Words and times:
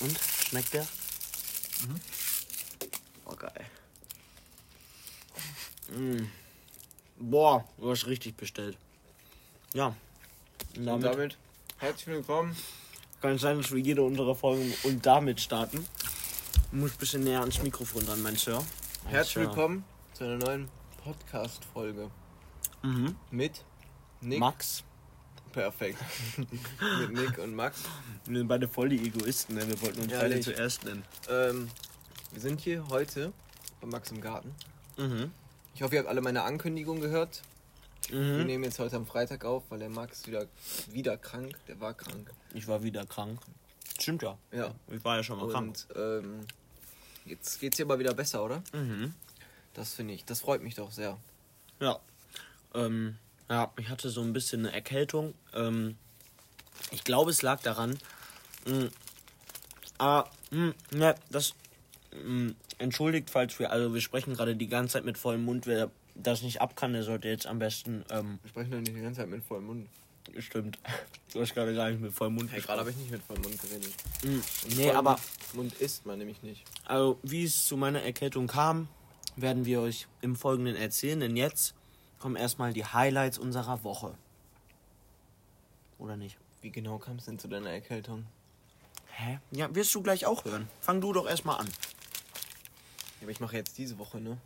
Und? 0.00 0.18
Schmeckt 0.48 0.74
der? 0.74 0.82
Mhm. 0.82 2.00
Oh, 3.24 3.34
geil. 3.34 3.66
Mm. 5.90 6.26
Boah, 7.18 7.64
du 7.78 7.90
hast 7.90 8.06
richtig 8.06 8.36
bestellt. 8.36 8.76
Ja. 9.74 9.94
Und 10.76 10.86
damit, 10.86 10.94
und 10.94 11.02
damit 11.02 11.38
herzlich 11.78 12.06
willkommen. 12.06 12.56
Kann 13.20 13.38
sein, 13.38 13.60
dass 13.60 13.72
wir 13.72 13.80
jede 13.80 14.02
unserer 14.02 14.34
Folgen 14.34 14.72
und 14.84 15.04
damit 15.04 15.40
starten. 15.40 15.86
Du 16.70 16.76
musst 16.76 16.94
ein 16.94 16.98
bisschen 16.98 17.24
näher 17.24 17.40
ans 17.40 17.60
Mikrofon 17.62 18.06
dran, 18.06 18.22
mein 18.22 18.36
Sir. 18.36 18.64
Herzlich 19.06 19.46
willkommen 19.46 19.84
zu 20.12 20.24
einer 20.24 20.36
neuen 20.36 20.68
Podcast-Folge. 21.02 22.10
Mhm. 22.82 23.16
Mit 23.30 23.64
Nick. 24.20 24.38
Max. 24.38 24.84
Perfekt. 25.52 25.98
Mit 27.00 27.12
Nick 27.12 27.38
und 27.38 27.54
Max. 27.54 27.82
Wir 28.26 28.38
sind 28.38 28.48
beide 28.48 28.68
voll 28.68 28.90
die 28.90 29.06
Egoisten, 29.06 29.54
ne? 29.54 29.66
wir 29.68 29.80
wollten 29.82 30.00
uns 30.00 30.12
ja, 30.12 30.20
beide 30.20 30.40
zuerst 30.40 30.84
nennen. 30.84 31.04
Ähm, 31.28 31.68
wir 32.32 32.40
sind 32.40 32.60
hier 32.60 32.86
heute 32.88 33.32
bei 33.80 33.86
Max 33.86 34.10
im 34.10 34.20
Garten. 34.20 34.54
Mhm. 34.96 35.30
Ich 35.74 35.82
hoffe, 35.82 35.94
ihr 35.94 36.00
habt 36.00 36.08
alle 36.08 36.20
meine 36.20 36.42
Ankündigung 36.42 37.00
gehört. 37.00 37.42
Mhm. 38.10 38.38
Wir 38.38 38.44
nehmen 38.44 38.64
jetzt 38.64 38.78
heute 38.78 38.96
am 38.96 39.06
Freitag 39.06 39.44
auf, 39.44 39.64
weil 39.70 39.78
der 39.78 39.90
Max 39.90 40.26
wieder, 40.26 40.46
wieder 40.90 41.16
krank. 41.16 41.56
Der 41.68 41.80
war 41.80 41.94
krank. 41.94 42.32
Ich 42.54 42.66
war 42.66 42.82
wieder 42.82 43.06
krank. 43.06 43.40
Stimmt 43.98 44.22
ja. 44.22 44.38
Ja. 44.52 44.74
Ich 44.88 45.04
war 45.04 45.16
ja 45.16 45.22
schon 45.22 45.38
mal 45.38 45.44
und, 45.44 45.52
krank. 45.52 45.76
Ähm, 45.96 46.40
jetzt 47.24 47.60
geht's 47.60 47.76
dir 47.76 47.84
aber 47.84 47.98
wieder 47.98 48.14
besser, 48.14 48.44
oder? 48.44 48.62
Mhm. 48.72 49.14
Das 49.74 49.94
finde 49.94 50.14
ich. 50.14 50.24
Das 50.24 50.40
freut 50.40 50.62
mich 50.62 50.74
doch 50.74 50.90
sehr. 50.90 51.18
Ja. 51.80 51.98
Ähm, 52.74 53.16
ja, 53.50 53.72
ich 53.78 53.88
hatte 53.88 54.10
so 54.10 54.22
ein 54.22 54.32
bisschen 54.32 54.66
eine 54.66 54.74
Erkältung. 54.74 55.34
Ähm, 55.54 55.96
ich 56.90 57.04
glaube, 57.04 57.30
es 57.30 57.42
lag 57.42 57.60
daran. 57.62 57.98
Mh, 58.66 58.74
mm, 58.74 58.90
aber, 59.98 60.30
mh, 60.50 60.66
mm, 60.66 60.74
ne, 60.98 61.14
das. 61.30 61.54
Mh, 62.12 62.50
mm, 62.50 62.56
entschuldigt, 62.78 63.30
falls 63.30 63.58
wir, 63.58 63.72
also 63.72 63.92
wir 63.92 64.00
sprechen 64.00 64.34
gerade 64.34 64.54
die 64.54 64.68
ganze 64.68 64.94
Zeit 64.94 65.04
mit 65.04 65.18
vollem 65.18 65.44
Mund. 65.44 65.66
Wer 65.66 65.90
das 66.14 66.42
nicht 66.42 66.60
ab 66.60 66.76
kann, 66.76 66.92
der 66.92 67.02
sollte 67.02 67.28
jetzt 67.28 67.46
am 67.46 67.58
besten. 67.58 68.04
Ähm, 68.10 68.38
wir 68.42 68.50
sprechen 68.50 68.70
doch 68.70 68.78
nicht 68.78 68.94
die 68.94 69.00
ganze 69.00 69.20
Zeit 69.20 69.28
mit 69.28 69.42
vollem 69.44 69.66
Mund. 69.66 69.88
Stimmt. 70.38 70.78
Du 71.32 71.40
hast 71.40 71.54
gerade 71.54 71.74
gar 71.74 71.90
nicht 71.90 72.00
mit 72.00 72.12
vollem 72.12 72.34
Mund 72.34 72.50
hey, 72.52 72.60
Gerade 72.60 72.80
habe 72.80 72.90
ich 72.90 72.96
nicht 72.96 73.10
mit 73.10 73.22
vollem 73.22 73.42
Mund 73.42 73.60
geredet. 73.60 73.92
Mhm. 74.22 74.42
Nee, 74.76 74.90
aber. 74.90 75.18
Mund 75.54 75.74
isst 75.74 76.06
man 76.06 76.18
nämlich 76.18 76.42
nicht. 76.42 76.64
Also, 76.84 77.18
wie 77.22 77.44
es 77.44 77.66
zu 77.66 77.76
meiner 77.76 78.02
Erkältung 78.02 78.46
kam, 78.46 78.88
werden 79.36 79.64
wir 79.64 79.80
euch 79.80 80.06
im 80.20 80.36
Folgenden 80.36 80.76
erzählen, 80.76 81.20
denn 81.20 81.36
jetzt 81.36 81.74
kommen 82.18 82.36
erstmal 82.36 82.72
die 82.72 82.84
Highlights 82.84 83.38
unserer 83.38 83.82
Woche. 83.84 84.14
Oder 85.98 86.16
nicht? 86.16 86.36
Wie 86.60 86.70
genau 86.70 86.98
kam 86.98 87.16
es 87.16 87.26
denn 87.26 87.38
zu 87.38 87.48
deiner 87.48 87.70
Erkältung? 87.70 88.26
Hä? 89.10 89.38
Ja, 89.50 89.74
wirst 89.74 89.94
du 89.94 90.02
gleich 90.02 90.26
auch 90.26 90.44
hören. 90.44 90.68
Fang 90.80 91.00
du 91.00 91.12
doch 91.12 91.28
erstmal 91.28 91.58
an. 91.60 91.66
Ja, 91.66 93.22
aber 93.22 93.30
ich 93.30 93.40
mache 93.40 93.56
jetzt 93.56 93.78
diese 93.78 93.98
Woche, 93.98 94.20
ne? 94.20 94.38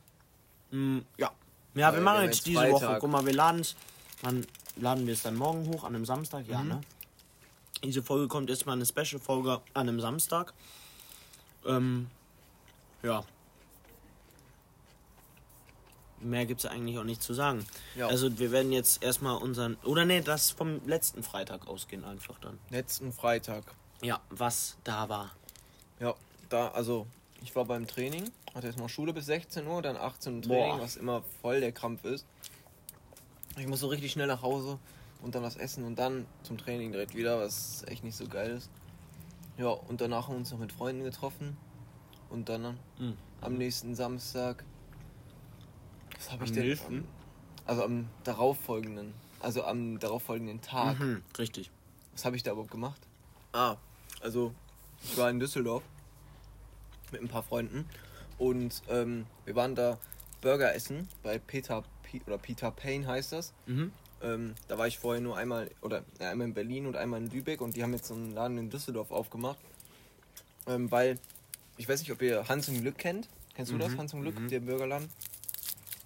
Mm, 0.70 1.00
ja. 1.19 1.31
Ja, 1.75 1.89
Weil 1.89 1.95
wir 1.95 2.03
machen 2.03 2.25
jetzt, 2.25 2.37
jetzt 2.37 2.47
diese 2.47 2.59
Freitag. 2.61 2.83
Woche. 2.83 2.98
Guck 3.00 3.11
mal, 3.11 3.27
wir 3.27 3.33
laden 3.33 3.61
es. 3.61 3.77
Dann 4.23 4.47
laden 4.77 5.06
wir 5.06 5.15
es 5.15 5.23
dann 5.23 5.37
morgen 5.37 5.67
hoch 5.67 5.84
an 5.84 5.95
einem 5.95 6.05
Samstag, 6.05 6.47
ja, 6.47 6.61
mhm. 6.61 6.69
ne? 6.69 6.81
Diese 7.83 8.03
Folge 8.03 8.28
kommt 8.28 8.48
jetzt 8.48 8.65
mal 8.65 8.75
eine 8.75 8.87
Special-Folge 8.87 9.61
an 9.75 9.89
einem 9.89 10.00
Samstag. 10.00 10.55
Ähm, 11.67 12.09
ja, 13.03 13.25
mehr 16.23 16.47
gibt 16.47 16.61
es 16.65 16.67
eigentlich 16.70 16.98
auch 16.98 17.05
nicht 17.05 17.23
zu 17.23 17.34
sagen. 17.34 17.65
Ja. 17.97 18.09
Also 18.09 18.39
wir 18.39 18.51
werden 18.51 18.73
jetzt 18.73 19.03
erstmal 19.03 19.37
unseren. 19.37 19.77
Oder 19.84 20.05
nee, 20.05 20.20
das 20.20 20.51
vom 20.51 20.81
letzten 20.87 21.23
Freitag 21.23 21.67
ausgehen 21.69 22.05
einfach 22.05 22.39
dann. 22.39 22.59
Letzten 22.70 23.12
Freitag. 23.12 23.65
Ja, 24.03 24.20
was 24.31 24.77
da 24.84 25.09
war. 25.09 25.33
Ja, 26.00 26.15
da, 26.48 26.69
also 26.69 27.06
ich 27.43 27.55
war 27.55 27.65
beim 27.65 27.87
Training, 27.87 28.31
hatte 28.55 28.67
erstmal 28.67 28.89
Schule 28.89 29.12
bis 29.12 29.27
16 29.27 29.67
Uhr, 29.67 29.83
dann 29.83 29.97
18 29.97 30.37
Uhr 30.37 30.43
Training, 30.43 30.77
Boah. 30.77 30.81
was 30.81 30.97
immer 30.97 31.22
voll 31.41 31.61
der 31.61 31.72
Krampf 31.72 32.05
ist. 32.05 32.27
Ich 33.59 33.66
muss 33.66 33.81
so 33.81 33.88
richtig 33.88 34.12
schnell 34.12 34.27
nach 34.27 34.43
Hause 34.43 34.78
und 35.22 35.34
dann 35.34 35.43
was 35.43 35.56
essen 35.56 35.84
und 35.84 35.97
dann 35.97 36.27
zum 36.43 36.59
Training 36.59 36.93
direkt 36.93 37.15
wieder, 37.15 37.38
was 37.38 37.84
echt 37.87 38.03
nicht 38.03 38.16
so 38.16 38.27
geil 38.27 38.50
ist. 38.50 38.71
Ja, 39.59 39.69
und 39.69 40.00
danach 40.00 40.27
haben 40.27 40.34
wir 40.34 40.38
uns 40.38 40.50
noch 40.50 40.59
mit 40.59 40.72
Freunden 40.72 41.05
getroffen. 41.05 41.56
Und 42.31 42.49
dann 42.49 42.78
mhm. 42.99 43.16
am 43.41 43.55
nächsten 43.55 43.94
Samstag 43.94 44.65
was 46.41 46.50
habe 46.50 46.66
ich 46.66 46.81
denn? 46.81 46.98
Am, 46.98 47.04
also 47.66 47.84
am 47.84 48.09
darauffolgenden. 48.25 49.15
Also 49.41 49.65
am 49.65 49.98
darauffolgenden 49.98 50.60
Tag. 50.60 50.98
Mhm, 50.98 51.22
richtig. 51.38 51.70
Was 52.12 52.25
habe 52.25 52.37
ich 52.37 52.43
da 52.43 52.53
überhaupt 52.53 52.70
gemacht? 52.70 53.00
Ah, 53.53 53.76
also 54.20 54.54
ich 55.04 55.16
war 55.16 55.31
in 55.31 55.41
Düsseldorf 55.41 55.82
mit 57.10 57.20
ein 57.20 57.28
paar 57.28 57.43
Freunden 57.43 57.87
und 58.38 58.82
ähm, 58.88 59.26
wir 59.44 59.54
waren 59.54 59.75
da 59.75 59.98
Burger 60.41 60.75
essen 60.75 61.09
bei 61.22 61.38
Peter 61.38 61.82
P 62.03 62.20
oder 62.26 62.38
Peter 62.38 62.70
Payne 62.70 63.06
heißt 63.06 63.32
das. 63.32 63.53
Mhm. 63.66 63.93
Ähm, 64.22 64.54
da 64.69 64.78
war 64.78 64.87
ich 64.87 64.99
vorher 64.99 65.20
nur 65.20 65.37
einmal 65.37 65.70
oder 65.81 66.04
ja, 66.20 66.31
einmal 66.31 66.49
in 66.49 66.54
Berlin 66.54 66.87
und 66.87 66.97
einmal 66.97 67.20
in 67.20 67.31
Lübeck 67.31 67.60
und 67.60 67.76
die 67.76 67.82
haben 67.82 67.93
jetzt 67.93 68.06
so 68.06 68.14
einen 68.14 68.32
Laden 68.32 68.59
in 68.59 68.70
Düsseldorf 68.70 69.10
aufgemacht, 69.10 69.59
ähm, 70.66 70.91
weil 70.91 71.19
ich 71.76 71.88
weiß 71.88 72.00
nicht, 72.00 72.12
ob 72.12 72.22
ihr 72.22 72.49
Hans 72.49 72.69
und 72.69 72.81
Glück 72.81 72.99
kennt. 72.99 73.28
Kennst 73.54 73.72
du 73.72 73.76
mhm. 73.76 73.81
das 73.81 73.97
Hans 73.97 74.14
und 74.14 74.22
Glück, 74.22 74.38
mhm. 74.38 74.49
der 74.49 74.60
Burgerladen? 74.60 75.09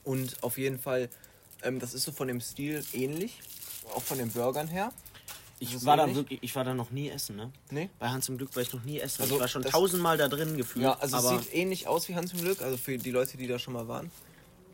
Und 0.06 0.41
auf 0.44 0.56
jeden 0.56 0.78
Fall, 0.78 1.11
ähm, 1.62 1.81
das 1.81 1.93
ist 1.93 2.05
so 2.05 2.12
von 2.12 2.28
dem 2.28 2.41
Stil 2.41 2.84
ähnlich, 2.93 3.41
auch 3.93 4.03
von 4.03 4.19
den 4.19 4.31
Burgern 4.31 4.69
her. 4.69 4.93
Ich 5.59 5.84
war 5.84 5.97
da 5.97 6.15
wirklich, 6.15 6.39
ich 6.43 6.55
war 6.55 6.65
da 6.65 6.75
noch 6.75 6.91
nie 6.91 7.09
essen, 7.09 7.34
ne? 7.34 7.50
Nee. 7.71 7.91
Bei 7.99 8.09
Hans 8.09 8.28
im 8.28 8.39
Glück 8.39 8.55
war 8.55 8.62
ich 8.62 8.72
noch 8.72 8.84
nie 8.84 9.00
essen. 9.00 9.22
Also 9.22 9.34
ich 9.34 9.41
war 9.41 9.49
schon 9.49 9.62
tausendmal 9.62 10.17
da 10.17 10.28
drin 10.28 10.56
gefühlt. 10.56 10.84
Ja, 10.84 10.93
also 11.00 11.17
es 11.17 11.28
sieht 11.28 11.55
ähnlich 11.55 11.89
aus 11.89 12.09
wie 12.09 12.15
Hans 12.15 12.33
im 12.34 12.41
Glück, 12.41 12.62
also 12.62 12.77
für 12.77 12.99
die 12.99 13.11
Leute, 13.11 13.37
die 13.37 13.49
da 13.49 13.59
schon 13.59 13.75
mal 13.75 13.89
waren. 13.89 14.11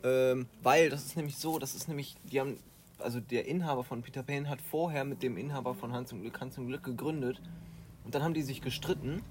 Ähm, 0.03 0.45
weil 0.61 0.89
das 0.89 1.03
ist 1.05 1.15
nämlich 1.15 1.37
so, 1.37 1.57
das 1.57 1.73
ist 1.73 1.87
nämlich, 1.87 2.15
die 2.31 2.39
haben, 2.39 2.59
also 2.99 3.19
der 3.19 3.47
Inhaber 3.47 3.83
von 3.83 4.03
Peter 4.03 4.21
Pan 4.21 4.49
hat 4.49 4.59
vorher 4.61 5.03
mit 5.03 5.23
dem 5.23 5.37
Inhaber 5.37 5.73
von 5.73 5.93
Hans 5.93 6.11
im 6.11 6.21
Glück 6.21 6.39
Hans 6.39 6.57
im 6.57 6.67
Glück 6.67 6.83
gegründet. 6.83 7.41
Und 8.03 8.13
dann 8.13 8.21
haben 8.21 8.35
die 8.35 8.43
sich 8.43 8.61
gestritten. 8.61 9.23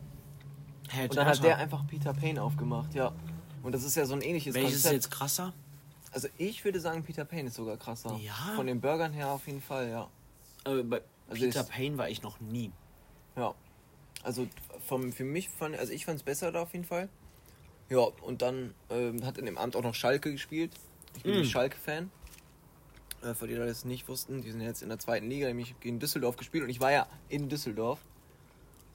Hey, 0.88 1.04
und 1.04 1.16
dann 1.16 1.26
hat 1.26 1.44
der 1.44 1.58
einfach 1.58 1.86
Peter 1.86 2.12
Pan 2.12 2.38
aufgemacht, 2.38 2.94
ja. 2.94 3.12
Und 3.62 3.72
das 3.72 3.84
ist 3.84 3.94
ja 3.94 4.04
so 4.04 4.14
ein 4.14 4.22
ähnliches 4.22 4.54
Welches 4.54 4.72
Konzept. 4.72 4.86
ist 4.86 5.04
jetzt 5.04 5.10
krasser? 5.10 5.52
Also 6.12 6.28
ich 6.38 6.64
würde 6.64 6.80
sagen, 6.80 7.02
Peter 7.02 7.24
Payne 7.24 7.48
ist 7.48 7.54
sogar 7.54 7.76
krasser. 7.76 8.18
Ja. 8.22 8.52
Von 8.54 8.66
den 8.66 8.80
Burgern 8.80 9.12
her 9.12 9.30
auf 9.30 9.46
jeden 9.46 9.62
Fall, 9.62 9.88
ja. 9.88 10.08
Aber 10.64 10.84
bei 10.84 11.02
also 11.28 11.42
Peter 11.42 11.64
Payne 11.64 11.98
war 11.98 12.08
ich 12.08 12.22
noch 12.22 12.40
nie. 12.40 12.70
Ja. 13.36 13.54
Also 14.22 14.46
vom, 14.86 15.12
für 15.12 15.24
mich 15.24 15.48
fand, 15.48 15.76
also 15.78 15.92
ich 15.92 16.04
fand 16.04 16.18
es 16.18 16.22
besser 16.22 16.52
da 16.52 16.62
auf 16.62 16.72
jeden 16.72 16.84
Fall. 16.84 17.08
Ja, 17.88 18.08
und 18.22 18.42
dann 18.42 18.74
ähm, 18.90 19.24
hat 19.24 19.38
in 19.38 19.46
dem 19.46 19.58
Abend 19.58 19.74
auch 19.74 19.82
noch 19.82 19.94
Schalke 19.94 20.30
gespielt. 20.30 20.72
Ich 21.16 21.24
bin 21.24 21.40
mm. 21.40 21.44
Schalke-Fan. 21.44 22.10
Äh, 23.22 23.34
für 23.34 23.46
die 23.46 23.54
Leute 23.54 23.68
das 23.68 23.84
nicht 23.84 24.08
wussten, 24.08 24.42
die 24.42 24.50
sind 24.50 24.60
jetzt 24.60 24.82
in 24.82 24.88
der 24.88 24.98
zweiten 24.98 25.28
Liga, 25.28 25.46
nämlich 25.46 25.78
gegen 25.80 25.98
Düsseldorf 25.98 26.36
gespielt 26.36 26.64
und 26.64 26.70
ich 26.70 26.80
war 26.80 26.92
ja 26.92 27.06
in 27.28 27.48
Düsseldorf. 27.48 28.00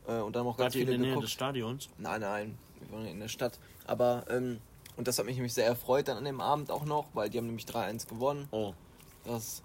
Äh, 0.08 0.20
und 0.20 0.36
dann 0.36 0.46
auch 0.46 0.58
ganz 0.58 0.74
viele 0.74 0.94
in 0.94 1.02
der 1.02 1.12
Nähe 1.12 1.22
des 1.22 1.32
Stadions? 1.32 1.90
Nein, 1.98 2.22
nein, 2.22 2.58
wir 2.80 2.92
waren 2.92 3.06
in 3.06 3.20
der 3.20 3.28
Stadt. 3.28 3.60
Aber 3.86 4.26
ähm, 4.30 4.60
und 4.98 5.08
das 5.08 5.20
hat 5.20 5.26
mich 5.26 5.36
nämlich 5.36 5.54
sehr 5.54 5.66
erfreut 5.66 6.08
dann 6.08 6.18
an 6.18 6.26
dem 6.26 6.42
Abend 6.42 6.72
auch 6.72 6.84
noch, 6.84 7.06
weil 7.14 7.30
die 7.30 7.38
haben 7.38 7.46
nämlich 7.46 7.66
3-1 7.66 8.08
gewonnen. 8.08 8.48
Oh. 8.52 8.74
Das 9.24 9.62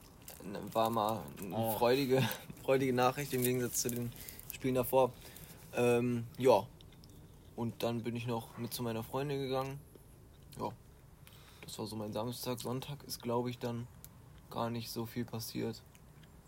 war 0.72 0.91
mal 0.91 1.22
eine 1.43 1.56
oh. 1.56 1.72
freudige, 1.72 2.22
freudige 2.62 2.93
Nachricht 2.93 3.32
im 3.32 3.43
Gegensatz 3.43 3.81
zu 3.82 3.91
den 3.91 4.12
Spielen 4.53 4.75
davor. 4.75 5.10
Ähm, 5.75 6.26
ja. 6.37 6.66
Und 7.56 7.82
dann 7.82 8.03
bin 8.03 8.15
ich 8.15 8.26
noch 8.26 8.56
mit 8.59 8.75
zu 8.75 8.82
meiner 8.82 9.03
Freundin 9.03 9.41
gegangen. 9.41 9.81
Ja. 10.59 10.70
Das 11.64 11.78
war 11.78 11.87
so 11.87 11.97
mein 11.97 12.12
Samstag. 12.12 12.60
Sonntag 12.60 13.03
ist, 13.04 13.22
glaube 13.22 13.50
ich, 13.50 13.59
dann 13.59 13.87
gar 14.50 14.69
nicht 14.69 14.91
so 14.91 15.06
viel 15.06 15.25
passiert. 15.25 15.81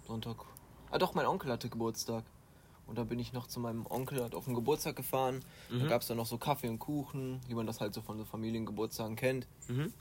Sonntag. 0.07 0.37
Ah 0.91 0.99
doch, 0.99 1.15
mein 1.15 1.27
Onkel 1.27 1.51
hatte 1.51 1.71
Geburtstag. 1.71 2.25
Und 2.87 2.99
dann 2.99 3.09
bin 3.09 3.19
ich 3.19 3.33
noch 3.33 3.47
zu 3.47 3.61
meinem 3.61 3.87
Onkel, 3.87 4.23
hat 4.23 4.35
auf 4.35 4.45
den 4.45 4.55
Geburtstag 4.55 4.97
gefahren. 4.97 5.41
Mhm. 5.71 5.81
Da 5.81 5.87
gab 5.87 6.03
es 6.03 6.09
dann 6.09 6.17
noch 6.17 6.27
so 6.27 6.39
Kaffee 6.39 6.69
und 6.69 6.79
Kuchen, 6.79 7.41
wie 7.49 7.55
man 7.55 7.67
das 7.67 7.81
halt 7.81 7.95
so 7.95 8.03
von 8.03 8.19
so 8.19 8.25
Familiengeburtstagen 8.25 9.17
kennt. 9.17 9.47
Mhm. 9.69 9.93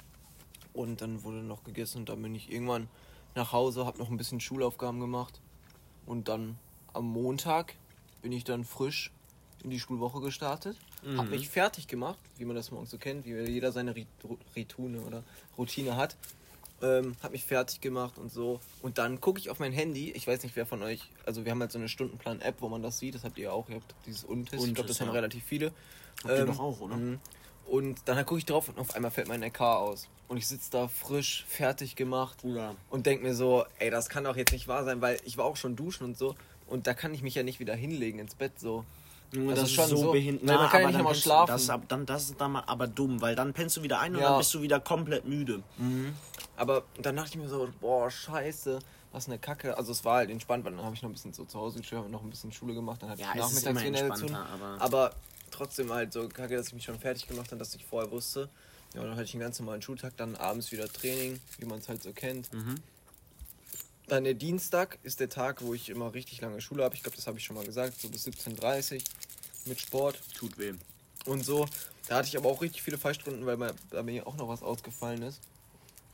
Und 0.74 1.02
dann 1.02 1.24
wurde 1.24 1.38
noch 1.38 1.64
gegessen 1.64 2.00
und 2.00 2.10
dann 2.10 2.22
bin 2.22 2.36
ich 2.36 2.52
irgendwann 2.52 2.90
nach 3.36 3.52
Hause, 3.52 3.86
habe 3.86 4.00
noch 4.00 4.10
ein 4.10 4.18
bisschen 4.18 4.40
Schulaufgaben 4.40 5.00
gemacht. 5.00 5.40
Und 6.06 6.28
dann 6.28 6.58
am 6.92 7.06
Montag 7.06 7.76
bin 8.22 8.32
ich 8.32 8.44
dann 8.44 8.64
frisch 8.64 9.12
in 9.64 9.70
die 9.70 9.80
Schulwoche 9.80 10.20
gestartet. 10.20 10.78
Mhm. 11.04 11.18
Habe 11.18 11.30
mich 11.30 11.50
fertig 11.50 11.88
gemacht, 11.88 12.20
wie 12.38 12.46
man 12.46 12.56
das 12.56 12.72
morgens 12.72 12.90
so 12.90 12.98
kennt, 12.98 13.26
wie 13.26 13.34
jeder 13.34 13.72
seine 13.72 13.96
Ritune 14.56 15.02
oder 15.02 15.24
Routine 15.58 15.96
hat 15.96 16.18
ähm, 16.82 17.16
habe 17.22 17.34
mich 17.34 17.46
fertig 17.46 17.82
gemacht 17.82 18.18
und 18.18 18.32
so. 18.32 18.60
Und 18.82 18.98
dann 18.98 19.22
gucke 19.22 19.40
ich 19.40 19.50
auf 19.50 19.60
mein 19.60 19.72
Handy. 19.72 20.12
Ich 20.12 20.28
weiß 20.28 20.44
nicht, 20.44 20.56
wer 20.56 20.66
von 20.66 20.84
euch. 20.84 21.10
Also, 21.26 21.46
wir 21.46 21.52
haben 21.52 21.62
halt 21.62 21.72
so 21.72 21.80
eine 21.80 21.90
Stundenplan-App, 21.90 22.56
wo 22.60 22.70
man 22.70 22.82
das 22.82 23.00
sieht. 23.00 23.16
Das 23.16 23.24
habt 23.24 23.38
ihr 23.38 23.54
auch. 23.54 23.70
Ihr 23.70 23.76
habt 23.76 23.96
dieses 24.06 24.24
Untis. 24.24 24.54
Untis 24.54 24.68
ich 24.68 24.76
glaube, 24.76 24.88
das 24.88 25.00
ja. 25.00 25.06
haben 25.06 25.14
relativ 25.14 25.44
viele. 25.44 25.72
Habt 26.24 26.34
ähm, 26.34 26.40
ihr 26.40 26.46
doch 26.46 26.60
auch, 26.60 26.82
oder? 26.82 26.96
Mhm. 26.96 27.20
Und 27.66 28.02
dann 28.06 28.18
gucke 28.26 28.40
ich 28.40 28.46
drauf 28.46 28.68
und 28.68 28.78
auf 28.78 28.96
einmal 28.96 29.12
fällt 29.12 29.28
mein 29.28 29.42
EK 29.42 29.62
aus. 29.62 30.10
Und 30.28 30.38
ich 30.38 30.48
sitze 30.48 30.70
da 30.72 30.88
frisch, 30.88 31.46
fertig 31.48 31.96
gemacht. 31.96 32.44
Ja. 32.44 32.76
Und 32.90 33.06
denke 33.06 33.24
mir 33.24 33.36
so, 33.36 33.66
ey, 33.80 33.90
das 33.90 34.10
kann 34.10 34.24
doch 34.24 34.36
jetzt 34.36 34.52
nicht 34.52 34.68
wahr 34.68 34.84
sein, 34.84 35.02
weil 35.02 35.20
ich 35.24 35.38
war 35.38 35.46
auch 35.46 35.56
schon 35.56 35.76
duschen 35.76 36.04
und 36.04 36.18
so. 36.18 36.36
Und 36.68 36.88
da 36.88 36.94
kann 36.94 37.14
ich 37.14 37.22
mich 37.22 37.36
ja 37.36 37.44
nicht 37.44 37.60
wieder 37.60 37.76
hinlegen 37.76 38.20
ins 38.20 38.36
Bett 38.36 38.60
so. 38.60 38.86
Das, 39.34 39.56
das, 39.60 39.64
ist 39.70 39.72
schon 39.76 39.88
so, 39.90 40.12
behindert. 40.12 40.48
Weil 40.48 40.58
man 40.58 40.70
kann 40.70 40.82
ja 40.82 40.88
nicht 40.88 40.94
dann 40.96 41.02
immer 41.06 41.16
schlafen. 41.16 41.52
Das 41.52 41.72
dann, 41.88 42.06
das 42.06 42.24
ist 42.30 42.40
dann 42.42 42.52
mal 42.54 42.64
aber 42.68 42.88
dumm, 42.88 43.20
weil 43.22 43.36
dann 43.36 43.54
pennst 43.54 43.78
du 43.78 43.84
wieder 43.84 44.00
ein 44.00 44.14
und 44.16 44.22
Ja. 44.22 44.30
dann 44.30 44.38
bist 44.40 44.54
du 44.54 44.62
wieder 44.62 44.80
komplett 44.80 45.26
müde. 45.26 45.64
Aber 46.56 46.84
dann 47.02 47.16
dachte 47.16 47.32
ich 47.32 47.38
mir 47.38 47.50
so, 47.50 47.68
boah, 47.82 48.10
scheiße, 48.12 48.80
was 49.12 49.28
eine 49.28 49.40
Kacke. 49.40 49.76
Also 49.78 49.92
es 49.92 50.06
war 50.06 50.18
halt 50.18 50.30
entspannt, 50.30 50.64
weil 50.66 50.74
dann 50.76 50.84
habe 50.86 50.96
ich 50.96 51.02
noch 51.02 51.10
ein 51.10 51.14
bisschen 51.14 51.34
so 51.34 51.46
zu 51.46 51.60
Hause 51.60 51.80
geschlafen, 51.80 52.12
noch 52.12 52.24
ein 52.24 52.30
bisschen 52.30 52.52
Schule 52.52 52.74
gemacht, 52.74 53.02
dann 53.02 53.10
hatte 53.10 53.22
Ja, 53.22 53.30
ich 53.34 53.40
nachmittags 53.42 53.84
wieder 53.84 54.08
dazu. 54.10 54.26
aber- 54.26 54.78
Aber 54.82 55.12
trotzdem 55.52 55.92
halt 55.92 56.14
so 56.14 56.28
kacke, 56.30 56.56
dass 56.56 56.68
ich 56.68 56.74
mich 56.74 56.84
schon 56.84 57.00
fertig 57.00 57.28
gemacht 57.28 57.48
habe, 57.48 57.58
dass 57.58 57.74
ich 57.76 57.86
vorher 57.86 58.12
wusste. 58.12 58.50
Ja, 58.94 59.02
und 59.02 59.08
dann 59.08 59.16
hatte 59.16 59.24
ich 59.26 59.34
einen 59.34 59.42
ganz 59.42 59.60
normalen 59.60 59.82
Schultag, 59.82 60.14
dann 60.18 60.36
abends 60.36 60.72
wieder 60.72 60.88
Training, 60.88 61.40
wie 61.58 61.66
man 61.66 61.80
es 61.80 61.90
halt 61.90 62.04
so 62.04 62.12
kennt. 62.14 62.54
Mhm. 62.54 62.76
Dann 64.08 64.26
der 64.26 64.34
Dienstag 64.34 65.00
ist 65.04 65.20
der 65.22 65.30
Tag, 65.30 65.62
wo 65.62 65.74
ich 65.74 65.90
immer 65.90 66.14
richtig 66.14 66.42
lange 66.42 66.60
Schule 66.60 66.84
habe. 66.84 66.94
Ich 66.94 67.04
glaube, 67.04 67.16
das 67.16 67.26
habe 67.26 67.38
ich 67.38 67.46
schon 67.46 67.56
mal 67.56 67.66
gesagt, 67.66 68.00
so 68.02 68.10
bis 68.10 68.28
17.30 68.28 68.96
Uhr 68.98 69.02
mit 69.66 69.80
Sport 69.80 70.22
Tut 70.36 70.58
weh. 70.58 70.74
und 71.26 71.44
so. 71.46 71.66
Da 72.08 72.18
hatte 72.18 72.28
ich 72.28 72.38
aber 72.38 72.50
auch 72.50 72.62
richtig 72.62 72.82
viele 72.82 72.98
Fallstunden, 72.98 73.46
weil 73.46 73.58
mir, 73.58 73.74
da 73.92 74.04
mir 74.04 74.28
auch 74.28 74.36
noch 74.36 74.48
was 74.50 74.62
ausgefallen 74.62 75.22
ist. 75.22 75.42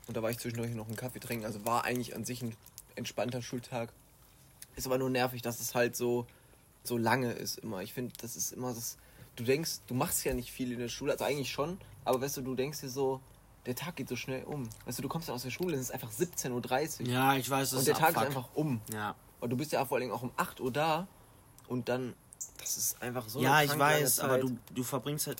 Und 0.07 0.16
da 0.18 0.22
war 0.22 0.30
ich 0.30 0.38
zwischendurch 0.38 0.74
noch 0.74 0.88
einen 0.88 0.96
Kaffee 0.96 1.19
trinken. 1.19 1.46
Also 1.46 1.66
war 1.66 1.84
eigentlich 1.84 2.16
an 2.16 2.25
sich 2.25 2.42
ein 2.42 2.56
entspannter 2.96 3.42
Schultag. 3.42 3.92
Ist 4.75 4.86
aber 4.86 4.98
nur 4.98 5.10
nervig, 5.10 5.42
dass 5.42 5.60
es 5.60 5.74
halt 5.75 5.96
so, 5.96 6.25
so 6.84 6.98
lange 6.98 7.31
ist 7.34 7.60
immer. 7.60 7.81
Ich 7.81 7.94
finde, 7.94 8.13
das 8.22 8.36
ist 8.36 8.54
immer 8.54 8.74
das. 8.74 8.98
Du 9.36 9.44
denkst, 9.44 9.80
du 9.88 9.94
machst 9.94 10.24
ja 10.25 10.34
nicht 10.34 10.51
viel 10.51 10.72
in 10.72 10.80
der 10.80 10.90
Schule, 10.90 11.13
also 11.13 11.24
eigentlich 11.25 11.51
schon, 11.51 11.80
aber 12.06 12.22
weißt 12.22 12.38
du, 12.38 12.42
du 12.42 12.56
denkst 12.56 12.81
dir 12.81 12.90
so, 12.90 13.22
der 13.66 13.75
Tag 13.75 13.96
geht 13.96 14.10
so 14.10 14.16
schnell 14.16 14.44
um. 14.44 14.69
Weißt 14.86 14.98
du, 15.00 15.01
du 15.01 15.10
kommst 15.10 15.28
dann 15.30 15.36
aus 15.36 15.44
der 15.44 15.50
Schule, 15.51 15.75
es 15.75 15.81
ist 15.81 15.92
einfach 15.92 16.12
17.30 16.12 17.01
Uhr. 17.01 17.07
Ja, 17.07 17.36
ich 17.36 17.50
weiß, 17.50 17.69
das 17.72 17.80
und 17.80 17.88
der 17.88 17.94
ist 17.94 18.00
Tag 18.00 18.10
Abfuck. 18.10 18.22
ist 18.24 18.28
einfach 18.38 18.50
um. 18.56 18.81
Ja, 18.92 19.16
Und 19.40 19.50
du 19.50 19.57
bist 19.57 19.72
ja 19.72 19.86
vor 19.86 19.98
allem 19.98 20.12
auch 20.12 20.24
um 20.24 20.31
8 20.38 20.60
Uhr 20.60 20.72
da 20.72 21.07
und 21.68 21.88
dann, 21.88 22.16
das 22.60 22.78
ist 22.78 23.02
einfach 23.02 23.28
so. 23.28 23.42
ja 23.42 23.64
ich 23.64 23.78
weiß, 23.78 24.20
aber 24.20 24.38
du, 24.38 24.58
du 24.74 24.84
verbringst 24.84 25.28
halt. 25.28 25.38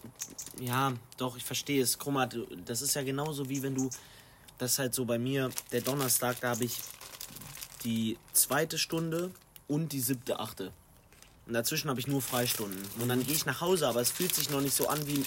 Ja, 0.60 0.94
doch, 1.18 1.38
ich 1.38 1.44
verstehe 1.44 1.82
es. 1.84 1.98
Guck 1.98 2.14
mal, 2.14 2.30
das 2.66 2.82
ist 2.82 2.96
ja 2.96 3.04
genauso 3.04 3.50
wie 3.50 3.62
wenn 3.62 3.76
du. 3.76 3.90
Das 4.58 4.74
ist 4.74 4.80
halt 4.80 4.94
so 4.94 5.06
bei 5.06 5.18
mir, 5.18 5.50
der 5.72 5.82
Donnerstag, 5.82 6.42
da 6.42 6.50
habe 6.50 6.66
ich 6.66 6.80
die 7.84 8.18
zweite 8.34 8.78
Stunde 8.78 9.32
und 9.68 9.94
die 9.94 10.02
siebte, 10.02 10.40
achte. 10.40 10.74
Und 11.50 11.54
dazwischen 11.54 11.90
habe 11.90 12.00
ich 12.00 12.06
nur 12.06 12.22
Freistunden. 12.22 12.80
Und 13.00 13.10
dann 13.10 13.26
gehe 13.26 13.34
ich 13.34 13.46
nach 13.46 13.60
Hause, 13.62 13.88
aber 13.88 14.02
es 14.02 14.12
fühlt 14.12 14.36
sich 14.36 14.52
noch 14.52 14.62
nicht 14.62 14.76
so 14.76 14.88
an, 14.88 15.08
wie 15.08 15.26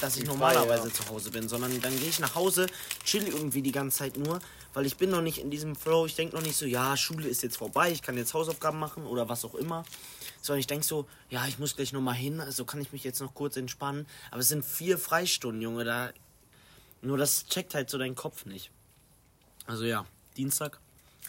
dass 0.00 0.16
ich 0.16 0.24
normalerweise 0.24 0.88
ja. 0.88 0.92
zu 0.92 1.08
Hause 1.08 1.30
bin, 1.30 1.48
sondern 1.48 1.80
dann 1.80 1.96
gehe 2.00 2.08
ich 2.08 2.18
nach 2.18 2.34
Hause, 2.34 2.66
chill 3.04 3.28
irgendwie 3.28 3.62
die 3.62 3.70
ganze 3.70 3.98
Zeit 3.98 4.16
nur, 4.16 4.40
weil 4.74 4.86
ich 4.86 4.96
bin 4.96 5.10
noch 5.10 5.22
nicht 5.22 5.38
in 5.38 5.50
diesem 5.50 5.76
Flow. 5.76 6.04
Ich 6.04 6.16
denke 6.16 6.34
noch 6.34 6.42
nicht 6.42 6.56
so, 6.56 6.66
ja, 6.66 6.96
Schule 6.96 7.28
ist 7.28 7.44
jetzt 7.44 7.56
vorbei, 7.56 7.92
ich 7.92 8.02
kann 8.02 8.16
jetzt 8.16 8.34
Hausaufgaben 8.34 8.80
machen 8.80 9.04
oder 9.06 9.28
was 9.28 9.44
auch 9.44 9.54
immer. 9.54 9.84
Sondern 10.42 10.58
ich 10.60 10.66
denke 10.66 10.84
so, 10.84 11.08
ja, 11.30 11.46
ich 11.46 11.58
muss 11.58 11.76
gleich 11.76 11.92
nochmal 11.92 12.14
hin, 12.16 12.40
also 12.40 12.64
kann 12.64 12.80
ich 12.82 12.92
mich 12.92 13.04
jetzt 13.04 13.20
noch 13.20 13.32
kurz 13.32 13.56
entspannen. 13.56 14.06
Aber 14.30 14.40
es 14.40 14.48
sind 14.48 14.64
vier 14.64 14.98
Freistunden, 14.98 15.62
Junge, 15.62 15.84
da. 15.84 16.12
Nur 17.00 17.16
das 17.16 17.46
checkt 17.46 17.74
halt 17.74 17.88
so 17.88 17.96
dein 17.96 18.14
Kopf 18.14 18.44
nicht. 18.44 18.70
Also 19.66 19.84
ja, 19.84 20.04
Dienstag, 20.36 20.78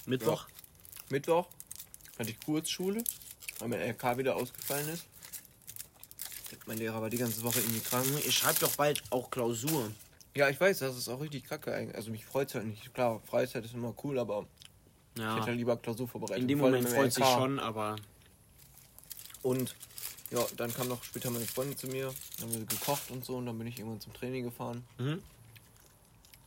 Mittwoch. 0.05 0.47
Mittwoch 1.09 1.47
hatte 2.19 2.31
ich 2.31 2.39
Kurzschule, 2.41 3.03
weil 3.59 3.67
mein 3.69 3.79
LK 3.81 4.17
wieder 4.17 4.35
ausgefallen 4.35 4.89
ist. 4.89 5.05
Mein 6.65 6.77
Lehrer 6.77 7.01
war 7.01 7.09
die 7.09 7.17
ganze 7.17 7.41
Woche 7.43 7.59
irgendwie 7.59 7.79
krank. 7.81 8.05
Junge, 8.05 8.19
Ich 8.21 8.35
schreibe 8.37 8.59
doch 8.59 8.75
bald 8.75 9.01
auch 9.09 9.29
Klausur. 9.31 9.91
Ja, 10.35 10.49
ich 10.49 10.59
weiß, 10.59 10.79
das 10.79 10.97
ist 10.97 11.09
auch 11.09 11.19
richtig 11.21 11.43
kacke 11.45 11.73
eigentlich. 11.73 11.95
Also 11.95 12.09
mich 12.11 12.25
freut 12.25 12.49
es 12.49 12.55
halt 12.55 12.65
nicht. 12.65 12.93
Klar, 12.93 13.21
Freizeit 13.25 13.65
ist 13.65 13.73
immer 13.73 13.93
cool, 14.03 14.17
aber 14.17 14.45
ich 15.15 15.21
Ja. 15.21 15.35
hätte 15.35 15.47
halt 15.47 15.57
lieber 15.57 15.77
Klausurvorbereitung. 15.77 16.41
In 16.43 16.47
dem 16.47 16.59
Moment 16.59 16.89
freut 16.89 17.13
sich 17.13 17.25
schon, 17.25 17.59
aber 17.59 17.95
Und 19.43 19.75
ja, 20.31 20.43
dann 20.57 20.73
kam 20.73 20.87
noch 20.87 21.03
später 21.03 21.29
meine 21.29 21.45
Freundin 21.45 21.77
zu 21.77 21.87
mir, 21.87 22.13
dann 22.39 22.49
haben 22.49 22.59
wir 22.59 22.65
gekocht 22.65 23.11
und 23.11 23.23
so 23.23 23.35
und 23.35 23.45
dann 23.45 23.57
bin 23.57 23.67
ich 23.67 23.77
irgendwann 23.77 24.01
zum 24.01 24.13
Training 24.13 24.45
gefahren. 24.45 24.83
Mhm. 24.97 25.21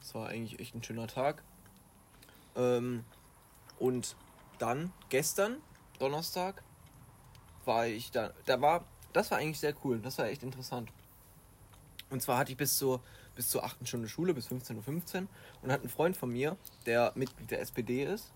Das 0.01 0.15
war 0.15 0.29
eigentlich 0.29 0.59
echt 0.59 0.75
ein 0.75 0.83
schöner 0.83 1.07
Tag. 1.07 1.43
Ähm, 2.57 3.05
und 3.79 4.17
dann, 4.59 4.93
gestern, 5.09 5.59
Donnerstag, 5.99 6.63
war 7.65 7.87
ich 7.87 8.11
da. 8.11 8.33
Da 8.47 8.61
war. 8.61 8.85
Das 9.13 9.31
war 9.31 9.39
eigentlich 9.39 9.61
sehr 9.61 9.75
cool. 9.85 9.99
Das 10.01 10.19
war 10.19 10.27
echt 10.27 10.43
interessant. 10.43 10.91
Und 12.11 12.23
zwar 12.23 12.39
hatte 12.39 12.53
ich 12.53 12.57
bis 12.57 12.77
zur, 12.77 13.01
bis 13.35 13.49
zur 13.49 13.65
8. 13.65 13.87
Stunde 13.89 14.09
Schule, 14.09 14.35
bis 14.35 14.49
15.15 14.49 15.23
Uhr. 15.23 15.29
und 15.63 15.73
hat 15.73 15.83
ein 15.83 15.89
Freund 15.89 16.17
von 16.17 16.31
mir, 16.31 16.57
der 16.85 17.13
Mitglied 17.15 17.51
der 17.51 17.61
SPD 17.61 18.05
ist, 18.05 18.33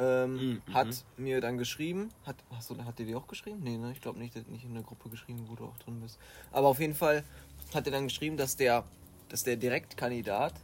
ähm, 0.00 0.34
Mhm, 0.66 0.74
hat 0.74 0.86
mhm. 1.16 1.24
mir 1.24 1.40
dann 1.40 1.58
geschrieben. 1.58 2.08
Hat, 2.24 2.36
hast 2.54 2.70
du, 2.70 2.82
hat 2.84 2.98
der 2.98 3.06
dir 3.06 3.18
auch 3.18 3.26
geschrieben? 3.28 3.60
Nee, 3.62 3.76
ne? 3.76 3.92
Ich 3.92 4.00
glaube 4.00 4.18
nicht, 4.18 4.34
der 4.34 4.42
hat 4.42 4.48
nicht 4.50 4.64
in 4.64 4.74
der 4.74 4.82
Gruppe 4.82 5.08
geschrieben, 5.10 5.44
wo 5.48 5.54
du 5.54 5.64
auch 5.66 5.78
drin 5.78 6.00
bist. 6.00 6.18
Aber 6.52 6.68
auf 6.68 6.80
jeden 6.80 6.94
Fall 6.94 7.22
hat 7.74 7.86
er 7.86 7.92
dann 7.92 8.04
geschrieben, 8.08 8.36
dass 8.36 8.56
der, 8.56 8.84
dass 9.28 9.42
der 9.44 9.56
Direktkandidat, 9.56 10.54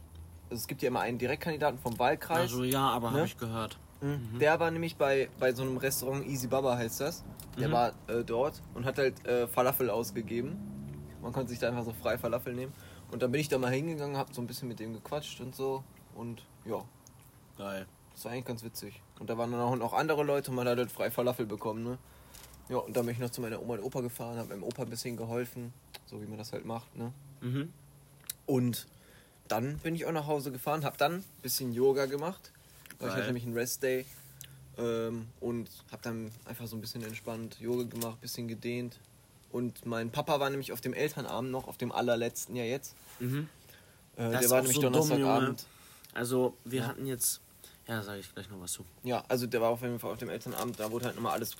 also 0.49 0.61
es 0.61 0.67
gibt 0.67 0.81
ja 0.81 0.87
immer 0.87 1.01
einen 1.01 1.17
Direktkandidaten 1.17 1.79
vom 1.79 1.97
Wahlkreis. 1.99 2.39
also 2.51 2.63
ja, 2.63 2.89
aber 2.89 3.11
Ne? 3.11 3.17
habe 3.17 3.27
ich 3.27 3.37
gehört. 3.37 3.77
Mhm. 4.01 4.39
Der 4.39 4.59
war 4.59 4.69
nämlich 4.71 4.95
bei, 4.95 5.29
bei 5.39 5.53
so 5.53 5.63
einem 5.63 5.77
Restaurant 5.77 6.25
Easy 6.25 6.47
Baba 6.47 6.77
heißt 6.77 7.01
das. 7.01 7.23
Der 7.59 7.67
Mhm. 7.69 7.71
war 7.73 7.89
äh, 8.07 8.23
dort 8.23 8.61
und 8.75 8.85
hat 8.85 8.97
halt 8.97 9.25
äh, 9.25 9.47
Falafel 9.47 9.89
ausgegeben. 9.89 10.57
Man 11.21 11.31
konnte 11.33 11.49
sich 11.49 11.59
da 11.59 11.67
einfach 11.69 11.83
so 11.83 11.93
frei 11.93 12.17
Falafel 12.17 12.53
nehmen. 12.53 12.73
Und 13.11 13.21
dann 13.23 13.31
bin 13.31 13.41
ich 13.41 13.47
da 13.49 13.57
mal 13.57 13.71
hingegangen, 13.71 14.17
hab 14.17 14.33
so 14.33 14.41
ein 14.41 14.47
bisschen 14.47 14.67
mit 14.67 14.79
dem 14.79 14.93
gequatscht 14.93 15.39
und 15.41 15.55
so. 15.55 15.83
Und 16.15 16.43
ja, 16.65 16.83
Geil. 17.57 17.87
Das 18.17 18.25
war 18.25 18.31
eigentlich 18.31 18.45
ganz 18.45 18.63
witzig. 18.63 18.99
Und 19.19 19.29
da 19.29 19.37
waren 19.37 19.51
dann 19.51 19.61
auch 19.61 19.75
noch 19.75 19.93
andere 19.93 20.23
Leute 20.23 20.49
und 20.49 20.55
man 20.55 20.67
hat 20.67 20.79
halt 20.79 20.91
frei 20.91 21.11
Falafel 21.11 21.45
bekommen, 21.45 21.83
ne? 21.83 21.99
Ja, 22.67 22.77
und 22.77 22.97
dann 22.97 23.05
bin 23.05 23.13
ich 23.13 23.21
noch 23.21 23.29
zu 23.29 23.41
meiner 23.41 23.61
Oma 23.61 23.75
und 23.75 23.83
Opa 23.83 24.01
gefahren, 24.01 24.39
hab 24.39 24.49
meinem 24.49 24.63
Opa 24.63 24.81
ein 24.81 24.89
bisschen 24.89 25.15
geholfen, 25.15 25.71
so 26.07 26.19
wie 26.19 26.25
man 26.25 26.39
das 26.39 26.51
halt 26.51 26.65
macht, 26.65 26.95
ne? 26.97 27.13
Mhm. 27.41 27.71
Und 28.47 28.87
dann 29.47 29.77
bin 29.77 29.93
ich 29.93 30.07
auch 30.07 30.11
nach 30.11 30.25
Hause 30.25 30.51
gefahren, 30.51 30.83
habe 30.83 30.97
dann 30.97 31.17
ein 31.17 31.23
bisschen 31.43 31.73
Yoga 31.73 32.07
gemacht. 32.07 32.51
Weil 32.97 33.09
ich 33.09 33.13
hatte 33.13 33.27
nämlich 33.27 33.45
einen 33.45 33.53
Restday. 33.53 34.03
Ähm, 34.79 35.27
und 35.39 35.69
habe 35.91 36.01
dann 36.01 36.31
einfach 36.45 36.65
so 36.65 36.75
ein 36.75 36.81
bisschen 36.81 37.03
entspannt 37.03 37.59
Yoga 37.59 37.83
gemacht, 37.83 38.19
bisschen 38.19 38.47
gedehnt. 38.47 38.99
Und 39.51 39.85
mein 39.85 40.09
Papa 40.09 40.39
war 40.39 40.49
nämlich 40.49 40.71
auf 40.71 40.81
dem 40.81 40.93
Elternabend 40.93 41.51
noch, 41.51 41.67
auf 41.67 41.77
dem 41.77 41.91
allerletzten 41.91 42.55
ja 42.55 42.63
jetzt. 42.63 42.95
Mhm. 43.19 43.47
Äh, 44.15 44.31
Das 44.31 44.41
der 44.41 44.49
war 44.49 44.61
nämlich 44.61 44.75
so 44.75 44.81
dumm, 44.81 44.93
Donnerstagabend. 44.93 45.67
Also, 46.15 46.57
wir 46.65 46.87
hatten 46.87 47.05
jetzt. 47.05 47.41
Ja, 47.87 48.03
sage 48.03 48.19
ich 48.19 48.33
gleich 48.33 48.49
noch 48.49 48.59
was 48.59 48.73
zu. 48.73 48.85
Ja, 49.03 49.23
also 49.29 49.47
der 49.47 49.61
war 49.61 49.69
auf 49.69 49.81
jeden 49.81 49.99
Fall 49.99 50.11
auf 50.11 50.17
dem 50.17 50.29
Elternabend, 50.29 50.79
da 50.79 50.91
wurde 50.91 51.05
halt 51.05 51.15
nochmal 51.15 51.33
alles 51.33 51.55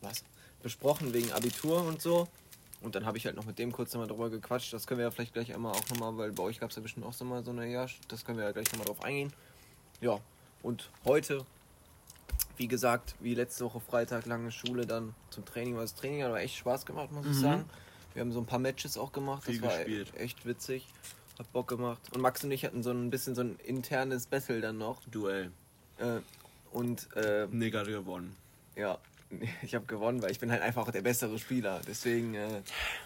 was? 0.00 0.24
besprochen 0.62 1.12
wegen 1.12 1.32
Abitur 1.32 1.82
und 1.84 2.02
so. 2.02 2.28
Und 2.82 2.94
dann 2.94 3.04
habe 3.06 3.16
ich 3.18 3.26
halt 3.26 3.36
noch 3.36 3.44
mit 3.44 3.58
dem 3.58 3.72
kurz 3.72 3.92
nochmal 3.92 4.08
drüber 4.08 4.30
gequatscht. 4.30 4.72
Das 4.72 4.86
können 4.86 4.98
wir 4.98 5.04
ja 5.04 5.10
vielleicht 5.10 5.34
gleich 5.34 5.54
einmal 5.54 5.72
auch 5.72 5.88
nochmal, 5.90 6.16
weil 6.16 6.32
bei 6.32 6.42
euch 6.42 6.58
gab 6.60 6.70
es 6.70 6.76
ja 6.76 6.82
bestimmt 6.82 7.06
auch 7.06 7.12
so 7.12 7.24
mal 7.24 7.44
so 7.44 7.50
eine, 7.50 7.66
ja, 7.70 7.86
das 8.08 8.24
können 8.24 8.38
wir 8.38 8.44
ja 8.46 8.52
gleich 8.52 8.70
nochmal 8.72 8.86
drauf 8.86 9.02
eingehen. 9.02 9.32
Ja, 10.00 10.18
und 10.62 10.90
heute, 11.04 11.44
wie 12.56 12.68
gesagt, 12.68 13.14
wie 13.20 13.34
letzte 13.34 13.64
Woche 13.66 13.80
Freitag, 13.80 14.24
lange 14.26 14.50
Schule, 14.50 14.86
dann 14.86 15.14
zum 15.30 15.44
Training, 15.44 15.74
weil 15.76 15.82
das 15.82 15.94
Training 15.94 16.22
hat 16.22 16.28
aber 16.28 16.40
echt 16.40 16.56
Spaß 16.56 16.86
gemacht, 16.86 17.12
muss 17.12 17.26
ich 17.26 17.36
Mhm. 17.36 17.40
sagen. 17.40 17.70
Wir 18.14 18.20
haben 18.22 18.32
so 18.32 18.40
ein 18.40 18.46
paar 18.46 18.58
Matches 18.58 18.96
auch 18.98 19.12
gemacht, 19.12 19.44
Viel 19.44 19.60
das 19.60 19.70
war 19.70 19.76
gespielt. 19.78 20.12
echt 20.16 20.44
witzig. 20.46 20.86
Hat 21.40 21.50
Bock 21.52 21.68
gemacht. 21.68 22.02
Und 22.14 22.20
Max 22.20 22.44
und 22.44 22.50
ich 22.50 22.66
hatten 22.66 22.82
so 22.82 22.90
ein 22.90 23.08
bisschen 23.08 23.34
so 23.34 23.40
ein 23.40 23.58
internes 23.64 24.26
Battle 24.26 24.60
dann 24.60 24.76
noch. 24.76 25.00
Duell. 25.10 25.50
Äh, 25.96 26.18
und 26.70 27.08
äh, 27.16 27.46
Nigger 27.50 27.84
gewonnen. 27.84 28.36
ja, 28.76 28.98
ich 29.62 29.74
habe 29.74 29.86
gewonnen, 29.86 30.20
weil 30.20 30.32
ich 30.32 30.38
bin 30.38 30.50
halt 30.50 30.60
einfach 30.60 30.90
der 30.90 31.00
bessere 31.00 31.38
Spieler. 31.38 31.80
Deswegen 31.88 32.34
äh, 32.34 32.60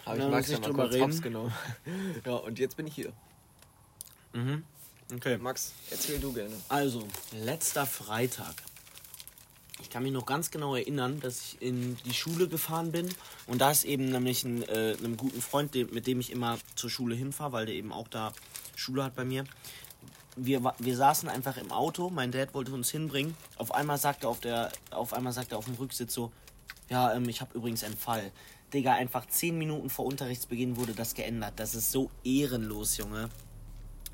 habe 0.05 0.17
ich 0.17 0.27
Max 0.27 0.49
uns 0.49 0.59
dann 0.59 0.75
mal 0.75 0.89
nicht 0.89 0.89
drüber 0.89 0.89
kurz 0.89 0.99
hops 0.99 1.13
reden. 1.13 1.23
genommen. 1.23 1.53
ja, 2.25 2.33
und 2.33 2.59
jetzt 2.59 2.75
bin 2.75 2.87
ich 2.87 2.95
hier. 2.95 3.13
Mhm. 4.33 4.63
Okay. 5.13 5.37
Max, 5.37 5.71
erzähl 5.89 6.19
du 6.19 6.33
gerne. 6.33 6.55
Also, 6.67 7.07
letzter 7.31 7.85
Freitag. 7.85 8.55
Ich 9.85 9.91
kann 9.91 10.01
mich 10.01 10.11
noch 10.11 10.25
ganz 10.25 10.49
genau 10.49 10.75
erinnern, 10.75 11.19
dass 11.19 11.41
ich 11.41 11.61
in 11.61 11.95
die 12.05 12.13
Schule 12.15 12.47
gefahren 12.47 12.91
bin. 12.91 13.07
Und 13.45 13.61
da 13.61 13.69
ist 13.69 13.83
eben 13.83 14.05
nämlich 14.05 14.43
ein, 14.43 14.63
äh, 14.63 14.95
einem 14.97 15.15
guten 15.15 15.39
Freund, 15.43 15.75
mit 15.75 16.07
dem 16.07 16.19
ich 16.19 16.31
immer 16.31 16.57
zur 16.75 16.89
Schule 16.89 17.13
hinfahre, 17.13 17.51
weil 17.51 17.65
der 17.67 17.75
eben 17.75 17.93
auch 17.93 18.07
da 18.07 18.33
Schule 18.75 19.03
hat 19.03 19.13
bei 19.13 19.23
mir. 19.23 19.43
Wir, 20.35 20.73
wir 20.79 20.97
saßen 20.97 21.29
einfach 21.29 21.57
im 21.57 21.71
Auto, 21.71 22.09
mein 22.09 22.31
Dad 22.31 22.55
wollte 22.55 22.73
uns 22.73 22.89
hinbringen. 22.89 23.37
Auf 23.57 23.75
einmal 23.75 23.99
sagte 23.99 24.25
er 24.25 24.31
auf, 24.31 24.39
der, 24.39 24.71
auf, 24.89 25.13
einmal 25.13 25.33
sagte 25.33 25.53
er 25.53 25.59
auf 25.59 25.65
dem 25.65 25.75
Rücksitz 25.75 26.15
so, 26.15 26.31
ja, 26.89 27.13
ähm, 27.13 27.29
ich 27.29 27.39
habe 27.41 27.55
übrigens 27.55 27.83
einen 27.83 27.95
Fall. 27.95 28.31
Digga, 28.73 28.93
einfach 28.93 29.27
10 29.27 29.55
Minuten 29.55 29.91
vor 29.91 30.05
Unterrichtsbeginn 30.05 30.77
wurde 30.77 30.93
das 30.93 31.13
geändert. 31.13 31.53
Das 31.57 31.75
ist 31.75 31.91
so 31.91 32.09
ehrenlos, 32.23 32.97
Junge 32.97 33.29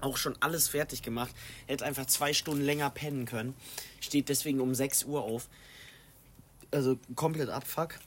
auch 0.01 0.17
schon 0.17 0.35
alles 0.39 0.67
fertig 0.69 1.01
gemacht. 1.01 1.33
Hätte 1.67 1.85
einfach 1.85 2.05
zwei 2.05 2.33
Stunden 2.33 2.63
länger 2.63 2.89
pennen 2.89 3.25
können. 3.25 3.55
Steht 3.99 4.29
deswegen 4.29 4.59
um 4.59 4.73
6 4.75 5.05
Uhr 5.05 5.23
auf. 5.23 5.47
Also 6.71 6.97
komplett 7.15 7.49
abfuck. 7.49 7.99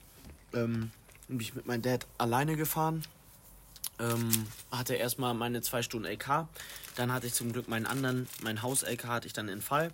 Ähm, 0.53 0.91
bin 1.29 1.41
ich 1.41 1.55
mit 1.55 1.67
meinem 1.67 1.83
Dad 1.83 2.07
alleine 2.19 2.57
gefahren. 2.57 3.03
Ähm, 3.99 4.31
hatte 4.71 4.95
erstmal 4.95 5.35
meine 5.35 5.63
zwei 5.63 5.83
Stunden 5.83 6.07
LK. 6.07 6.49
Dann 6.97 7.13
hatte 7.13 7.27
ich 7.27 7.35
zum 7.35 7.53
Glück 7.53 7.69
meinen 7.69 7.87
anderen, 7.87 8.29
mein 8.43 8.63
Haus-LK 8.63 9.05
hatte 9.05 9.27
ich 9.27 9.33
dann 9.33 9.49
in 9.49 9.63
Fall. 9.63 9.93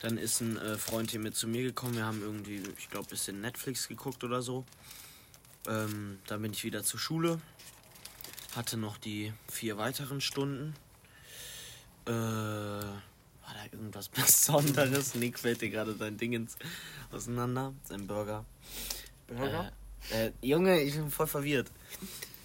Dann 0.00 0.18
ist 0.18 0.40
ein 0.40 0.56
äh, 0.58 0.76
Freund 0.76 1.10
hier 1.10 1.20
mit 1.20 1.36
zu 1.36 1.48
mir 1.48 1.62
gekommen. 1.62 1.96
Wir 1.96 2.04
haben 2.04 2.20
irgendwie, 2.20 2.62
ich 2.78 2.90
glaube, 2.90 3.06
ein 3.06 3.10
bisschen 3.10 3.40
Netflix 3.40 3.88
geguckt 3.88 4.22
oder 4.22 4.42
so. 4.42 4.64
Ähm, 5.66 6.18
dann 6.26 6.42
bin 6.42 6.52
ich 6.52 6.64
wieder 6.64 6.82
zur 6.82 7.00
Schule. 7.00 7.40
Hatte 8.54 8.76
noch 8.76 8.98
die 8.98 9.32
vier 9.50 9.78
weiteren 9.78 10.20
Stunden. 10.20 10.74
Äh, 12.06 12.10
war 12.12 13.54
da 13.54 13.64
irgendwas 13.72 14.08
Besonderes? 14.10 15.14
Nick 15.14 15.38
fällt 15.38 15.62
dir 15.62 15.70
gerade 15.70 15.94
sein 15.94 16.16
Ding 16.16 16.32
ins 16.32 16.56
auseinander. 17.12 17.72
Sein 17.84 18.06
Burger. 18.06 18.44
Burger? 19.26 19.72
Äh, 20.12 20.26
äh, 20.26 20.32
Junge, 20.42 20.80
ich 20.80 20.94
bin 20.94 21.10
voll 21.10 21.26
verwirrt. 21.26 21.70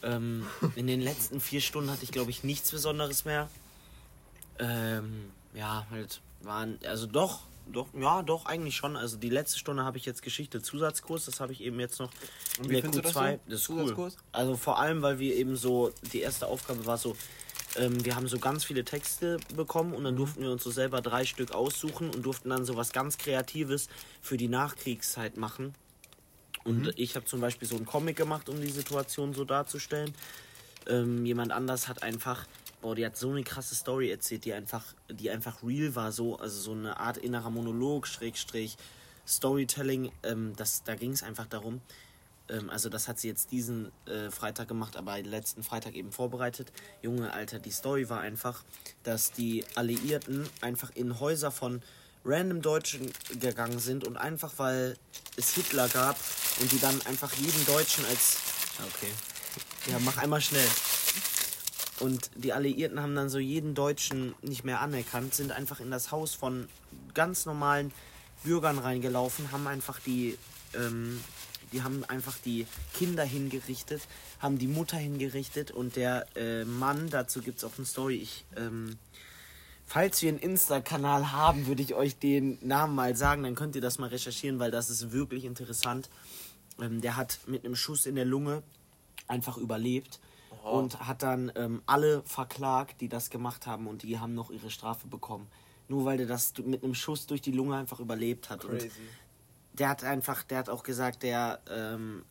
Ähm, 0.02 0.46
in 0.76 0.88
den 0.88 1.02
letzten 1.02 1.42
vier 1.42 1.62
Stunden 1.62 1.92
hatte 1.92 2.04
ich, 2.04 2.12
glaube 2.12 2.32
ich, 2.32 2.44
nichts 2.44 2.72
Besonderes 2.72 3.26
mehr. 3.26 3.50
Ähm, 4.60 5.32
ja, 5.54 5.86
halt 5.90 6.22
waren, 6.42 6.80
also 6.86 7.06
doch, 7.06 7.42
doch, 7.72 7.88
ja, 7.94 8.24
doch, 8.24 8.46
eigentlich 8.46 8.76
schon. 8.76 8.96
Also 8.96 9.18
die 9.18 9.30
letzte 9.30 9.60
Stunde 9.60 9.84
habe 9.84 9.98
ich 9.98 10.06
jetzt 10.06 10.22
Geschichte 10.22 10.62
Zusatzkurs, 10.62 11.26
das 11.26 11.40
habe 11.40 11.54
ich 11.54 11.62
eben 11.62 11.80
jetzt 11.80 12.00
noch 12.00 12.12
in 12.62 12.70
der 12.70 12.84
Q2. 12.84 13.40
Das, 13.48 13.64
so? 13.64 13.78
das 13.78 13.92
ist 13.92 13.98
cool. 13.98 14.12
Also 14.32 14.58
vor 14.58 14.80
allem, 14.80 15.02
weil 15.02 15.20
wir 15.20 15.36
eben 15.36 15.56
so, 15.56 15.92
die 16.14 16.22
erste 16.22 16.48
Aufgabe 16.48 16.86
war 16.86 16.98
so, 16.98 17.16
ähm, 17.76 18.04
wir 18.04 18.16
haben 18.16 18.28
so 18.28 18.40
ganz 18.40 18.64
viele 18.64 18.84
Texte 18.84 19.38
bekommen 19.56 19.94
und 19.94 20.04
dann 20.04 20.16
durften 20.16 20.42
wir 20.42 20.52
uns 20.52 20.64
so 20.64 20.72
selber 20.72 21.02
drei 21.02 21.26
Stück 21.26 21.52
aussuchen 21.54 22.10
und 22.10 22.24
durften 22.24 22.50
dann 22.50 22.66
so 22.66 22.76
was 22.76 22.92
ganz 22.92 23.18
Kreatives 23.18 23.90
für 24.22 24.38
die 24.38 24.48
Nachkriegszeit 24.48 25.38
machen. 25.38 25.76
Und 26.64 26.84
mhm. 26.84 26.94
ich 26.96 27.16
habe 27.16 27.26
zum 27.26 27.42
Beispiel 27.42 27.68
so 27.68 27.76
einen 27.76 27.86
Comic 27.86 28.18
gemacht, 28.18 28.50
um 28.50 28.60
die 28.60 28.72
Situation 28.72 29.34
so 29.34 29.46
darzustellen. 29.46 30.14
Ähm, 30.88 31.26
jemand 31.26 31.52
anders 31.52 31.88
hat 31.88 32.04
einfach, 32.04 32.46
boah, 32.82 32.96
die 32.96 33.06
hat 33.06 33.18
so 33.18 33.30
eine 33.30 33.44
krasse 33.44 33.76
Story 33.76 34.10
erzählt, 34.10 34.46
die 34.46 34.54
einfach, 34.54 34.84
die 35.10 35.30
einfach 35.30 35.64
real 35.64 35.96
war, 35.96 36.12
so, 36.12 36.38
also 36.38 36.60
so 36.60 36.72
eine 36.72 37.00
Art 37.00 37.18
innerer 37.18 37.50
Monolog, 37.50 38.08
Schrägstrich, 38.08 38.78
Storytelling. 39.28 40.12
Ähm, 40.24 40.54
das, 40.58 40.84
da 40.84 40.96
ging 40.96 41.12
es 41.12 41.24
einfach 41.24 41.46
darum, 41.46 41.82
ähm, 42.50 42.70
also 42.70 42.90
das 42.90 43.08
hat 43.08 43.20
sie 43.20 43.28
jetzt 43.28 43.52
diesen 43.52 43.92
äh, 44.06 44.30
Freitag 44.32 44.68
gemacht, 44.68 44.96
aber 44.98 45.22
letzten 45.22 45.64
Freitag 45.64 45.96
eben 45.96 46.12
vorbereitet. 46.12 46.72
Junge, 47.02 47.34
Alter, 47.34 47.60
die 47.60 47.72
Story 47.72 48.10
war 48.10 48.22
einfach, 48.22 48.64
dass 49.04 49.32
die 49.32 49.66
Alliierten 49.76 50.50
einfach 50.62 50.92
in 50.96 51.20
Häuser 51.20 51.52
von 51.52 51.82
random 52.26 52.62
Deutschen 52.62 53.12
gegangen 53.40 53.80
sind 53.80 54.06
und 54.06 54.18
einfach 54.18 54.54
weil 54.58 54.98
es 55.38 55.54
Hitler 55.54 55.88
gab 55.88 56.18
und 56.60 56.72
die 56.72 56.80
dann 56.80 57.02
einfach 57.06 57.34
jeden 57.34 57.66
Deutschen 57.66 58.06
als 58.06 58.38
okay 58.78 59.12
ja 59.90 60.00
mach 60.00 60.18
einmal 60.18 60.42
schnell 60.42 60.68
und 62.00 62.30
die 62.36 62.52
Alliierten 62.52 63.02
haben 63.02 63.16
dann 63.16 63.30
so 63.30 63.40
jeden 63.40 63.74
Deutschen 63.74 64.36
nicht 64.42 64.66
mehr 64.66 64.82
anerkannt 64.82 65.34
sind 65.34 65.54
einfach 65.54 65.80
in 65.80 65.92
das 65.92 66.12
Haus 66.12 66.34
von 66.34 66.68
ganz 67.14 67.46
normalen 67.46 67.94
Bürgern 68.44 68.80
reingelaufen 68.80 69.52
haben 69.54 69.68
einfach 69.68 70.00
die 70.00 70.38
ähm, 70.74 71.22
die 71.72 71.84
haben 71.84 72.04
einfach 72.06 72.38
die 72.38 72.66
Kinder 72.94 73.24
hingerichtet 73.24 74.08
haben 74.40 74.58
die 74.58 74.68
Mutter 74.68 74.98
hingerichtet 74.98 75.72
und 75.72 75.96
der 75.96 76.26
äh, 76.36 76.66
Mann 76.66 77.10
dazu 77.10 77.42
gibt 77.42 77.58
es 77.60 77.64
auch 77.64 77.78
eine 77.78 77.86
Story 77.86 78.16
ich 78.16 78.46
ähm, 78.56 78.98
Falls 79.90 80.22
wir 80.22 80.30
einen 80.30 80.38
Insta-Kanal 80.38 81.32
haben, 81.32 81.66
würde 81.66 81.82
ich 81.82 81.96
euch 81.96 82.16
den 82.16 82.60
Namen 82.62 82.94
mal 82.94 83.16
sagen, 83.16 83.42
dann 83.42 83.56
könnt 83.56 83.76
ihr 83.76 83.82
das 83.82 83.98
mal 83.98 84.10
recherchieren, 84.10 84.60
weil 84.60 84.70
das 84.70 84.92
ist 84.92 85.12
wirklich 85.12 85.46
interessant. 85.46 86.12
Ähm, 86.80 87.02
der 87.02 87.16
hat 87.16 87.40
mit 87.48 87.66
einem 87.66 87.76
Schuss 87.76 88.06
in 88.06 88.14
der 88.14 88.26
Lunge 88.26 88.62
einfach 89.28 89.58
überlebt 89.58 90.20
Aha. 90.52 90.70
und 90.70 91.00
hat 91.08 91.24
dann 91.24 91.52
ähm, 91.56 91.82
alle 91.88 92.22
verklagt, 92.22 93.02
die 93.02 93.10
das 93.10 93.32
gemacht 93.32 93.66
haben 93.66 93.88
und 93.88 94.04
die 94.04 94.20
haben 94.20 94.36
noch 94.36 94.52
ihre 94.52 94.70
Strafe 94.70 95.08
bekommen. 95.08 95.48
Nur 95.88 96.06
weil 96.06 96.18
der 96.18 96.28
das 96.28 96.54
mit 96.60 96.84
einem 96.84 96.94
Schuss 96.94 97.26
durch 97.26 97.42
die 97.42 97.52
Lunge 97.52 97.76
einfach 97.76 98.00
überlebt 98.00 98.52
hat. 98.52 98.60
Crazy. 98.60 98.86
Und 98.86 98.92
der 99.74 99.90
hat 99.90 100.04
einfach, 100.04 100.44
der 100.44 100.60
hat 100.60 100.70
auch 100.70 100.84
gesagt, 100.84 101.24
der 101.24 101.60
ähm, 101.70 102.24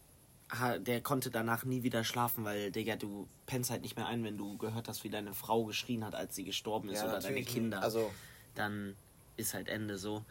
der 0.81 1.03
konnte 1.03 1.31
danach 1.31 1.65
nie 1.65 1.83
wieder 1.83 2.05
schlafen, 2.05 2.45
weil, 2.45 2.71
Digga, 2.71 2.97
du 2.97 3.29
pennst 3.47 3.71
halt 3.71 3.83
nicht 3.83 3.97
mehr 3.97 4.07
ein, 4.07 4.25
wenn 4.25 4.39
du 4.39 4.57
gehört 4.57 4.89
hast, 4.89 5.05
wie 5.05 5.11
deine 5.11 5.35
Frau 5.35 5.65
geschrien 5.65 6.05
hat, 6.05 6.15
als 6.15 6.35
sie 6.35 6.45
gestorben 6.45 6.89
ist, 6.89 7.03
ja, 7.03 7.09
oder 7.09 7.21
deine 7.21 7.43
Kinder. 7.43 7.83
Also. 7.83 8.11
Dann 8.55 8.97
ist 9.37 9.55
halt 9.55 9.69
Ende 9.69 9.99
so. 9.99 10.25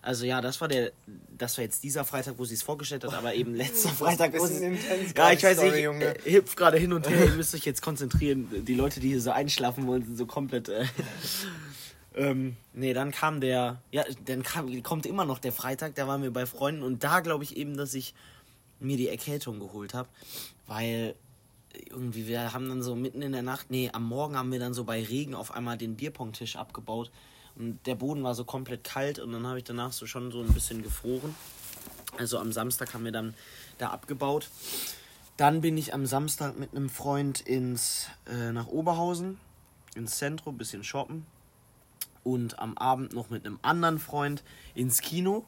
Also 0.00 0.24
ja, 0.24 0.40
das 0.40 0.60
war 0.60 0.66
der, 0.66 0.90
das 1.38 1.56
war 1.56 1.64
jetzt 1.64 1.84
dieser 1.84 2.04
Freitag, 2.04 2.34
wo 2.38 2.44
sie 2.44 2.54
es 2.54 2.62
vorgestellt 2.62 3.04
hat, 3.04 3.14
aber 3.14 3.34
eben 3.34 3.54
letzter 3.54 3.90
Freitag, 3.90 4.36
wo 4.36 4.46
sie 4.46 4.78
Ja, 5.16 5.30
ich 5.30 5.42
weiß 5.42 5.62
nicht, 5.62 5.76
Junge. 5.76 6.16
Äh, 6.26 6.32
hüpf 6.32 6.56
gerade 6.56 6.76
hin 6.78 6.92
und 6.92 7.08
her, 7.08 7.26
ihr 7.26 7.32
müsst 7.32 7.54
euch 7.54 7.64
jetzt 7.64 7.82
konzentrieren. 7.82 8.64
Die 8.64 8.74
Leute, 8.74 8.98
die 8.98 9.08
hier 9.10 9.20
so 9.20 9.30
einschlafen 9.30 9.86
wollen, 9.86 10.04
sind 10.04 10.16
so 10.16 10.26
komplett. 10.26 10.68
Äh, 10.68 10.86
ähm, 12.16 12.56
nee, 12.72 12.92
dann 12.92 13.10
kam 13.10 13.40
der, 13.40 13.80
ja, 13.90 14.04
dann 14.24 14.42
kam, 14.42 14.82
kommt 14.82 15.06
immer 15.06 15.24
noch 15.24 15.38
der 15.38 15.52
Freitag, 15.52 15.94
da 15.94 16.06
waren 16.06 16.22
wir 16.22 16.32
bei 16.32 16.46
Freunden 16.46 16.82
und 16.82 17.04
da 17.04 17.20
glaube 17.20 17.44
ich 17.44 17.56
eben, 17.56 17.76
dass 17.76 17.94
ich 17.94 18.14
mir 18.80 18.96
die 18.96 19.08
Erkältung 19.08 19.60
geholt 19.60 19.94
habe, 19.94 20.08
weil 20.66 21.14
irgendwie 21.88 22.26
wir 22.26 22.52
haben 22.52 22.68
dann 22.68 22.82
so 22.82 22.94
mitten 22.94 23.22
in 23.22 23.32
der 23.32 23.42
Nacht, 23.42 23.70
nee, 23.70 23.90
am 23.92 24.04
Morgen 24.04 24.36
haben 24.36 24.52
wir 24.52 24.58
dann 24.58 24.74
so 24.74 24.84
bei 24.84 25.02
Regen 25.02 25.34
auf 25.34 25.52
einmal 25.52 25.78
den 25.78 25.96
Bierpongtisch 25.96 26.56
abgebaut 26.56 27.10
und 27.56 27.86
der 27.86 27.94
Boden 27.94 28.22
war 28.22 28.34
so 28.34 28.44
komplett 28.44 28.84
kalt 28.84 29.18
und 29.18 29.32
dann 29.32 29.46
habe 29.46 29.58
ich 29.58 29.64
danach 29.64 29.92
so 29.92 30.06
schon 30.06 30.30
so 30.30 30.40
ein 30.40 30.52
bisschen 30.52 30.82
gefroren. 30.82 31.34
Also 32.18 32.38
am 32.38 32.52
Samstag 32.52 32.92
haben 32.92 33.04
wir 33.04 33.12
dann 33.12 33.34
da 33.78 33.88
abgebaut. 33.88 34.50
Dann 35.38 35.62
bin 35.62 35.78
ich 35.78 35.94
am 35.94 36.04
Samstag 36.04 36.58
mit 36.58 36.74
einem 36.74 36.90
Freund 36.90 37.40
ins 37.40 38.08
äh, 38.26 38.52
nach 38.52 38.66
Oberhausen 38.66 39.38
ins 39.94 40.18
Zentrum, 40.18 40.58
bisschen 40.58 40.84
shoppen 40.84 41.26
und 42.24 42.58
am 42.58 42.76
Abend 42.76 43.14
noch 43.14 43.30
mit 43.30 43.46
einem 43.46 43.58
anderen 43.62 43.98
Freund 43.98 44.42
ins 44.74 45.00
Kino. 45.00 45.44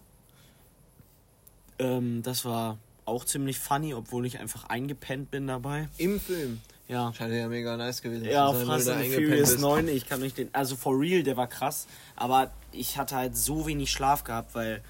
Ähm, 1.78 2.22
das 2.22 2.44
war 2.44 2.78
auch 3.04 3.24
ziemlich 3.24 3.58
funny, 3.58 3.94
obwohl 3.94 4.26
ich 4.26 4.38
einfach 4.38 4.64
eingepennt 4.64 5.30
bin 5.30 5.46
dabei. 5.46 5.88
Im 5.98 6.20
Film? 6.20 6.60
Ja. 6.88 7.12
Scheint 7.14 7.32
ja 7.32 7.48
mega 7.48 7.76
nice 7.76 8.02
gewesen 8.02 8.24
ja, 8.26 8.52
Fast 8.52 8.88
and 8.88 9.06
Furious 9.06 9.58
9, 9.58 9.88
ich 9.88 10.06
kann 10.06 10.20
nicht 10.20 10.36
den, 10.36 10.50
also 10.52 10.76
for 10.76 10.98
real, 10.98 11.22
der 11.22 11.36
war 11.36 11.46
krass, 11.46 11.86
aber 12.14 12.50
ich 12.72 12.98
hatte 12.98 13.16
halt 13.16 13.36
so 13.36 13.66
wenig 13.66 13.90
Schlaf 13.90 14.22
gehabt, 14.22 14.54
weil 14.54 14.82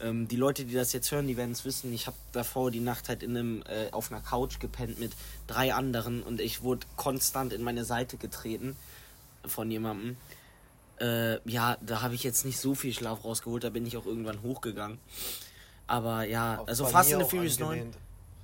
ähm, 0.00 0.28
die 0.28 0.36
Leute, 0.36 0.64
die 0.64 0.74
das 0.74 0.92
jetzt 0.92 1.10
hören, 1.10 1.26
die 1.26 1.36
werden 1.36 1.50
es 1.50 1.64
wissen, 1.64 1.92
ich 1.92 2.06
habe 2.06 2.16
davor 2.30 2.70
die 2.70 2.80
Nacht 2.80 3.08
halt 3.08 3.24
in 3.24 3.36
einem, 3.36 3.62
äh, 3.62 3.90
auf 3.90 4.12
einer 4.12 4.20
Couch 4.20 4.60
gepennt 4.60 5.00
mit 5.00 5.12
drei 5.48 5.74
anderen 5.74 6.22
und 6.22 6.40
ich 6.40 6.62
wurde 6.62 6.86
konstant 6.96 7.52
in 7.52 7.62
meine 7.62 7.84
Seite 7.84 8.16
getreten 8.18 8.76
von 9.44 9.68
jemandem. 9.68 10.16
Äh, 11.02 11.40
ja, 11.50 11.76
da 11.80 12.00
habe 12.02 12.14
ich 12.14 12.22
jetzt 12.22 12.44
nicht 12.44 12.58
so 12.58 12.76
viel 12.76 12.92
Schlaf 12.92 13.24
rausgeholt, 13.24 13.64
da 13.64 13.70
bin 13.70 13.84
ich 13.84 13.96
auch 13.96 14.06
irgendwann 14.06 14.40
hochgegangen. 14.42 14.98
Aber 15.88 16.24
ja, 16.24 16.60
Auf 16.60 16.68
also 16.68 16.86
Fast 16.86 17.12
and 17.12 17.24
the 17.24 17.28
Furious 17.28 17.58
9. 17.58 17.90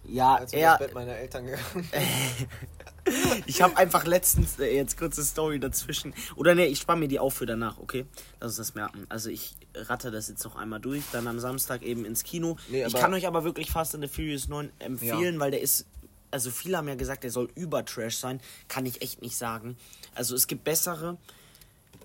Ja, 0.04 0.36
als 0.36 0.52
er. 0.52 0.76
Bett 0.78 0.92
meiner 0.92 1.14
Eltern 1.14 1.46
gegangen. 1.46 1.88
ich 3.46 3.62
habe 3.62 3.76
einfach 3.76 4.06
letztens 4.06 4.58
äh, 4.58 4.74
jetzt 4.74 4.98
kurze 4.98 5.22
Story 5.22 5.60
dazwischen. 5.60 6.14
Oder 6.34 6.54
ne, 6.54 6.66
ich 6.66 6.80
spare 6.80 6.98
mir 6.98 7.08
die 7.08 7.20
auf 7.20 7.34
für 7.34 7.46
danach, 7.46 7.78
okay? 7.78 8.06
Lass 8.40 8.58
uns 8.58 8.68
das 8.68 8.74
merken. 8.74 9.06
Also 9.08 9.30
ich 9.30 9.54
ratte 9.74 10.10
das 10.10 10.28
jetzt 10.28 10.44
noch 10.44 10.56
einmal 10.56 10.80
durch. 10.80 11.04
Dann 11.12 11.26
am 11.28 11.38
Samstag 11.38 11.82
eben 11.82 12.04
ins 12.04 12.24
Kino. 12.24 12.56
Nee, 12.68 12.84
ich 12.84 12.94
kann 12.94 13.14
euch 13.14 13.26
aber 13.26 13.44
wirklich 13.44 13.70
Fast 13.70 13.94
and 13.94 14.02
the 14.02 14.08
Furious 14.08 14.48
9 14.48 14.70
empfehlen, 14.78 15.34
ja. 15.34 15.40
weil 15.40 15.50
der 15.50 15.60
ist. 15.60 15.86
Also 16.30 16.50
viele 16.50 16.76
haben 16.76 16.88
ja 16.88 16.94
gesagt, 16.94 17.24
der 17.24 17.30
soll 17.30 17.48
über 17.54 17.84
Trash 17.84 18.16
sein. 18.16 18.40
Kann 18.68 18.84
ich 18.84 19.00
echt 19.00 19.22
nicht 19.22 19.36
sagen. 19.36 19.76
Also 20.14 20.34
es 20.34 20.46
gibt 20.46 20.64
bessere. 20.64 21.16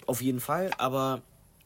Auf 0.05 0.21
jeden 0.21 0.39
Fall. 0.39 0.71
Aber 0.77 1.21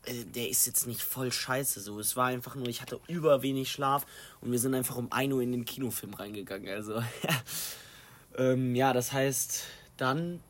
äh, 0.07 0.25
der 0.25 0.49
ist 0.49 0.65
jetzt 0.65 0.87
nicht 0.87 1.01
voll 1.01 1.31
scheiße 1.31 1.79
so. 1.79 1.99
Es 1.99 2.15
war 2.15 2.27
einfach 2.27 2.55
nur, 2.55 2.67
ich 2.67 2.81
hatte 2.81 2.99
über 3.07 3.41
wenig 3.41 3.71
Schlaf 3.71 4.05
und 4.41 4.51
wir 4.51 4.59
sind 4.59 4.73
einfach 4.73 4.95
um 4.95 5.11
1 5.11 5.33
Uhr 5.33 5.41
in 5.41 5.51
den 5.51 5.65
Kinofilm 5.65 6.13
reingegangen. 6.13 6.69
Also, 6.69 7.01
ähm, 8.37 8.75
ja, 8.75 8.93
das 8.93 9.11
heißt, 9.11 9.63
dann 9.97 10.41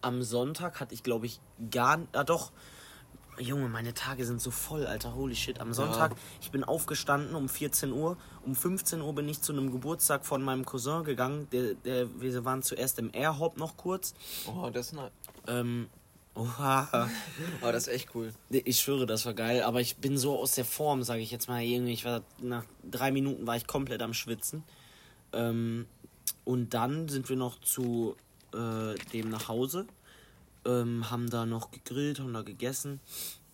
am 0.00 0.22
Sonntag 0.22 0.80
hatte 0.80 0.94
ich, 0.94 1.02
glaube 1.02 1.26
ich, 1.26 1.40
gar 1.70 1.96
nicht. 1.96 2.14
Ah, 2.14 2.24
doch. 2.24 2.52
Junge, 3.36 3.68
meine 3.68 3.94
Tage 3.94 4.24
sind 4.24 4.40
so 4.40 4.52
voll, 4.52 4.86
Alter. 4.86 5.16
Holy 5.16 5.34
shit. 5.34 5.60
Am 5.60 5.72
Sonntag, 5.72 6.12
ja. 6.12 6.16
ich 6.40 6.52
bin 6.52 6.62
aufgestanden 6.62 7.34
um 7.34 7.48
14 7.48 7.90
Uhr. 7.92 8.16
Um 8.46 8.54
15 8.54 9.00
Uhr 9.00 9.12
bin 9.12 9.28
ich 9.28 9.40
zu 9.40 9.52
einem 9.52 9.72
Geburtstag 9.72 10.24
von 10.24 10.40
meinem 10.40 10.64
Cousin 10.64 11.02
gegangen. 11.02 11.48
Der, 11.50 11.74
der, 11.74 12.20
wir 12.20 12.44
waren 12.44 12.62
zuerst 12.62 13.00
im 13.00 13.10
Airhop 13.12 13.58
noch 13.58 13.76
kurz. 13.76 14.14
Oh, 14.46 14.70
das 14.72 14.86
ist 14.86 14.92
ne. 14.92 15.10
Ähm, 15.48 15.88
Oha. 16.34 17.08
Aber 17.60 17.72
das 17.72 17.86
ist 17.86 17.94
echt 17.94 18.14
cool. 18.14 18.32
Ich 18.50 18.80
schwöre, 18.80 19.06
das 19.06 19.24
war 19.24 19.34
geil. 19.34 19.62
Aber 19.62 19.80
ich 19.80 19.96
bin 19.96 20.18
so 20.18 20.38
aus 20.38 20.54
der 20.54 20.64
Form, 20.64 21.02
sage 21.02 21.22
ich 21.22 21.30
jetzt 21.30 21.48
mal. 21.48 21.62
Irgendwie, 21.62 21.92
ich 21.92 22.04
war 22.04 22.22
nach 22.40 22.64
drei 22.82 23.12
Minuten 23.12 23.46
war 23.46 23.56
ich 23.56 23.66
komplett 23.66 24.02
am 24.02 24.14
Schwitzen. 24.14 24.64
Ähm, 25.32 25.86
und 26.44 26.74
dann 26.74 27.08
sind 27.08 27.28
wir 27.28 27.36
noch 27.36 27.60
zu 27.60 28.16
äh, 28.52 28.94
dem 29.12 29.30
nach 29.30 29.48
Hause. 29.48 29.86
Ähm, 30.64 31.10
haben 31.10 31.30
da 31.30 31.46
noch 31.46 31.70
gegrillt, 31.70 32.18
haben 32.18 32.32
da 32.32 32.42
gegessen. 32.42 33.00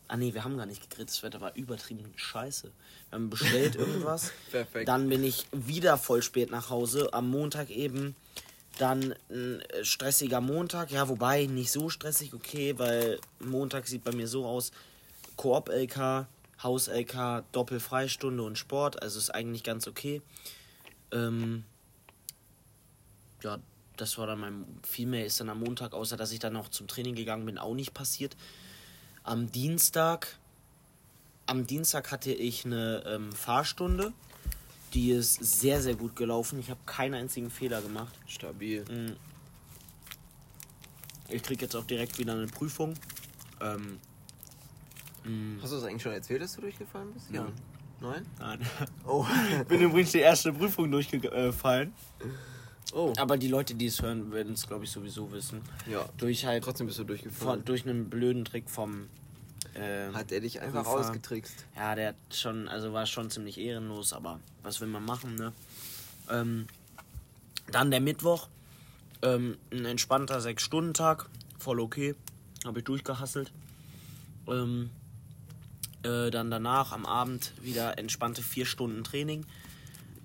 Ah 0.08 0.16
nee, 0.16 0.34
wir 0.34 0.42
haben 0.42 0.56
gar 0.56 0.66
nicht 0.66 0.82
gegrillt, 0.82 1.08
das 1.08 1.22
Wetter 1.22 1.40
war 1.40 1.54
übertrieben 1.54 2.12
scheiße. 2.16 2.72
Wir 3.10 3.16
haben 3.16 3.30
bestellt 3.30 3.74
irgendwas. 3.76 4.32
Perfekt. 4.50 4.88
Dann 4.88 5.08
bin 5.08 5.22
ich 5.22 5.46
wieder 5.52 5.98
voll 5.98 6.22
spät 6.22 6.50
nach 6.50 6.70
Hause. 6.70 7.12
Am 7.12 7.30
Montag 7.30 7.70
eben 7.70 8.16
dann 8.80 9.14
ein 9.30 9.60
äh, 9.60 9.84
stressiger 9.84 10.40
Montag, 10.40 10.90
ja, 10.90 11.08
wobei 11.08 11.46
nicht 11.46 11.70
so 11.70 11.88
stressig, 11.88 12.34
okay, 12.34 12.78
weil 12.78 13.20
Montag 13.38 13.86
sieht 13.86 14.04
bei 14.04 14.12
mir 14.12 14.26
so 14.26 14.46
aus: 14.46 14.72
Koop-LK, 15.36 16.26
Haus-LK, 16.62 17.44
Doppelfreistunde 17.52 18.42
und 18.42 18.58
Sport, 18.58 19.02
also 19.02 19.18
ist 19.18 19.30
eigentlich 19.30 19.64
ganz 19.64 19.86
okay. 19.86 20.22
Ähm, 21.12 21.64
ja, 23.42 23.58
das 23.96 24.18
war 24.18 24.26
dann 24.26 24.40
mein. 24.40 24.64
Viel 24.86 25.06
mehr 25.06 25.26
ist 25.26 25.40
dann 25.40 25.48
am 25.48 25.60
Montag, 25.60 25.92
außer 25.92 26.16
dass 26.16 26.32
ich 26.32 26.38
dann 26.38 26.54
noch 26.54 26.68
zum 26.68 26.88
Training 26.88 27.14
gegangen 27.14 27.46
bin, 27.46 27.58
auch 27.58 27.74
nicht 27.74 27.94
passiert. 27.94 28.36
Am 29.22 29.50
Dienstag. 29.52 30.38
Am 31.46 31.66
Dienstag 31.66 32.12
hatte 32.12 32.32
ich 32.32 32.64
eine 32.64 33.02
ähm, 33.06 33.32
Fahrstunde. 33.32 34.12
Die 34.92 35.12
ist 35.12 35.34
sehr, 35.34 35.80
sehr 35.80 35.94
gut 35.94 36.16
gelaufen. 36.16 36.58
Ich 36.58 36.70
habe 36.70 36.80
keinen 36.84 37.14
einzigen 37.14 37.50
Fehler 37.50 37.80
gemacht. 37.80 38.14
Stabil. 38.26 38.84
Mm. 38.84 39.16
Ich 41.28 41.42
krieg 41.42 41.62
jetzt 41.62 41.76
auch 41.76 41.84
direkt 41.84 42.18
wieder 42.18 42.32
eine 42.32 42.46
Prüfung. 42.46 42.94
Ähm, 43.60 43.98
mm. 45.24 45.62
Hast 45.62 45.72
du 45.72 45.76
das 45.76 45.84
eigentlich 45.84 46.02
schon 46.02 46.12
erzählt, 46.12 46.42
dass 46.42 46.54
du 46.54 46.62
durchgefallen 46.62 47.12
bist? 47.12 47.30
Ja. 47.30 47.46
Nein? 48.00 48.26
Nein. 48.38 48.60
Oh. 49.06 49.26
ich 49.60 49.64
bin 49.68 49.80
übrigens 49.82 50.12
die 50.12 50.18
erste 50.18 50.52
Prüfung 50.52 50.90
durchgefallen. 50.90 51.92
Oh. 52.92 53.12
Aber 53.16 53.36
die 53.36 53.48
Leute, 53.48 53.74
die 53.74 53.86
es 53.86 54.02
hören, 54.02 54.32
werden 54.32 54.54
es, 54.54 54.66
glaube 54.66 54.84
ich, 54.84 54.90
sowieso 54.90 55.30
wissen. 55.32 55.60
Ja. 55.90 56.08
Durch 56.16 56.44
halt. 56.44 56.64
Trotzdem 56.64 56.86
bist 56.86 56.98
du 56.98 57.04
durchgefallen. 57.04 57.64
Durch 57.64 57.86
einen 57.86 58.10
blöden 58.10 58.44
Trick 58.44 58.68
vom. 58.68 59.08
Äh, 59.74 60.12
hat 60.12 60.32
er 60.32 60.40
dich 60.40 60.60
einfach 60.60 60.84
Prüfer. 60.84 60.98
ausgetrickst? 60.98 61.66
Ja, 61.76 61.94
der 61.94 62.08
hat 62.08 62.16
schon, 62.32 62.68
also 62.68 62.92
war 62.92 63.06
schon 63.06 63.30
ziemlich 63.30 63.58
ehrenlos, 63.58 64.12
aber 64.12 64.40
was 64.62 64.80
will 64.80 64.88
man 64.88 65.04
machen, 65.04 65.36
ne? 65.36 65.52
Ähm, 66.30 66.66
dann 67.70 67.90
der 67.90 68.00
Mittwoch. 68.00 68.48
Ähm, 69.22 69.58
ein 69.70 69.84
entspannter 69.84 70.38
6-Stunden-Tag. 70.38 71.28
Voll 71.58 71.80
okay. 71.80 72.14
Habe 72.64 72.80
ich 72.80 72.84
durchgehasselt. 72.84 73.52
Ähm, 74.48 74.90
äh, 76.02 76.30
dann 76.30 76.50
danach 76.50 76.92
am 76.92 77.06
Abend 77.06 77.52
wieder 77.60 77.98
entspannte 77.98 78.42
4 78.42 78.66
Stunden 78.66 79.04
Training. 79.04 79.44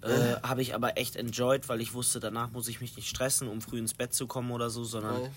Äh, 0.02 0.40
Habe 0.44 0.62
ich 0.62 0.75
aber 0.75 0.98
echt 0.98 1.16
enjoyed, 1.16 1.68
weil 1.68 1.82
ich 1.82 1.94
wusste, 1.94 2.20
danach 2.20 2.52
muss 2.52 2.68
ich 2.68 2.80
mich 2.80 2.96
nicht 2.96 3.10
stressen, 3.10 3.48
um 3.48 3.60
früh 3.60 3.80
ins 3.80 3.96
Bett 3.96 4.14
zu 4.14 4.28
kommen 4.28 4.52
oder 4.52 4.70
so, 4.70 4.84
sondern 4.84 5.16
oh. 5.16 5.30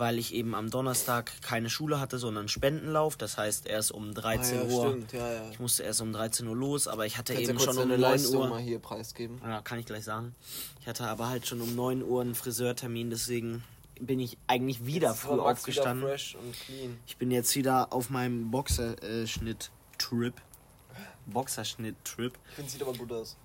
Weil 0.00 0.18
ich 0.18 0.34
eben 0.34 0.54
am 0.54 0.70
Donnerstag 0.70 1.30
keine 1.42 1.68
Schule 1.68 2.00
hatte, 2.00 2.18
sondern 2.18 2.48
Spendenlauf. 2.48 3.18
Das 3.18 3.36
heißt, 3.36 3.66
erst 3.66 3.92
um 3.92 4.14
13 4.14 4.58
ah, 4.58 4.62
ja, 4.62 4.68
Uhr. 4.68 4.88
Stimmt, 4.88 5.12
ja, 5.12 5.32
ja. 5.32 5.50
Ich 5.50 5.60
musste 5.60 5.82
erst 5.82 6.00
um 6.00 6.12
13 6.14 6.46
Uhr 6.46 6.56
los, 6.56 6.88
aber 6.88 7.04
ich 7.04 7.18
hatte 7.18 7.34
Kannst 7.34 7.50
eben 7.50 7.58
schon 7.60 7.76
um 7.76 7.88
9 7.88 8.00
Leistung 8.00 8.40
Uhr. 8.40 8.48
mal 8.48 8.60
hier 8.60 8.78
preisgeben. 8.78 9.38
Ja, 9.44 9.60
kann 9.60 9.78
ich 9.78 9.84
gleich 9.84 10.04
sagen. 10.04 10.34
Ich 10.80 10.86
hatte 10.86 11.06
aber 11.06 11.28
halt 11.28 11.46
schon 11.46 11.60
um 11.60 11.76
9 11.76 12.02
Uhr 12.02 12.22
einen 12.22 12.34
Friseurtermin, 12.34 13.10
deswegen 13.10 13.62
bin 14.00 14.20
ich 14.20 14.38
eigentlich 14.46 14.86
wieder 14.86 15.10
jetzt 15.10 15.20
früh 15.20 15.38
aufgestanden. 15.38 16.08
Wieder. 16.08 16.18
Ich 17.06 17.18
bin 17.18 17.30
jetzt 17.30 17.54
wieder 17.54 17.92
auf 17.92 18.08
meinem 18.08 18.50
Boxerschnitt-Trip. 18.50 20.34
Boxerschnitt-Trip. 21.26 22.38
Ich 22.48 22.54
finde, 22.54 22.70
sieht 22.70 22.82
aber 22.82 22.94
gut 22.94 23.12
aus. 23.12 23.36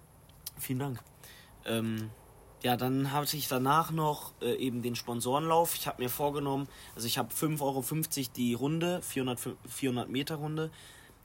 Vielen 0.58 0.80
Dank. 0.80 1.00
Ähm, 1.66 2.12
ja, 2.64 2.78
dann 2.78 3.12
hatte 3.12 3.38
ich 3.38 3.48
danach 3.48 3.92
noch 3.92 4.34
äh, 4.42 4.56
eben 4.56 4.82
den 4.82 4.96
Sponsorenlauf. 4.96 5.76
Ich 5.76 5.88
habe 5.88 6.02
mir 6.02 6.10
vorgenommen, 6.10 6.68
also 6.96 7.08
ich 7.08 7.18
habe 7.18 7.34
5,50 7.34 7.62
Euro 7.62 7.84
die 8.36 8.54
Runde, 8.54 9.02
400, 9.02 9.40
400 9.68 10.10
Meter 10.10 10.36
Runde 10.36 10.72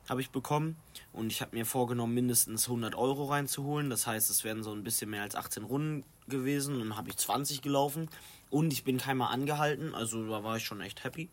habe 0.08 0.20
ich 0.20 0.30
bekommen. 0.30 0.76
Und 1.12 1.30
ich 1.30 1.40
habe 1.40 1.56
mir 1.56 1.64
vorgenommen, 1.64 2.14
mindestens 2.14 2.66
100 2.66 2.96
Euro 2.96 3.26
reinzuholen. 3.26 3.90
Das 3.90 4.06
heißt, 4.06 4.28
es 4.28 4.42
werden 4.42 4.64
so 4.64 4.72
ein 4.72 4.82
bisschen 4.82 5.10
mehr 5.10 5.22
als 5.22 5.36
18 5.36 5.62
Runden 5.62 6.04
gewesen. 6.26 6.74
Und 6.74 6.88
dann 6.88 6.96
habe 6.96 7.08
ich 7.10 7.16
20 7.16 7.62
gelaufen. 7.62 8.08
Und 8.50 8.72
ich 8.72 8.82
bin 8.82 8.98
keinmal 8.98 9.32
angehalten. 9.32 9.94
Also 9.94 10.28
da 10.28 10.42
war 10.42 10.56
ich 10.56 10.64
schon 10.64 10.80
echt 10.80 11.04
happy. 11.04 11.28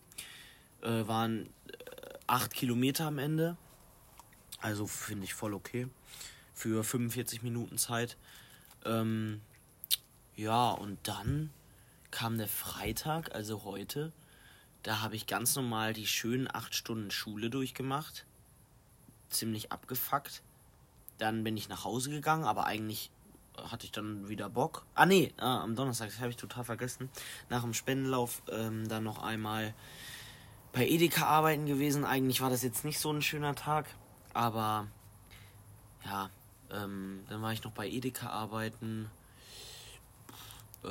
Äh, 0.81 1.07
waren 1.07 1.47
äh, 1.69 2.17
8 2.27 2.53
Kilometer 2.53 3.07
am 3.07 3.17
Ende. 3.17 3.57
Also 4.61 4.85
finde 4.85 5.23
ich 5.23 5.33
voll 5.33 5.55
okay 5.55 5.87
für 6.53 6.83
45 6.83 7.43
Minuten 7.43 7.77
Zeit. 7.77 8.17
Ähm, 8.83 9.41
ja, 10.37 10.69
und 10.69 10.99
dann 11.07 11.51
kam 12.11 12.37
der 12.37 12.47
Freitag, 12.47 13.33
also 13.33 13.63
heute. 13.63 14.13
Da 14.83 15.01
habe 15.01 15.15
ich 15.15 15.25
ganz 15.25 15.55
normal 15.55 15.93
die 15.93 16.05
schönen 16.05 16.47
8 16.47 16.75
Stunden 16.75 17.09
Schule 17.09 17.49
durchgemacht. 17.49 18.27
Ziemlich 19.29 19.71
abgefuckt. 19.71 20.43
Dann 21.17 21.43
bin 21.43 21.57
ich 21.57 21.69
nach 21.69 21.83
Hause 21.83 22.11
gegangen, 22.11 22.45
aber 22.45 22.67
eigentlich 22.67 23.09
hatte 23.57 23.85
ich 23.85 23.91
dann 23.91 24.29
wieder 24.29 24.47
Bock. 24.47 24.85
Ah, 24.93 25.07
nee, 25.07 25.33
ah, 25.37 25.63
am 25.63 25.75
Donnerstag, 25.75 26.09
das 26.09 26.19
habe 26.19 26.29
ich 26.29 26.37
total 26.37 26.63
vergessen. 26.63 27.09
Nach 27.49 27.63
dem 27.63 27.73
Spendenlauf 27.73 28.43
ähm, 28.51 28.87
dann 28.87 29.03
noch 29.03 29.17
einmal 29.17 29.73
bei 30.71 30.87
Edeka 30.87 31.25
arbeiten 31.25 31.65
gewesen. 31.65 32.05
Eigentlich 32.05 32.41
war 32.41 32.51
das 32.51 32.61
jetzt 32.61 32.85
nicht 32.85 32.99
so 32.99 33.11
ein 33.11 33.23
schöner 33.23 33.55
Tag, 33.55 33.87
aber 34.35 34.85
ja, 36.05 36.29
ähm, 36.69 37.23
dann 37.27 37.41
war 37.41 37.53
ich 37.53 37.63
noch 37.63 37.71
bei 37.71 37.89
Edeka 37.89 38.29
arbeiten. 38.29 39.09
Äh, 40.83 40.87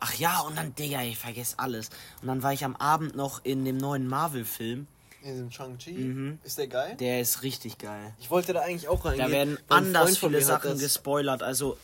ach 0.00 0.14
ja, 0.14 0.40
und 0.40 0.56
dann, 0.56 0.74
Digga, 0.74 1.02
ich 1.02 1.18
vergesse 1.18 1.58
alles. 1.58 1.90
Und 2.22 2.28
dann 2.28 2.42
war 2.42 2.52
ich 2.52 2.64
am 2.64 2.76
Abend 2.76 3.16
noch 3.16 3.44
in 3.44 3.64
dem 3.64 3.76
neuen 3.76 4.06
Marvel-Film. 4.08 4.86
In 5.22 5.30
diesem 5.30 5.50
Shang-Chi? 5.50 5.92
Mhm. 5.92 6.38
Ist 6.42 6.58
der 6.58 6.66
geil? 6.66 6.96
Der 6.98 7.20
ist 7.20 7.42
richtig 7.42 7.78
geil. 7.78 8.14
Ich 8.20 8.30
wollte 8.30 8.52
da 8.52 8.60
eigentlich 8.60 8.88
auch 8.88 9.04
reingehen. 9.04 9.26
Da 9.26 9.32
werden 9.32 9.58
anders 9.68 10.18
viele 10.18 10.42
Sachen 10.42 10.78
gespoilert. 10.78 11.42
Also, 11.42 11.78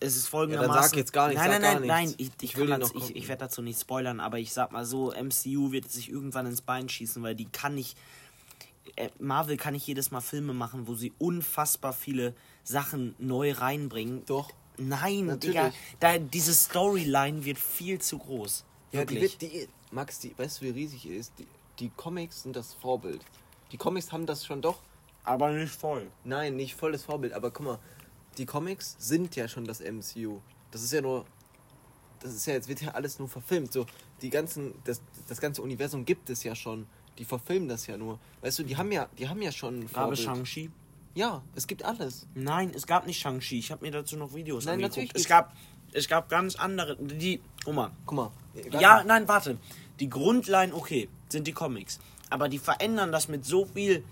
es 0.00 0.16
ist 0.16 0.28
folgendermaßen. 0.28 0.74
Ja, 0.74 0.80
dann 0.80 0.88
sag 0.88 0.96
jetzt 0.96 1.12
gar 1.12 1.28
nichts. 1.28 1.42
Nein, 1.42 1.60
nein, 1.60 1.80
nein, 1.80 1.86
nein. 1.86 2.14
Ich, 2.16 2.30
ich, 2.40 2.56
ich, 2.56 2.94
ich, 2.94 3.16
ich 3.16 3.28
werde 3.28 3.40
dazu 3.40 3.62
nicht 3.62 3.80
spoilern, 3.80 4.20
aber 4.20 4.38
ich 4.38 4.52
sag 4.52 4.72
mal 4.72 4.84
so: 4.84 5.12
MCU 5.12 5.72
wird 5.72 5.90
sich 5.90 6.10
irgendwann 6.10 6.46
ins 6.46 6.62
Bein 6.62 6.88
schießen, 6.88 7.22
weil 7.22 7.34
die 7.34 7.46
kann 7.46 7.74
nicht 7.74 7.96
äh, 8.96 9.10
Marvel 9.18 9.56
kann 9.56 9.74
nicht 9.74 9.86
jedes 9.86 10.10
Mal 10.10 10.20
Filme 10.20 10.54
machen, 10.54 10.86
wo 10.86 10.94
sie 10.94 11.12
unfassbar 11.18 11.92
viele 11.92 12.34
Sachen 12.64 13.14
neu 13.18 13.52
reinbringen. 13.52 14.24
Doch. 14.26 14.50
Nein, 14.78 15.26
Natürlich. 15.26 15.56
Digga, 15.56 15.72
da, 16.00 16.18
diese 16.18 16.54
Storyline 16.54 17.44
wird 17.44 17.58
viel 17.58 18.00
zu 18.00 18.18
groß. 18.18 18.64
Ja, 18.92 19.00
Wirklich. 19.00 19.38
die 19.38 19.52
wird, 19.52 19.52
die, 19.52 19.68
Max, 19.90 20.18
die, 20.18 20.36
weißt 20.36 20.60
du, 20.60 20.66
wie 20.66 20.70
riesig 20.70 21.02
die 21.02 21.14
ist? 21.14 21.32
Die, 21.38 21.46
die 21.78 21.90
Comics 21.90 22.42
sind 22.42 22.56
das 22.56 22.74
Vorbild. 22.74 23.20
Die 23.72 23.76
Comics 23.76 24.12
haben 24.12 24.26
das 24.26 24.44
schon 24.44 24.62
doch. 24.62 24.80
Aber 25.24 25.50
nicht 25.50 25.72
voll. 25.72 26.08
Nein, 26.24 26.56
nicht 26.56 26.76
voll 26.76 26.92
das 26.92 27.02
Vorbild. 27.02 27.32
Aber 27.32 27.50
guck 27.50 27.66
mal, 27.66 27.78
die 28.38 28.46
Comics 28.46 28.96
sind 28.98 29.34
ja 29.34 29.48
schon 29.48 29.64
das 29.64 29.80
MCU. 29.80 30.40
Das 30.70 30.82
ist 30.82 30.92
ja 30.92 31.00
nur. 31.00 31.24
Das 32.20 32.32
ist 32.32 32.46
ja, 32.46 32.54
jetzt 32.54 32.68
wird 32.68 32.80
ja 32.80 32.92
alles 32.92 33.18
nur 33.18 33.28
verfilmt. 33.28 33.72
So, 33.72 33.86
die 34.22 34.30
ganzen, 34.30 34.74
das, 34.84 35.02
das 35.28 35.40
ganze 35.40 35.62
Universum 35.62 36.04
gibt 36.04 36.30
es 36.30 36.44
ja 36.44 36.54
schon. 36.54 36.86
Die 37.18 37.24
verfilmen 37.24 37.68
das 37.68 37.86
ja 37.86 37.96
nur. 37.96 38.18
Weißt 38.40 38.58
du, 38.58 38.62
die 38.62 38.76
haben 38.76 38.92
ja, 38.92 39.08
die 39.18 39.28
haben 39.28 39.42
ja 39.42 39.52
schon. 39.52 39.90
Gab 39.92 40.12
es 40.12 40.20
Shang-Chi? 40.20 40.70
Ja, 41.16 41.42
es 41.54 41.66
gibt 41.66 41.82
alles. 41.82 42.26
Nein, 42.34 42.72
es 42.74 42.86
gab 42.86 43.06
nicht 43.06 43.18
Shang-Chi. 43.18 43.58
Ich 43.58 43.72
habe 43.72 43.82
mir 43.86 43.90
dazu 43.90 44.18
noch 44.18 44.34
Videos 44.34 44.66
nein, 44.66 44.74
angeguckt. 44.74 44.96
Natürlich 44.96 45.14
es 45.14 45.26
gab, 45.26 45.56
es 45.92 46.08
gab 46.08 46.28
ganz 46.28 46.56
andere. 46.56 46.96
Die. 46.96 47.40
Guck 47.64 47.74
mal. 47.74 47.90
Guck 48.04 48.16
mal. 48.16 48.30
Ja, 48.78 49.02
nein, 49.02 49.26
warte. 49.26 49.56
Die 49.98 50.10
Grundline, 50.10 50.74
okay, 50.74 51.08
sind 51.30 51.46
die 51.46 51.52
Comics. 51.52 52.00
Aber 52.28 52.50
die 52.50 52.58
verändern 52.58 53.12
das 53.12 53.28
mit 53.28 53.46
so 53.46 53.64
viel. 53.64 54.04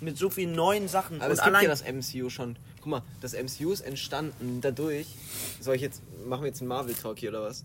Mit 0.00 0.18
so 0.18 0.30
vielen 0.30 0.52
neuen 0.52 0.88
Sachen. 0.88 1.22
Aber 1.22 1.32
es 1.32 1.42
gibt 1.42 1.62
ja 1.62 1.68
das 1.68 1.84
MCU 1.84 2.28
schon. 2.28 2.56
Guck 2.80 2.86
mal, 2.86 3.02
das 3.20 3.34
MCU 3.34 3.70
ist 3.70 3.82
entstanden 3.82 4.60
dadurch. 4.60 5.06
Soll 5.60 5.76
ich 5.76 5.82
jetzt. 5.82 6.02
Machen 6.26 6.42
wir 6.42 6.48
jetzt 6.48 6.60
einen 6.60 6.68
Marvel-Talk 6.68 7.20
hier 7.20 7.30
oder 7.30 7.42
was? 7.42 7.64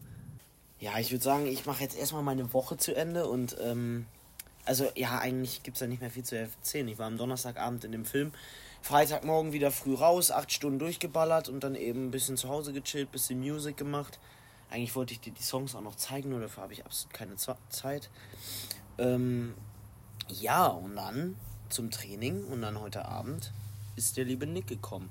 Ja, 0.80 1.00
ich 1.00 1.12
würde 1.12 1.24
sagen, 1.24 1.48
ich 1.48 1.66
mache 1.66 1.82
jetzt 1.82 1.98
erstmal 1.98 2.22
meine 2.22 2.54
Woche 2.54 2.78
zu 2.78 2.96
Ende 2.96 3.26
und 3.26 3.56
ähm, 3.60 4.06
also 4.66 4.88
ja, 4.96 5.18
eigentlich 5.18 5.64
gibt 5.64 5.78
es 5.78 5.80
da 5.80 5.88
nicht 5.88 6.02
mehr 6.02 6.12
viel 6.12 6.24
zu 6.24 6.38
erzählen. 6.38 6.88
Ich 6.88 7.00
war 7.00 7.08
am 7.08 7.18
Donnerstagabend 7.18 7.86
in 7.86 7.92
dem 7.92 8.06
Film. 8.06 8.32
Freitagmorgen 8.84 9.54
wieder 9.54 9.72
früh 9.72 9.96
raus, 9.96 10.30
acht 10.30 10.52
Stunden 10.52 10.78
durchgeballert 10.78 11.48
und 11.48 11.64
dann 11.64 11.74
eben 11.74 12.08
ein 12.08 12.12
bisschen 12.12 12.36
zu 12.36 12.50
Hause 12.50 12.74
gechillt, 12.74 13.14
bisschen 13.14 13.40
Musik 13.40 13.78
gemacht. 13.78 14.20
Eigentlich 14.70 14.94
wollte 14.94 15.14
ich 15.14 15.22
dir 15.22 15.32
die 15.32 15.42
Songs 15.42 15.74
auch 15.74 15.82
noch 15.82 15.96
zeigen, 15.96 16.32
nur 16.32 16.42
dafür 16.42 16.64
habe 16.64 16.74
ich 16.74 16.86
absolut 16.86 17.14
keine 17.14 17.38
Zeit. 17.38 18.10
Ähm, 18.98 19.54
ja, 20.28 20.68
und 20.68 20.98
dann 20.98 21.38
zum 21.70 21.92
Training 21.92 22.44
und 22.44 22.62
dann 22.62 22.78
heute 22.78 23.06
Abend 23.06 23.54
ist 23.96 24.18
der 24.18 24.26
liebe 24.26 24.48
Nick 24.48 24.68
gekommen. 24.68 25.10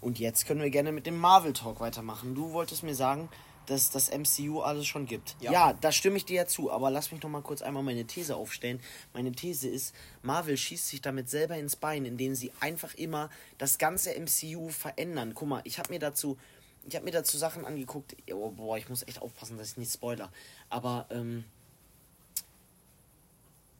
Und 0.00 0.20
jetzt 0.20 0.46
können 0.46 0.62
wir 0.62 0.70
gerne 0.70 0.92
mit 0.92 1.06
dem 1.06 1.18
Marvel 1.18 1.52
Talk 1.52 1.80
weitermachen. 1.80 2.36
Du 2.36 2.52
wolltest 2.52 2.84
mir 2.84 2.94
sagen, 2.94 3.28
dass 3.70 3.90
das 3.90 4.10
MCU 4.10 4.60
alles 4.60 4.86
schon 4.86 5.06
gibt. 5.06 5.36
Ja. 5.40 5.52
ja, 5.52 5.72
da 5.72 5.92
stimme 5.92 6.16
ich 6.16 6.24
dir 6.24 6.36
ja 6.36 6.46
zu, 6.46 6.70
aber 6.70 6.90
lass 6.90 7.12
mich 7.12 7.22
noch 7.22 7.30
mal 7.30 7.42
kurz 7.42 7.62
einmal 7.62 7.82
meine 7.82 8.04
These 8.06 8.36
aufstellen. 8.36 8.80
Meine 9.12 9.32
These 9.32 9.68
ist, 9.68 9.94
Marvel 10.22 10.56
schießt 10.56 10.88
sich 10.88 11.00
damit 11.00 11.28
selber 11.28 11.56
ins 11.56 11.76
Bein, 11.76 12.04
indem 12.04 12.34
sie 12.34 12.52
einfach 12.60 12.94
immer 12.94 13.30
das 13.58 13.78
ganze 13.78 14.18
MCU 14.18 14.68
verändern. 14.70 15.32
Guck 15.34 15.48
mal, 15.48 15.60
ich 15.64 15.78
habe 15.78 15.92
mir 15.92 15.98
dazu 15.98 16.38
ich 16.86 16.94
habe 16.94 17.04
mir 17.04 17.10
dazu 17.10 17.36
Sachen 17.36 17.66
angeguckt. 17.66 18.16
Oh, 18.32 18.50
boah, 18.50 18.78
ich 18.78 18.88
muss 18.88 19.06
echt 19.06 19.20
aufpassen, 19.20 19.58
dass 19.58 19.72
ich 19.72 19.76
nicht 19.76 19.92
spoiler. 19.92 20.32
Aber 20.70 21.06
ähm 21.10 21.44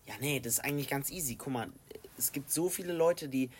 ja, 0.07 0.15
nee, 0.21 0.41
das 0.41 0.55
ist 0.55 0.61
eigentlich 0.61 0.89
ganz 0.89 1.11
easy. 1.11 1.37
Guck 1.37 1.53
mal, 1.53 1.73
es 2.19 2.33
gibt 2.33 2.51
so 2.51 2.69
viele 2.69 2.93
Leute, 2.93 3.29
die 3.29 3.51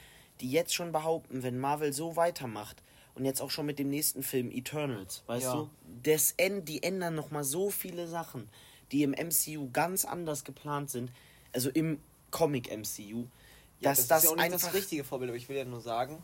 die 0.41 0.51
jetzt 0.51 0.75
schon 0.75 0.93
behaupten, 0.93 1.43
wenn 1.43 1.59
Marvel 1.59 1.93
so 1.93 2.17
weitermacht, 2.17 2.83
und 3.19 3.25
jetzt 3.25 3.43
auch 3.43 3.51
schon 3.51 3.67
mit 3.67 3.79
dem 3.79 3.91
nächsten 3.91 4.23
Film 4.23 4.51
Eternals, 4.51 5.23
weißt 5.27 5.45
ja. 5.45 5.55
du? 5.55 5.71
Das, 6.03 6.35
die 6.39 6.83
ändern 6.83 7.15
nochmal 7.15 7.45
so 7.45 7.71
viele 7.71 8.07
Sachen, 8.07 8.49
die 8.93 9.03
im 9.03 9.11
MCU 9.11 9.69
ganz 9.73 10.05
anders 10.05 10.45
geplant 10.45 10.91
sind. 10.91 11.11
Also 11.53 11.71
im 11.71 12.01
Comic 12.31 12.71
MCU. 12.71 13.27
Ja, 13.81 13.91
dass 13.91 13.99
das, 13.99 14.09
das 14.09 14.19
ist 14.19 14.25
ja 14.25 14.31
auch 14.31 14.37
nicht 14.37 14.53
das 14.53 14.73
richtige 14.73 15.05
Vorbild, 15.05 15.31
aber 15.31 15.37
ich 15.37 15.49
will 15.49 15.57
ja 15.57 15.65
nur 15.65 15.81
sagen, 15.81 16.23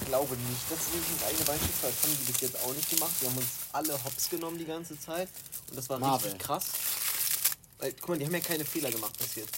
Ich 0.00 0.06
glaube 0.06 0.34
nicht, 0.34 0.70
dass 0.70 0.86
sie 0.86 0.98
sich 0.98 1.10
ins 1.10 1.22
eigene 1.24 1.46
weil 1.48 1.58
das 1.58 2.02
haben 2.02 2.18
die 2.20 2.32
bis 2.32 2.40
jetzt 2.40 2.64
auch 2.64 2.74
nicht 2.74 2.90
gemacht. 2.90 3.12
Die 3.20 3.26
haben 3.26 3.36
uns 3.36 3.48
alle 3.72 4.04
hops 4.04 4.30
genommen 4.30 4.58
die 4.58 4.64
ganze 4.64 4.98
Zeit. 4.98 5.28
Und 5.68 5.76
das 5.76 5.88
war 5.88 5.98
Marvel. 5.98 6.30
richtig 6.30 6.46
krass. 6.46 6.66
Weil, 7.78 7.92
guck 8.00 8.10
mal, 8.10 8.18
die 8.18 8.26
haben 8.26 8.34
ja 8.34 8.40
keine 8.40 8.64
Fehler 8.64 8.90
gemacht 8.90 9.16
bis 9.18 9.34
jetzt. 9.36 9.54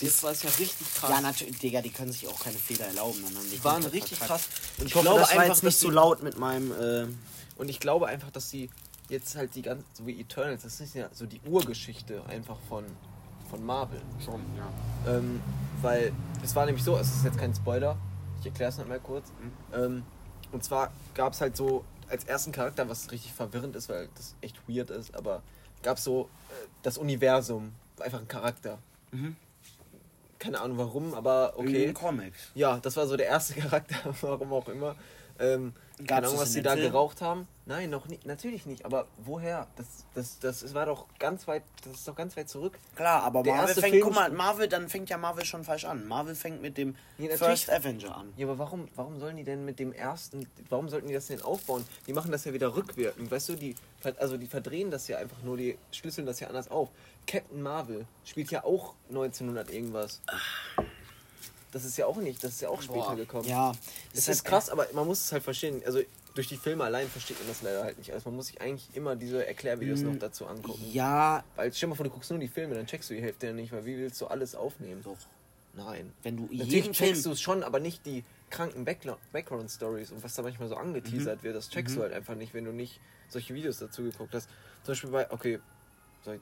Jetzt 0.00 0.22
war 0.22 0.32
es 0.32 0.42
ja 0.42 0.50
richtig 0.50 0.94
krass. 0.94 1.10
Ja, 1.10 1.20
natürlich, 1.20 1.58
Digga, 1.58 1.82
die 1.82 1.90
können 1.90 2.12
sich 2.12 2.26
auch 2.28 2.38
keine 2.38 2.58
Fehler 2.58 2.86
erlauben. 2.86 3.22
Dann 3.22 3.42
die, 3.44 3.56
die 3.56 3.64
waren 3.64 3.84
richtig 3.84 4.18
verkackt. 4.18 4.42
krass. 4.42 4.48
Und 4.78 4.86
ich, 4.86 4.94
ich 4.94 5.00
glaube 5.00 5.20
das 5.20 5.30
war 5.30 5.40
einfach, 5.40 5.54
jetzt 5.54 5.64
nicht 5.64 5.78
so 5.78 5.90
laut 5.90 6.22
mit 6.22 6.38
meinem. 6.38 6.72
Äh 6.72 7.06
und 7.56 7.68
ich 7.68 7.78
glaube 7.78 8.06
einfach, 8.06 8.30
dass 8.30 8.48
sie 8.48 8.70
jetzt 9.10 9.36
halt 9.36 9.54
die 9.54 9.62
ganze, 9.62 9.84
so 9.92 10.06
wie 10.06 10.18
Eternals, 10.18 10.62
das 10.62 10.80
ist 10.80 10.94
ja 10.94 11.08
so 11.12 11.26
die 11.26 11.40
Urgeschichte 11.46 12.24
einfach 12.26 12.56
von, 12.68 12.84
von 13.50 13.64
Marvel. 13.64 14.00
Schon, 14.24 14.40
ja. 14.56 15.12
Ähm, 15.12 15.42
weil 15.82 16.12
es 16.42 16.56
war 16.56 16.64
nämlich 16.64 16.84
so, 16.84 16.96
es 16.96 17.08
ist 17.08 17.24
jetzt 17.24 17.36
kein 17.36 17.54
Spoiler, 17.54 17.98
ich 18.40 18.46
erkläre 18.46 18.70
es 18.70 18.78
noch 18.78 18.86
mal 18.86 19.00
kurz. 19.00 19.28
Mhm. 19.28 19.74
Ähm, 19.74 20.02
und 20.52 20.64
zwar 20.64 20.92
gab 21.14 21.34
es 21.34 21.40
halt 21.40 21.56
so 21.56 21.84
als 22.08 22.24
ersten 22.24 22.52
Charakter, 22.52 22.88
was 22.88 23.10
richtig 23.12 23.32
verwirrend 23.32 23.76
ist, 23.76 23.88
weil 23.88 24.08
das 24.14 24.34
echt 24.40 24.56
weird 24.66 24.90
ist, 24.90 25.14
aber 25.14 25.42
gab 25.82 25.98
es 25.98 26.04
so 26.04 26.30
äh, 26.48 26.66
das 26.82 26.98
Universum, 26.98 27.72
einfach 28.00 28.20
ein 28.20 28.28
Charakter. 28.28 28.78
Mhm. 29.12 29.36
Keine 30.40 30.60
Ahnung 30.60 30.78
warum, 30.78 31.14
aber 31.14 31.52
okay. 31.56 31.84
In 31.84 31.94
Comics. 31.94 32.50
Ja, 32.54 32.78
das 32.78 32.96
war 32.96 33.06
so 33.06 33.16
der 33.16 33.26
erste 33.26 33.54
Charakter, 33.60 34.14
warum 34.22 34.52
auch 34.52 34.68
immer. 34.68 34.96
Ähm, 35.38 35.74
keine 36.06 36.26
Ahnung, 36.26 36.40
was 36.40 36.52
sie 36.52 36.62
da 36.62 36.74
geraucht 36.74 37.20
haben. 37.20 37.46
Nein, 37.66 37.90
noch 37.90 38.08
nicht, 38.08 38.26
natürlich 38.26 38.66
nicht. 38.66 38.84
Aber 38.84 39.06
woher? 39.18 39.68
Das, 39.76 39.86
das, 40.14 40.38
das 40.40 40.74
war 40.74 40.86
doch 40.86 41.06
ganz 41.18 41.46
weit, 41.46 41.62
das 41.84 41.94
ist 41.94 42.08
doch 42.08 42.16
ganz 42.16 42.36
weit 42.36 42.48
zurück. 42.48 42.78
Klar, 42.96 43.22
aber 43.22 43.42
der 43.42 43.54
Marvel 43.54 43.74
fängt, 43.74 43.94
Film 43.94 44.02
guck 44.02 44.14
mal, 44.14 44.30
Marvel, 44.30 44.66
dann 44.66 44.88
fängt 44.88 45.08
ja 45.08 45.16
Marvel 45.18 45.44
schon 45.44 45.62
falsch 45.62 45.84
an. 45.84 46.08
Marvel 46.08 46.34
fängt 46.34 46.60
mit 46.62 46.76
dem 46.78 46.96
ja, 47.18 47.36
First 47.36 47.70
Avenger 47.70 48.16
an. 48.16 48.32
Ja, 48.36 48.46
aber 48.46 48.58
warum, 48.58 48.88
warum 48.96 49.20
sollen 49.20 49.36
die 49.36 49.44
denn 49.44 49.64
mit 49.64 49.78
dem 49.78 49.92
ersten, 49.92 50.48
warum 50.68 50.88
sollten 50.88 51.08
die 51.08 51.14
das 51.14 51.28
denn 51.28 51.42
aufbauen? 51.42 51.84
Die 52.06 52.12
machen 52.12 52.32
das 52.32 52.44
ja 52.44 52.52
wieder 52.52 52.74
rückwirkend, 52.74 53.30
weißt 53.30 53.50
du, 53.50 53.54
die, 53.54 53.76
also 54.18 54.36
die 54.36 54.46
verdrehen 54.46 54.90
das 54.90 55.06
ja 55.06 55.18
einfach 55.18 55.42
nur, 55.42 55.56
die 55.56 55.78
schlüsseln 55.92 56.26
das 56.26 56.40
ja 56.40 56.48
anders 56.48 56.70
auf. 56.70 56.88
Captain 57.26 57.62
Marvel 57.62 58.06
spielt 58.24 58.50
ja 58.50 58.64
auch 58.64 58.94
1900 59.10 59.70
irgendwas. 59.70 60.20
Ach. 60.26 60.84
Das 61.72 61.84
ist 61.84 61.96
ja 61.96 62.06
auch 62.06 62.16
nicht, 62.16 62.42
das 62.42 62.52
ist 62.52 62.62
ja 62.62 62.68
auch 62.68 62.82
später 62.82 63.00
Boah. 63.00 63.16
gekommen. 63.16 63.48
Ja. 63.48 63.72
Es 64.12 64.20
ist, 64.20 64.28
ist 64.28 64.44
krass, 64.44 64.70
aber 64.70 64.86
man 64.92 65.06
muss 65.06 65.20
es 65.20 65.32
halt 65.32 65.42
verstehen. 65.42 65.82
Also 65.86 66.00
durch 66.34 66.48
die 66.48 66.56
Filme 66.56 66.84
allein 66.84 67.08
versteht 67.08 67.38
man 67.38 67.48
das 67.48 67.62
leider 67.62 67.84
halt 67.84 67.98
nicht. 67.98 68.12
Also 68.12 68.28
man 68.28 68.36
muss 68.36 68.48
sich 68.48 68.60
eigentlich 68.60 68.88
immer 68.94 69.16
diese 69.16 69.46
Erklärvideos 69.46 70.00
hm, 70.00 70.12
noch 70.12 70.18
dazu 70.18 70.46
angucken. 70.46 70.82
Ja. 70.92 71.44
Weil 71.56 71.72
stell 71.72 71.88
mal 71.88 71.94
vor, 71.94 72.04
du 72.04 72.10
guckst 72.10 72.30
nur 72.30 72.40
die 72.40 72.48
Filme, 72.48 72.74
dann 72.74 72.86
checkst 72.86 73.10
du 73.10 73.14
die 73.14 73.22
Hälfte 73.22 73.48
ja 73.48 73.52
nicht, 73.52 73.72
weil 73.72 73.84
wie 73.84 73.96
willst 73.96 74.20
du 74.20 74.26
alles 74.26 74.54
aufnehmen? 74.54 75.02
Doch. 75.04 75.16
Nein. 75.74 76.12
Wenn 76.22 76.36
du 76.36 76.48
Natürlich 76.52 76.90
checkst 76.90 77.24
du 77.26 77.32
es 77.32 77.40
schon, 77.40 77.62
aber 77.62 77.78
nicht 77.78 78.04
die 78.04 78.24
kranken 78.50 78.84
Background-Stories 78.84 80.10
und 80.10 80.24
was 80.24 80.34
da 80.34 80.42
manchmal 80.42 80.68
so 80.68 80.74
angeteasert 80.74 81.40
mhm. 81.40 81.44
wird, 81.44 81.56
das 81.56 81.70
checkst 81.70 81.94
mhm. 81.94 81.98
du 81.98 82.02
halt 82.02 82.14
einfach 82.14 82.34
nicht, 82.34 82.52
wenn 82.52 82.64
du 82.64 82.72
nicht 82.72 83.00
solche 83.28 83.54
Videos 83.54 83.78
dazu 83.78 84.02
geguckt 84.02 84.34
hast. 84.34 84.48
Zum 84.82 84.92
Beispiel 84.92 85.10
bei, 85.10 85.30
okay, 85.30 85.60
von 86.24 86.40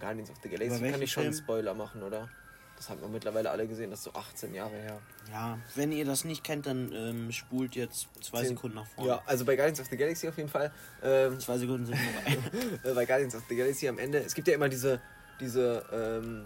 Guardians 0.00 0.30
of 0.30 0.36
the 0.42 0.48
Galaxy 0.48 0.90
kann 0.90 1.02
ich 1.02 1.12
schon 1.12 1.24
einen 1.24 1.34
Spoiler 1.34 1.74
machen, 1.74 2.02
oder? 2.02 2.28
Das 2.76 2.90
haben 2.90 3.00
wir 3.00 3.08
mittlerweile 3.08 3.50
alle 3.50 3.66
gesehen, 3.66 3.90
das 3.90 4.00
ist 4.00 4.04
so 4.04 4.12
18 4.14 4.52
Jahre 4.52 4.76
her. 4.76 4.98
Ja, 5.30 5.58
wenn 5.74 5.92
ihr 5.92 6.04
das 6.04 6.24
nicht 6.24 6.44
kennt, 6.44 6.66
dann 6.66 6.92
ähm, 6.92 7.32
spult 7.32 7.76
jetzt 7.76 8.08
zwei 8.20 8.40
10, 8.40 8.48
Sekunden 8.48 8.76
nach 8.76 8.86
vorne. 8.86 9.10
Ja, 9.10 9.22
also 9.26 9.44
bei 9.44 9.56
Guardians 9.56 9.80
of 9.80 9.86
the 9.90 9.96
Galaxy 9.96 10.28
auf 10.28 10.36
jeden 10.36 10.48
Fall. 10.48 10.72
Ähm, 11.02 11.38
zwei 11.40 11.58
Sekunden 11.58 11.86
sind 11.86 11.96
vorbei. 11.98 12.38
bei 12.94 13.06
Guardians 13.06 13.34
of 13.34 13.42
the 13.48 13.56
Galaxy 13.56 13.88
am 13.88 13.98
Ende, 13.98 14.18
es 14.18 14.34
gibt 14.34 14.48
ja 14.48 14.54
immer 14.54 14.68
diese, 14.68 15.00
diese, 15.40 15.84
ähm, 15.92 16.44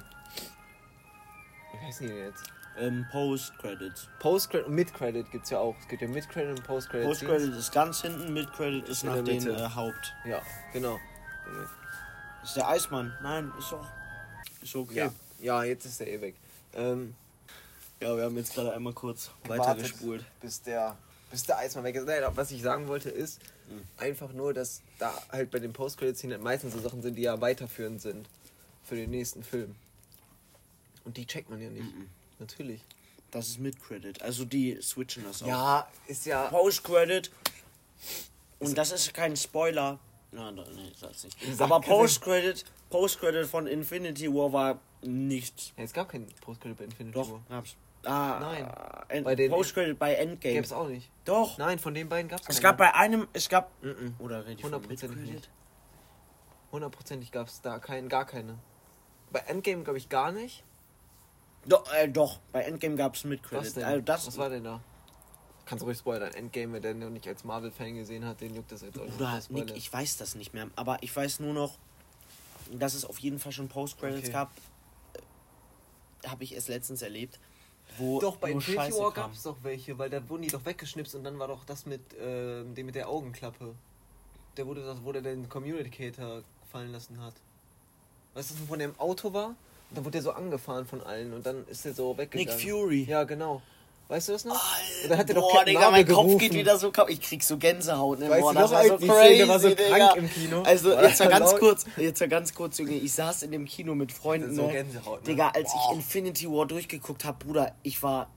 wie 1.73 1.87
heißen 1.87 2.07
die 2.07 2.13
denn 2.13 2.25
jetzt? 2.25 2.45
Ähm, 2.79 3.07
Post-Credits. 3.11 4.09
Post-Credit 4.21 4.67
und 4.69 4.75
Mid-Credit 4.75 5.31
gibt 5.33 5.45
es 5.45 5.51
ja 5.51 5.59
auch. 5.59 5.75
Es 5.81 5.89
gibt 5.89 6.03
ja 6.03 6.09
Mid-Credit 6.09 6.51
und 6.51 6.65
Post-Credit. 6.65 7.07
Post-Credit 7.07 7.55
ist 7.55 7.73
ganz 7.73 8.03
hinten, 8.03 8.33
Mid-Credit 8.33 8.85
ist, 8.85 8.91
ist 8.91 9.05
nach 9.05 9.25
dem 9.25 9.49
äh, 9.49 9.69
Haupt. 9.75 10.15
Ja, 10.25 10.41
genau. 10.73 10.99
Ist 12.45 12.57
der 12.57 12.69
Eismann? 12.69 13.13
Nein, 13.23 13.53
ist 13.59 13.73
doch. 13.73 13.87
Ist 14.63 14.77
okay. 14.77 14.95
Ja. 14.95 15.11
Ja, 15.41 15.65
jetzt 15.65 15.85
ist 15.85 16.01
der 16.01 16.13
eh 16.13 16.21
weg. 16.21 16.35
Ähm, 16.75 17.15
ja, 18.01 18.17
wir 18.17 18.25
haben 18.25 18.37
jetzt 18.37 18.55
gerade 18.55 18.73
einmal 18.73 18.93
kurz 18.93 19.31
weitergespult. 19.47 20.25
Bis 20.41 20.63
der, 20.63 20.97
bis 21.31 21.45
der 21.45 21.59
Eismann 21.59 21.85
weg 21.85 21.97
ist. 21.97 22.07
Nein, 22.07 22.23
was 22.35 22.51
ich 22.51 22.63
sagen 22.63 22.89
wollte 22.89 23.11
ist, 23.11 23.41
mhm. 23.69 23.83
einfach 23.97 24.33
nur, 24.33 24.55
dass 24.55 24.83
da 24.99 25.13
halt 25.31 25.51
bei 25.51 25.59
den 25.59 25.73
Post-Credit-Szenen 25.73 26.35
halt 26.35 26.45
meistens 26.45 26.75
so 26.75 26.81
Sachen 26.81 27.03
sind, 27.03 27.17
die 27.17 27.23
ja 27.23 27.41
weiterführend 27.41 28.01
sind 28.01 28.29
für 28.85 28.97
den 28.97 29.11
nächsten 29.11 29.43
Film. 29.43 29.75
Und 31.05 31.17
die 31.17 31.27
checkt 31.27 31.51
man 31.51 31.61
ja 31.61 31.71
nicht. 31.71 31.95
Mhm. 31.95 32.09
Natürlich. 32.39 32.83
Das 33.31 33.49
ist 33.49 33.59
mit 33.59 33.83
Credit. 33.83 34.23
Also 34.23 34.45
die 34.45 34.81
switchen 34.81 35.25
das 35.25 35.43
auch. 35.43 35.49
Ja, 35.49 35.89
ist 36.07 36.25
ja. 36.25 36.49
Post-Credit. 36.49 37.31
Und 38.59 38.77
das 38.77 38.93
ist 38.93 39.13
kein 39.13 39.37
Spoiler. 39.37 39.99
Nein, 40.31 40.55
nee, 40.55 40.93
sag's 40.97 41.25
nicht. 41.25 41.61
Aber 41.61 41.81
Post-Credit, 41.81 42.65
Post-Credit 42.91 43.47
von 43.47 43.67
Infinity 43.67 44.33
War 44.33 44.53
war 44.53 44.81
nicht. 45.03 45.75
Ja, 45.77 45.85
es 45.85 45.93
gab 45.93 46.09
kein 46.09 46.27
Post-Credit 46.41 46.77
bei 46.77 46.85
Infinity 46.85 47.15
Doch, 47.15 47.31
War. 47.31 47.43
gab's. 47.49 47.77
Ah, 48.05 48.39
Nein. 48.41 48.71
End, 49.09 49.25
bei 49.25 49.35
den 49.35 49.51
Post-Credit 49.51 49.99
bei 49.99 50.15
Endgame. 50.15 50.55
Gab's 50.55 50.73
auch 50.73 50.89
nicht. 50.89 51.11
Doch. 51.25 51.59
Nein, 51.59 51.79
von 51.79 51.95
den 51.95 52.09
beiden 52.09 52.29
gab's 52.29 52.45
Es 52.49 52.61
gab 52.61 52.79
bei 52.79 52.95
einem, 52.95 53.27
es 53.33 53.49
gab. 53.49 53.71
Mm 53.83 53.89
-mm. 53.89 54.13
Oder 54.21 54.47
rede 54.47 54.59
ich 54.59 54.65
Hundertprozentig 54.65 55.31
nicht. 55.31 55.51
Hundertprozentig 56.71 57.33
gab's 57.33 57.61
da 57.61 57.79
kein, 57.79 58.09
gar 58.09 58.25
keine. 58.25 58.59
Bei 59.31 59.41
Endgame 59.41 59.83
glaube 59.83 59.99
ich 59.99 60.09
gar 60.09 60.33
nicht. 60.33 60.63
Doch, 61.67 61.93
äh, 61.93 62.09
doch. 62.09 62.39
Bei 62.53 62.63
Endgame 62.63 62.97
gab's 62.97 63.25
mit 63.25 63.43
Credit. 63.43 63.67
Was, 63.67 63.75
denn? 63.75 63.85
Also 63.85 64.01
das 64.01 64.27
Was 64.27 64.39
war 64.39 64.49
denn 64.49 64.65
da? 64.65 64.81
Kannst 65.67 65.83
du 65.83 65.87
ruhig 65.87 65.99
spoilern. 65.99 66.33
Endgame, 66.33 66.73
wer 66.75 66.81
den 66.81 67.01
noch 67.01 67.11
nicht 67.11 67.29
als 67.29 67.45
Marvel-Fan 67.45 67.95
gesehen 67.97 68.25
hat, 68.25 68.41
den 68.41 68.55
juckt 68.55 68.73
das 68.73 68.81
jetzt 68.81 68.99
auch 68.99 69.05
nicht. 69.05 69.51
Nick, 69.51 69.77
ich 69.77 69.93
weiß 69.93 70.17
das 70.17 70.35
nicht 70.35 70.55
mehr. 70.55 70.69
Aber 70.77 70.97
ich 71.03 71.15
weiß 71.15 71.41
nur 71.41 71.53
noch, 71.53 71.77
dass 72.73 72.95
es 72.95 73.05
auf 73.05 73.19
jeden 73.19 73.39
Fall 73.39 73.53
schon 73.53 73.69
Post-Credits 73.69 74.29
okay. 74.29 74.33
gab 74.33 74.51
habe 76.31 76.45
ich 76.45 76.53
es 76.53 76.69
letztens 76.69 77.03
erlebt. 77.03 77.39
Wo 77.97 78.21
doch, 78.21 78.37
bei 78.37 78.51
Infinity 78.51 78.93
War 78.93 79.13
gab 79.13 79.33
es 79.33 79.43
doch 79.43 79.57
welche, 79.63 79.99
weil 79.99 80.11
da 80.11 80.27
wurden 80.29 80.43
die 80.43 80.49
doch 80.49 80.65
weggeschnipst 80.65 81.15
und 81.15 81.25
dann 81.25 81.39
war 81.39 81.49
doch 81.49 81.65
das 81.65 81.87
mit 81.87 82.01
äh, 82.15 82.65
dem 82.65 82.87
mit 82.87 82.95
der 82.95 83.09
Augenklappe. 83.09 83.75
Der 84.57 84.67
wurde 84.67 84.85
das, 84.85 85.03
wo 85.03 85.13
der 85.13 85.23
den 85.23 85.49
Communicator 85.49 86.43
fallen 86.71 86.93
lassen 86.93 87.21
hat. 87.21 87.35
Weißt 88.35 88.51
du, 88.51 88.55
was 88.55 88.69
von 88.69 88.79
dem 88.79 88.99
Auto 88.99 89.33
war? 89.33 89.49
Und 89.49 89.97
dann 89.97 90.05
wurde 90.05 90.13
der 90.13 90.23
so 90.23 90.33
angefahren 90.33 90.87
von 90.87 91.03
allen 91.03 91.33
und 91.33 91.47
dann 91.47 91.67
ist 91.69 91.85
der 91.85 91.95
so 91.95 92.17
weggegangen. 92.19 92.55
Nick 92.55 92.71
Fury. 92.71 93.05
Ja, 93.05 93.25
genau. 93.25 93.63
Weißt 94.09 94.29
du 94.29 94.33
das 94.33 94.47
noch? 94.47 94.55
Alter, 94.55 95.09
dann 95.09 95.19
hat 95.19 95.29
er 95.29 95.35
doch 95.35 95.53
boah, 95.53 95.65
Digga, 95.65 95.91
mein 95.91 96.07
gerufen. 96.07 96.31
Kopf 96.31 96.41
geht 96.41 96.55
wieder 96.55 96.79
so 96.79 96.91
Ich 97.09 97.21
krieg 97.21 97.43
so 97.43 97.59
Gänsehaut. 97.59 98.21
Ne? 98.21 98.31
Weißt 98.31 98.41
boah, 98.41 98.55
du 98.55 98.59
das 98.61 98.71
war 98.71 98.85
so 98.85 98.97
crazy, 98.97 99.35
Szene, 99.35 99.49
war 99.49 99.61
so 99.61 99.69
Digga. 99.69 99.97
krank 99.97 100.17
im 100.17 100.31
Kino. 100.31 100.63
Also 100.63 100.93
jetzt 100.99 101.21
mal 101.21 101.29
ganz 101.29 101.55
kurz, 101.57 101.85
jetzt 101.99 102.21
mal 102.21 102.29
ganz 102.29 102.55
kurz, 102.55 102.79
Junge. 102.79 102.93
Ich 102.93 103.13
saß 103.13 103.43
in 103.43 103.53
dem 103.53 103.67
Kino 103.67 103.95
mit 103.95 104.11
Freunden. 104.11 104.55
So 104.55 104.67
ne? 104.67 104.73
Gänsehaut, 104.73 105.21
ne? 105.21 105.27
Digga, 105.27 105.49
als 105.51 105.75
boah. 105.75 105.91
ich 105.91 105.97
Infinity 105.97 106.51
War 106.51 106.65
durchgeguckt 106.65 107.27
habe, 107.27 107.45
Bruder, 107.45 107.75
ich 107.83 108.03
war, 108.03 108.31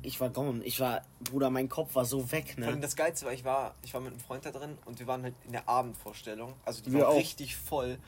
ich 0.00 0.18
war 0.20 0.30
gone. 0.30 0.64
Ich 0.64 0.80
war, 0.80 1.02
Bruder, 1.20 1.50
mein 1.50 1.68
Kopf 1.68 1.94
war 1.94 2.06
so 2.06 2.32
weg, 2.32 2.56
ne? 2.56 2.72
Und 2.72 2.80
das 2.80 2.96
Geilste 2.96 3.26
war, 3.26 3.34
ich 3.34 3.44
war, 3.44 3.74
ich 3.84 3.92
war 3.92 4.00
mit 4.00 4.12
einem 4.12 4.20
Freund 4.20 4.46
da 4.46 4.50
drin 4.52 4.78
und 4.86 5.00
wir 5.00 5.06
waren 5.06 5.22
halt 5.22 5.34
in 5.44 5.52
der 5.52 5.68
Abendvorstellung. 5.68 6.54
Also 6.64 6.82
die 6.82 6.92
wir 6.92 7.02
war 7.02 7.08
auch. 7.10 7.16
richtig 7.16 7.56
voll. 7.56 7.98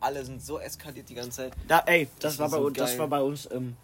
Alle 0.00 0.24
sind 0.24 0.40
so 0.40 0.60
eskaliert 0.60 1.08
die 1.08 1.14
ganze 1.14 1.30
Zeit. 1.30 1.52
Da, 1.66 1.80
ey, 1.80 2.08
das, 2.20 2.36
das 2.36 2.38
war, 2.38 2.48
bei, 2.48 2.56
so 2.58 2.70
das 2.70 2.96
war 2.96 3.08
bei 3.08 3.20
uns 3.20 3.48
ähm, 3.50 3.74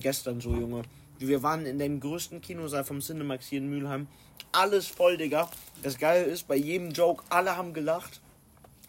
gestern 0.00 0.40
so, 0.40 0.54
Junge. 0.54 0.84
Wir 1.20 1.42
waren 1.42 1.66
in 1.66 1.78
dem 1.78 2.00
größten 2.00 2.40
Kinosaal 2.40 2.82
vom 2.82 3.00
Cinemax 3.00 3.46
hier 3.46 3.58
in 3.58 3.68
Mülheim. 3.68 4.08
Alles 4.52 4.86
voll, 4.86 5.18
Digga. 5.18 5.50
Das 5.82 5.98
Geile 5.98 6.24
ist, 6.24 6.48
bei 6.48 6.56
jedem 6.56 6.92
Joke, 6.92 7.22
alle 7.28 7.58
haben 7.58 7.74
gelacht. 7.74 8.22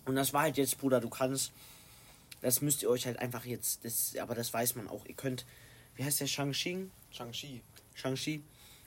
Und 0.06 0.16
das 0.16 0.32
war 0.32 0.44
halt 0.44 0.56
jetzt, 0.56 0.78
Bruder, 0.78 1.02
du 1.02 1.10
kannst. 1.10 1.52
Das 2.42 2.62
müsst 2.62 2.84
ihr 2.84 2.90
euch 2.90 3.06
halt 3.06 3.20
einfach 3.20 3.44
jetzt. 3.44 3.84
Das, 3.84 4.16
aber 4.16 4.34
das 4.34 4.54
weiß 4.54 4.76
man 4.76 4.88
auch. 4.88 5.06
Ihr 5.06 5.14
könnt. 5.14 5.46
Wie 5.96 6.06
heißt 6.06 6.22
der 6.22 6.28
Shang-Chi? 6.28 6.90
Shang-Chi. 7.12 7.62
Shang-Chi. 7.96 8.42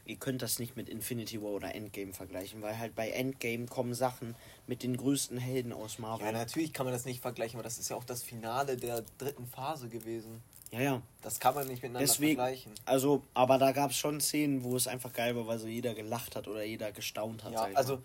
Ihr 0.06 0.16
könnt 0.16 0.40
das 0.40 0.58
nicht 0.58 0.74
mit 0.74 0.88
Infinity 0.88 1.42
War 1.42 1.50
oder 1.50 1.74
Endgame 1.74 2.14
vergleichen, 2.14 2.62
weil 2.62 2.78
halt 2.78 2.94
bei 2.94 3.10
Endgame 3.10 3.66
kommen 3.66 3.92
Sachen 3.92 4.34
mit 4.66 4.82
den 4.82 4.96
größten 4.96 5.36
Helden 5.36 5.74
aus 5.74 5.98
Marvel. 5.98 6.26
Ja, 6.26 6.32
natürlich 6.32 6.72
kann 6.72 6.86
man 6.86 6.94
das 6.94 7.04
nicht 7.04 7.20
vergleichen, 7.20 7.58
aber 7.58 7.62
das 7.62 7.78
ist 7.78 7.90
ja 7.90 7.96
auch 7.96 8.04
das 8.04 8.22
Finale 8.22 8.78
der 8.78 9.04
dritten 9.18 9.46
Phase 9.46 9.88
gewesen. 9.88 10.42
Ja, 10.70 10.80
ja. 10.80 11.02
Das 11.22 11.40
kann 11.40 11.54
man 11.54 11.66
nicht 11.66 11.82
miteinander 11.82 12.06
Deswegen, 12.06 12.36
vergleichen. 12.36 12.72
Also, 12.84 13.22
aber 13.32 13.58
da 13.58 13.72
gab 13.72 13.90
es 13.90 13.96
schon 13.96 14.20
Szenen, 14.20 14.64
wo 14.64 14.76
es 14.76 14.86
einfach 14.86 15.12
geil 15.12 15.34
war, 15.36 15.46
weil 15.46 15.58
so 15.58 15.66
jeder 15.66 15.94
gelacht 15.94 16.36
hat 16.36 16.48
oder 16.48 16.62
jeder 16.64 16.92
gestaunt 16.92 17.44
hat. 17.44 17.52
Ja, 17.52 17.68
also 17.74 18.00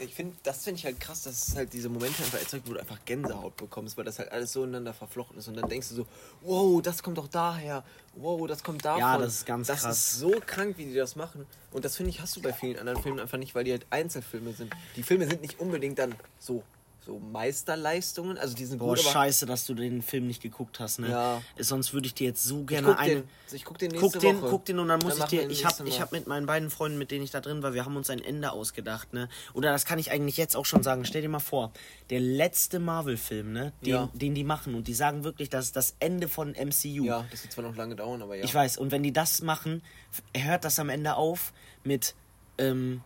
ich 0.00 0.14
finde, 0.14 0.34
das 0.42 0.64
finde 0.64 0.78
ich 0.78 0.84
halt 0.84 0.98
krass, 0.98 1.22
dass 1.22 1.48
es 1.48 1.56
halt 1.56 1.72
diese 1.72 1.88
Momente 1.88 2.22
einfach 2.22 2.38
erzeugt, 2.38 2.66
wo 2.68 2.72
du 2.72 2.80
einfach 2.80 2.98
Gänsehaut 3.04 3.56
bekommst, 3.56 3.96
weil 3.96 4.04
das 4.04 4.18
halt 4.18 4.32
alles 4.32 4.52
so 4.52 4.62
ineinander 4.62 4.94
verflochten 4.94 5.38
ist 5.38 5.48
und 5.48 5.56
dann 5.56 5.68
denkst 5.68 5.90
du 5.90 5.94
so, 5.94 6.06
wow, 6.42 6.80
das 6.80 7.02
kommt 7.02 7.18
doch 7.18 7.28
daher, 7.28 7.84
wow, 8.16 8.46
das 8.46 8.62
kommt 8.62 8.84
davon. 8.84 9.00
Ja, 9.00 9.18
das 9.18 9.36
ist 9.36 9.46
ganz 9.46 9.66
das 9.66 9.82
krass. 9.82 9.90
Das 9.90 10.12
ist 10.12 10.18
so 10.20 10.40
krank, 10.44 10.78
wie 10.78 10.86
die 10.86 10.94
das 10.94 11.16
machen 11.16 11.46
und 11.70 11.84
das 11.84 11.96
finde 11.96 12.10
ich 12.10 12.20
hast 12.20 12.36
du 12.36 12.42
bei 12.42 12.52
vielen 12.52 12.78
anderen 12.78 13.02
Filmen 13.02 13.20
einfach 13.20 13.38
nicht, 13.38 13.54
weil 13.54 13.64
die 13.64 13.72
halt 13.72 13.86
Einzelfilme 13.90 14.52
sind. 14.52 14.74
Die 14.96 15.02
Filme 15.02 15.26
sind 15.26 15.42
nicht 15.42 15.60
unbedingt 15.60 15.98
dann 15.98 16.14
so 16.38 16.62
so 17.04 17.18
Meisterleistungen. 17.18 18.36
Also 18.38 18.54
die 18.54 18.64
sind 18.64 18.78
Boah, 18.78 18.94
gut, 18.94 19.00
scheiße, 19.00 19.46
dass 19.46 19.66
du 19.66 19.74
den 19.74 20.02
Film 20.02 20.26
nicht 20.26 20.42
geguckt 20.42 20.80
hast, 20.80 20.98
ne? 20.98 21.10
Ja. 21.10 21.42
Sonst 21.58 21.92
würde 21.94 22.06
ich 22.06 22.14
dir 22.14 22.26
jetzt 22.28 22.44
so 22.44 22.60
ich 22.60 22.66
gerne 22.66 22.88
guck, 22.88 22.98
eine. 22.98 23.14
den, 23.14 23.24
ich 23.52 23.64
guck 23.64 23.78
den 23.78 23.90
nächste 23.90 24.10
Guck 24.10 24.20
den, 24.20 24.40
Woche. 24.42 24.50
guck 24.50 24.64
den 24.66 24.78
und 24.78 24.88
dann 24.88 25.00
muss 25.00 25.14
ich 25.14 25.18
machen 25.20 25.30
dir. 25.30 25.48
Ich 25.50 25.64
habe 25.64 25.88
ich 25.88 26.00
hab 26.00 26.12
mit 26.12 26.26
meinen 26.26 26.46
beiden 26.46 26.70
Freunden, 26.70 26.98
mit 26.98 27.10
denen 27.10 27.24
ich 27.24 27.30
da 27.30 27.40
drin 27.40 27.62
war, 27.62 27.74
wir 27.74 27.84
haben 27.84 27.96
uns 27.96 28.10
ein 28.10 28.22
Ende 28.22 28.52
ausgedacht, 28.52 29.12
ne? 29.12 29.28
Oder 29.54 29.72
das 29.72 29.84
kann 29.86 29.98
ich 29.98 30.10
eigentlich 30.10 30.36
jetzt 30.36 30.56
auch 30.56 30.66
schon 30.66 30.82
sagen. 30.82 31.04
Stell 31.04 31.22
dir 31.22 31.28
mal 31.28 31.38
vor, 31.40 31.72
der 32.10 32.20
letzte 32.20 32.78
Marvel-Film, 32.78 33.52
ne? 33.52 33.72
Den, 33.80 33.88
Ja. 33.88 34.08
den 34.12 34.34
die 34.34 34.44
machen 34.44 34.74
und 34.74 34.86
die 34.88 34.94
sagen 34.94 35.24
wirklich, 35.24 35.48
das 35.48 35.66
ist 35.66 35.76
das 35.76 35.94
Ende 36.00 36.28
von 36.28 36.52
MCU. 36.54 37.04
Ja, 37.04 37.24
das 37.30 37.42
wird 37.42 37.52
zwar 37.52 37.64
noch 37.64 37.76
lange 37.76 37.96
dauern, 37.96 38.22
aber 38.22 38.36
ja. 38.36 38.44
Ich 38.44 38.54
weiß, 38.54 38.76
und 38.78 38.90
wenn 38.92 39.02
die 39.02 39.12
das 39.12 39.42
machen, 39.42 39.82
hört 40.36 40.64
das 40.64 40.78
am 40.78 40.88
Ende 40.90 41.16
auf 41.16 41.52
mit, 41.84 42.14
ähm, 42.58 43.02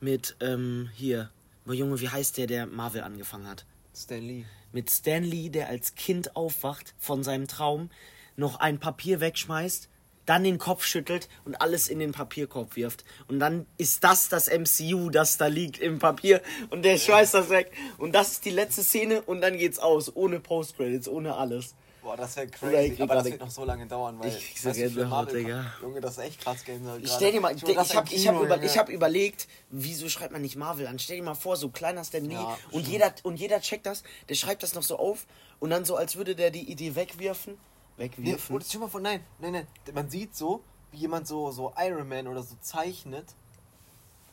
mit, 0.00 0.36
ähm, 0.40 0.90
hier, 0.94 1.30
oh 1.68 1.72
Junge, 1.72 2.00
wie 2.00 2.08
heißt 2.08 2.38
der, 2.38 2.46
der 2.46 2.66
Marvel 2.66 3.02
angefangen 3.02 3.46
hat? 3.46 3.66
Stan 3.94 4.22
Lee. 4.22 4.44
Mit 4.72 4.90
Stan 4.90 5.22
Lee, 5.22 5.50
der 5.50 5.68
als 5.68 5.94
Kind 5.94 6.36
aufwacht 6.36 6.94
von 6.98 7.22
seinem 7.22 7.46
Traum, 7.46 7.90
noch 8.36 8.60
ein 8.60 8.78
Papier 8.78 9.20
wegschmeißt, 9.20 9.88
dann 10.24 10.44
den 10.44 10.58
Kopf 10.58 10.84
schüttelt 10.84 11.28
und 11.44 11.60
alles 11.60 11.88
in 11.88 11.98
den 11.98 12.12
Papierkorb 12.12 12.76
wirft. 12.76 13.04
Und 13.28 13.38
dann 13.38 13.66
ist 13.78 14.04
das 14.04 14.28
das 14.28 14.48
MCU, 14.48 15.08
das 15.10 15.38
da 15.38 15.46
liegt 15.46 15.78
im 15.78 15.98
Papier 15.98 16.42
und 16.70 16.84
der 16.84 16.98
schmeißt 16.98 17.34
das 17.34 17.48
weg. 17.48 17.72
Und 17.96 18.14
das 18.14 18.32
ist 18.32 18.44
die 18.44 18.50
letzte 18.50 18.82
Szene 18.82 19.22
und 19.22 19.40
dann 19.40 19.56
geht's 19.56 19.78
aus, 19.78 20.14
ohne 20.14 20.38
Post-Credits, 20.38 21.08
ohne 21.08 21.36
alles. 21.36 21.74
Boah, 22.08 22.16
das 22.16 22.36
wäre 22.36 22.46
crazy. 22.48 23.02
Aber 23.02 23.16
das 23.16 23.24
wird 23.26 23.40
noch 23.40 23.50
so 23.50 23.66
lange 23.66 23.86
dauern, 23.86 24.18
weil. 24.18 24.28
Ich 24.28 24.38
krieg 24.54 24.58
so 24.58 24.72
Gänsehaut, 24.72 25.10
Marvel- 25.10 25.34
Digga. 25.44 25.72
Junge, 25.82 26.00
das 26.00 26.12
ist 26.12 26.24
echt 26.24 26.40
krass 26.40 26.64
Gänsehaut. 26.64 27.02
Ich 27.02 27.12
stell 27.12 27.32
dir 27.32 27.40
mal, 27.42 27.54
ich, 27.54 27.62
ich 27.62 27.76
habe 27.94 28.08
ich 28.14 28.26
hab 28.28 28.40
über, 28.40 28.62
ich 28.62 28.78
hab 28.78 28.88
überlegt, 28.88 29.46
wieso 29.68 30.08
schreibt 30.08 30.32
man 30.32 30.40
nicht 30.40 30.56
Marvel 30.56 30.86
an? 30.86 30.98
Stell 30.98 31.16
dir 31.18 31.22
mal 31.22 31.34
vor, 31.34 31.58
so 31.58 31.68
kleiner 31.68 32.02
Stan 32.04 32.24
Lee 32.24 32.32
Ja, 32.32 32.56
und 32.70 32.80
stimmt. 32.80 32.88
jeder 32.88 33.14
und 33.24 33.36
jeder 33.36 33.60
checkt 33.60 33.84
das, 33.84 34.04
der 34.30 34.36
schreibt 34.36 34.62
das 34.62 34.74
noch 34.74 34.82
so 34.82 34.98
auf 34.98 35.26
und 35.60 35.68
dann 35.68 35.84
so 35.84 35.96
als 35.96 36.16
würde 36.16 36.34
der 36.34 36.50
die 36.50 36.70
Idee 36.70 36.94
wegwerfen, 36.94 37.58
Nee, 37.98 38.04
wegwerfen. 38.04 38.56
oder 38.56 38.64
stell 38.64 38.80
mal 38.80 38.88
vor, 38.88 39.00
nein, 39.02 39.22
nein, 39.38 39.52
nein. 39.52 39.66
Man 39.92 40.08
sieht 40.08 40.34
so, 40.34 40.62
wie 40.92 40.96
jemand 40.98 41.28
so, 41.28 41.50
so 41.50 41.74
Iron 41.78 42.08
Man 42.08 42.26
oder 42.26 42.42
so 42.42 42.56
zeichnet. 42.62 43.26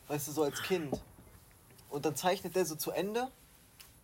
Weißt 0.08 0.28
du, 0.28 0.32
so 0.32 0.44
als 0.44 0.62
Kind. 0.62 0.98
Und 1.90 2.06
dann 2.06 2.16
zeichnet 2.16 2.56
der 2.56 2.64
so 2.64 2.74
zu 2.76 2.90
Ende. 2.90 3.28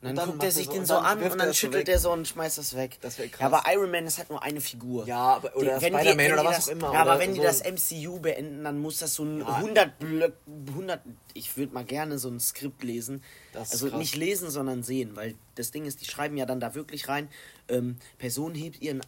Dann, 0.02 0.10
und 0.10 0.16
dann 0.16 0.30
guckt 0.30 0.42
er 0.44 0.50
sich 0.50 0.66
so- 0.66 0.72
den 0.72 0.80
und 0.80 0.86
so 0.86 0.96
an 0.96 1.22
und 1.22 1.38
dann 1.38 1.48
so 1.48 1.54
schüttelt 1.54 1.88
er 1.88 1.98
so 1.98 2.12
und 2.12 2.26
schmeißt 2.28 2.58
das 2.58 2.76
weg. 2.76 2.98
Das 3.00 3.18
wär 3.18 3.28
krass. 3.28 3.40
Ja, 3.40 3.46
aber 3.46 3.62
Iron 3.72 3.90
Man 3.90 4.04
ist 4.04 4.18
halt 4.18 4.28
nur 4.30 4.42
eine 4.42 4.60
Figur. 4.60 5.06
Ja, 5.06 5.36
aber, 5.36 5.56
oder 5.56 5.78
die- 5.78 5.86
Spider-Man 5.86 6.32
oder 6.32 6.42
die 6.42 6.48
was 6.48 6.56
das, 6.56 6.68
auch 6.68 6.72
immer. 6.72 6.92
Ja, 6.92 7.00
aber 7.02 7.18
wenn 7.20 7.32
die 7.34 7.40
so. 7.40 7.44
das 7.46 7.60
MCU 7.62 8.18
beenden, 8.20 8.64
dann 8.64 8.78
muss 8.80 8.98
das 8.98 9.14
so 9.14 9.22
ein 9.24 9.40
Ja. 9.40 9.56
100, 9.60 9.98
Blöck- 9.98 10.36
100 10.74 11.00
ich 11.34 11.56
würde 11.56 11.72
mal 11.72 11.84
gerne 11.84 12.18
so 12.18 12.28
ein 12.28 12.40
Skript 12.40 12.82
lesen. 12.84 13.22
Also 13.54 13.88
krass. 13.88 13.98
nicht 13.98 14.16
lesen, 14.16 14.50
sondern 14.50 14.82
sehen, 14.82 15.16
weil 15.16 15.34
das 15.54 15.70
Ding 15.70 15.86
ist, 15.86 16.00
die 16.00 16.04
schreiben 16.04 16.36
ja 16.36 16.44
dann 16.46 16.60
da 16.60 16.74
wirklich 16.74 17.08
rein, 17.08 17.28
ähm, 17.68 17.96
Person 18.18 18.54
hebt 18.54 18.82
ihren 18.82 19.00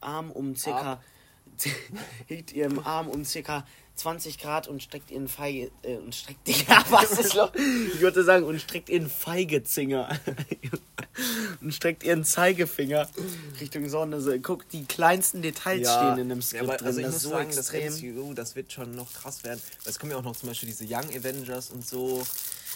Arm 0.00 0.30
um 0.32 0.56
circa, 0.56 1.00
hebt 2.26 2.52
ihren 2.52 2.84
Arm 2.84 3.08
um 3.08 3.24
circa 3.24 3.66
20 3.98 4.38
Grad 4.38 4.68
und 4.68 4.82
streckt 4.82 5.10
ihren 5.10 5.28
Feige, 5.28 5.70
äh, 5.82 5.96
und 5.96 6.14
streckt, 6.14 6.48
ja, 6.68 6.84
was 6.90 7.12
ist 7.12 7.34
los? 7.34 7.50
Ich 7.54 8.00
würde 8.00 8.22
sagen, 8.24 8.44
und 8.44 8.60
streckt 8.60 8.88
ihren 8.88 9.10
Feigezinger 9.10 10.08
und 11.60 11.72
streckt 11.74 12.02
ihren 12.04 12.24
Zeigefinger 12.24 13.08
Richtung 13.60 13.88
Sonne. 13.88 14.20
So, 14.20 14.32
guck, 14.40 14.68
die 14.70 14.84
kleinsten 14.84 15.42
Details 15.42 15.90
stehen 15.92 16.18
in 16.18 16.28
dem 16.28 16.42
Skript 16.42 16.64
aber 16.64 16.76
drin. 16.76 16.86
Also 16.86 16.98
ich 17.00 17.04
das 17.06 17.14
muss 17.14 17.22
so 17.22 17.30
sagen, 17.30 17.50
extrem. 17.50 17.86
das 17.86 18.00
MCU, 18.00 18.34
das 18.34 18.56
wird 18.56 18.72
schon 18.72 18.94
noch 18.94 19.12
krass 19.12 19.42
werden. 19.44 19.60
Es 19.84 19.98
kommen 19.98 20.12
ja 20.12 20.18
auch 20.18 20.22
noch 20.22 20.36
zum 20.36 20.48
Beispiel 20.48 20.68
diese 20.68 20.84
Young 20.84 21.08
Avengers 21.14 21.70
und 21.70 21.86
so. 21.86 22.24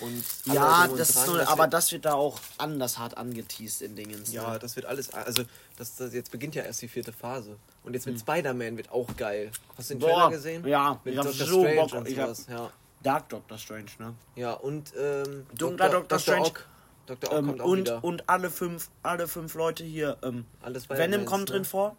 Und 0.00 0.24
ja, 0.52 0.86
und 0.86 0.98
das 0.98 1.10
ist 1.10 1.16
dran. 1.18 1.26
so, 1.26 1.36
Das 1.36 1.48
aber 1.48 1.64
wird, 1.64 1.74
das 1.74 1.92
wird 1.92 2.04
da 2.06 2.14
auch 2.14 2.40
anders 2.58 2.98
hart 2.98 3.16
angeteased 3.16 3.82
in 3.82 3.94
Dingens. 3.94 4.32
Ja, 4.32 4.52
ne? 4.54 4.58
das 4.58 4.74
wird 4.74 4.86
alles. 4.86 5.12
Also, 5.12 5.44
das, 5.76 5.94
das, 5.96 6.12
jetzt 6.14 6.30
beginnt 6.32 6.54
ja 6.54 6.62
erst 6.62 6.82
die 6.82 6.88
vierte 6.88 7.12
Phase. 7.12 7.56
Und 7.84 7.94
jetzt 7.94 8.06
mit 8.06 8.14
Hm. 8.14 8.20
Spider-Man 8.20 8.76
wird 8.78 8.90
auch 8.90 9.14
geil. 9.16 9.50
Hast 9.76 9.90
du 9.90 9.94
den 9.94 10.00
Boah, 10.00 10.08
Trailer 10.08 10.30
gesehen? 10.30 10.66
ja, 10.66 10.98
mit 11.04 11.11
ich 11.12 11.18
hab 11.18 11.26
so 11.28 11.44
Strange 11.62 11.74
Bock- 11.76 12.08
ich 12.08 12.18
hab-. 12.18 12.48
Ja. 12.48 12.70
Dark 13.02 13.28
Doctor 13.30 13.58
Strange, 13.58 13.86
ne? 13.98 14.14
ja, 14.36 14.52
und. 14.52 14.92
Ähm, 14.96 15.46
Dunkler 15.56 15.88
Doctor 15.90 16.18
Strange. 16.18 16.46
Ock. 16.46 16.66
Dr. 17.06 17.32
Ock 17.32 17.38
Ähm, 17.38 17.46
kommt 17.48 17.60
auch 17.60 17.66
und, 17.66 17.78
wieder. 17.80 18.04
und 18.04 18.28
alle 18.28 18.48
fünf, 18.50 18.88
alle 19.02 19.26
fünf 19.26 19.54
Leute 19.54 19.82
hier. 19.82 20.16
Ähm, 20.22 20.44
Alle 20.60 20.74
Venom 20.76 20.82
Spider-Mans, 20.84 21.26
kommt 21.30 21.40
ne? 21.48 21.54
drin 21.56 21.64
vor. 21.64 21.96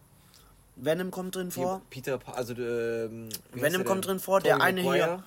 Venom 0.78 1.12
kommt 1.12 1.36
drin 1.36 1.52
vor. 1.52 1.82
Peter, 1.90 2.18
Pa- 2.18 2.32
also 2.32 2.54
ähm, 2.54 3.28
wie 3.52 3.62
heißt 3.62 3.64
Venom 3.64 3.72
der 3.80 3.84
kommt 3.86 4.08
drin 4.08 4.20
vor. 4.20 4.40
Der 4.40 4.54
Tobey 4.54 4.66
eine 4.66 4.82
Maguire. 4.84 5.06
hier. 5.06 5.24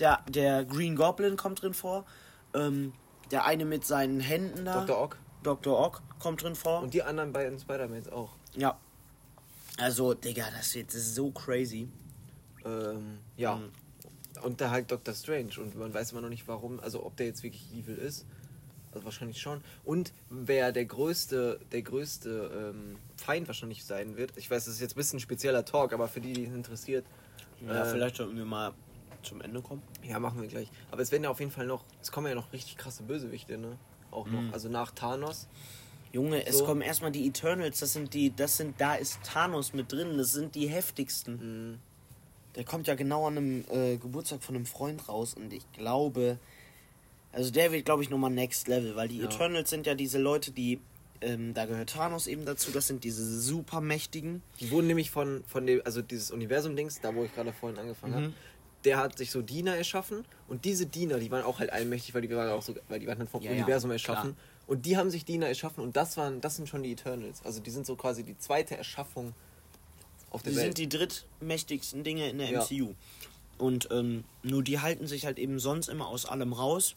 Der, 0.00 0.18
der 0.28 0.64
Green 0.64 0.96
Goblin 0.96 1.36
kommt 1.36 1.62
drin 1.62 1.74
vor. 1.74 2.04
Ähm, 2.54 2.92
der 3.30 3.44
eine 3.44 3.64
mit 3.64 3.84
seinen 3.86 4.18
Händen 4.18 4.64
da. 4.64 4.80
Dr. 4.84 5.00
Ock. 5.00 5.16
Dr. 5.44 5.78
Ock 5.78 6.02
kommt 6.18 6.42
drin 6.42 6.56
vor. 6.56 6.82
Und 6.82 6.92
die 6.92 7.02
anderen 7.04 7.32
beiden 7.32 7.58
Spider-Mans 7.58 8.08
auch. 8.08 8.30
ja. 8.56 8.76
Also, 9.78 10.12
Digga, 10.12 10.44
das 10.54 10.74
wird 10.74 10.90
so 10.90 11.30
crazy. 11.30 11.88
Ähm, 12.64 13.18
ja. 13.36 13.56
Mhm. 13.56 13.70
Und 14.42 14.60
da 14.60 14.70
halt 14.70 14.90
Doctor 14.90 15.14
Strange. 15.14 15.58
Und 15.58 15.76
man 15.76 15.92
weiß 15.92 16.12
immer 16.12 16.20
noch 16.20 16.28
nicht 16.28 16.46
warum, 16.48 16.80
also 16.80 17.04
ob 17.04 17.16
der 17.16 17.26
jetzt 17.26 17.42
wirklich 17.42 17.72
evil 17.72 17.96
ist. 17.96 18.26
Also 18.92 19.04
wahrscheinlich 19.04 19.40
schon. 19.40 19.60
Und 19.84 20.12
wer 20.30 20.72
der 20.72 20.84
größte, 20.84 21.60
der 21.70 21.82
größte 21.82 22.72
ähm, 22.74 22.96
Feind 23.16 23.46
wahrscheinlich 23.46 23.84
sein 23.84 24.16
wird. 24.16 24.36
Ich 24.36 24.50
weiß, 24.50 24.64
das 24.64 24.74
ist 24.74 24.80
jetzt 24.80 24.92
ein 24.92 24.96
bisschen 24.96 25.18
ein 25.18 25.20
spezieller 25.20 25.64
Talk, 25.64 25.92
aber 25.92 26.08
für 26.08 26.20
die, 26.20 26.32
die 26.32 26.44
es 26.44 26.54
interessiert. 26.54 27.06
Ja, 27.64 27.84
äh, 27.84 27.90
vielleicht 27.90 28.16
sollten 28.16 28.36
wir 28.36 28.44
mal 28.44 28.72
zum 29.22 29.40
Ende 29.42 29.60
kommen. 29.62 29.82
Ja, 30.02 30.18
machen 30.18 30.40
wir 30.40 30.48
gleich. 30.48 30.68
Aber 30.90 31.02
es 31.02 31.12
werden 31.12 31.24
ja 31.24 31.30
auf 31.30 31.40
jeden 31.40 31.52
Fall 31.52 31.66
noch, 31.66 31.84
es 32.00 32.10
kommen 32.10 32.26
ja 32.26 32.34
noch 32.34 32.52
richtig 32.52 32.76
krasse 32.76 33.02
Bösewichte, 33.02 33.58
ne? 33.58 33.76
Auch 34.10 34.26
noch. 34.26 34.40
Mhm. 34.40 34.52
Also 34.52 34.68
nach 34.68 34.90
Thanos. 34.92 35.46
Junge, 36.12 36.44
es 36.46 36.58
So. 36.58 36.64
kommen 36.64 36.80
erstmal 36.80 37.12
die 37.12 37.28
Eternals, 37.28 37.78
das 37.78 37.92
sind 37.92 38.14
die, 38.14 38.34
das 38.34 38.56
sind, 38.56 38.80
da 38.80 38.94
ist 38.96 39.22
Thanos 39.22 39.72
mit 39.72 39.92
drin, 39.92 40.18
das 40.18 40.32
sind 40.32 40.56
die 40.56 40.68
heftigsten. 40.68 41.34
Mhm. 41.70 41.78
Der 42.56 42.64
kommt 42.64 42.86
ja 42.88 42.94
genau 42.94 43.26
an 43.26 43.36
einem 43.36 43.64
äh, 43.70 43.96
Geburtstag 43.96 44.42
von 44.42 44.56
einem 44.56 44.66
Freund 44.66 45.08
raus 45.08 45.34
und 45.34 45.52
ich 45.52 45.70
glaube, 45.72 46.38
also 47.32 47.50
der 47.50 47.70
wird, 47.72 47.84
glaube 47.84 48.02
ich, 48.02 48.10
nochmal 48.10 48.30
Next 48.30 48.66
Level, 48.68 48.96
weil 48.96 49.08
die 49.08 49.18
Ja. 49.18 49.24
Eternals 49.26 49.70
sind 49.70 49.86
ja 49.86 49.94
diese 49.94 50.18
Leute, 50.18 50.50
die, 50.50 50.80
ähm, 51.20 51.54
da 51.54 51.66
gehört 51.66 51.90
Thanos 51.90 52.26
eben 52.26 52.44
dazu, 52.44 52.72
das 52.72 52.88
sind 52.88 53.04
diese 53.04 53.40
supermächtigen. 53.40 54.42
Die 54.58 54.70
wurden 54.70 54.88
nämlich 54.88 55.10
von, 55.12 55.44
von 55.46 55.64
dem, 55.66 55.80
also 55.84 56.02
dieses 56.02 56.30
Universum-Dings, 56.32 57.00
da 57.00 57.14
wo 57.14 57.24
ich 57.24 57.32
gerade 57.32 57.52
vorhin 57.52 57.78
angefangen 57.78 58.12
Mhm. 58.14 58.16
habe, 58.16 58.32
der 58.84 58.96
hat 58.96 59.18
sich 59.18 59.30
so 59.30 59.42
Diener 59.42 59.76
erschaffen 59.76 60.24
und 60.48 60.64
diese 60.64 60.86
Diener, 60.86 61.18
die 61.18 61.30
waren 61.30 61.44
auch 61.44 61.58
halt 61.60 61.70
allmächtig, 61.70 62.14
weil 62.14 62.22
die 62.22 62.30
waren 62.34 62.48
auch 62.48 62.62
so, 62.62 62.74
weil 62.88 62.98
die 62.98 63.06
waren 63.06 63.18
dann 63.18 63.28
vom 63.28 63.42
Ja, 63.42 63.52
ja, 63.52 63.56
Universum 63.58 63.90
erschaffen. 63.90 64.34
klar. 64.34 64.44
Und 64.66 64.86
die 64.86 64.96
haben 64.96 65.10
sich 65.10 65.24
Diener 65.24 65.46
erschaffen 65.48 65.84
und 65.84 65.96
das 65.96 66.16
waren, 66.16 66.40
das 66.40 66.56
sind 66.56 66.68
schon 66.68 66.82
die 66.82 66.92
Eternals. 66.92 67.44
Also 67.44 67.60
die 67.60 67.70
sind 67.70 67.84
so 67.86 67.94
quasi 67.94 68.22
die 68.24 68.38
zweite 68.38 68.76
Erschaffung 68.76 69.34
auf 70.30 70.42
der 70.42 70.52
Die 70.52 70.56
Welt. 70.58 70.76
sind 70.76 70.78
die 70.78 70.88
drittmächtigsten 70.88 72.02
Dinge 72.04 72.28
in 72.30 72.38
der 72.38 72.50
Ja. 72.50 72.62
MCU. 72.64 72.94
Und 73.58 73.88
ähm, 73.90 74.24
nur 74.42 74.62
die 74.62 74.78
halten 74.80 75.06
sich 75.06 75.26
halt 75.26 75.38
eben 75.38 75.58
sonst 75.58 75.88
immer 75.88 76.06
aus 76.08 76.24
allem 76.24 76.52
raus. 76.52 76.94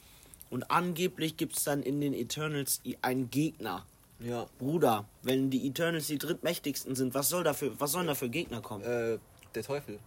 Und 0.49 0.69
angeblich 0.71 1.35
gibt 1.35 1.57
es 1.57 1.63
dann 1.63 1.83
in 1.83 1.99
den 1.99 2.13
Eternals 2.13 2.81
einen 3.01 3.29
Gegner. 3.29 3.85
ja. 4.19 4.45
Bruder, 4.59 5.05
wenn 5.23 5.49
die 5.49 5.67
Eternals 5.67 6.07
die 6.07 6.17
drittmächtigsten 6.19 6.95
sind, 6.95 7.13
was 7.13 7.27
soll 7.29 7.43
dafür, 7.43 7.73
was 7.79 7.91
sollen 7.91 8.07
da 8.07 8.15
für 8.15 8.29
Gegner 8.29 8.61
kommen? 8.61 8.83
Äh, 8.83 9.17
der 9.55 9.63
Teufel. 9.63 9.99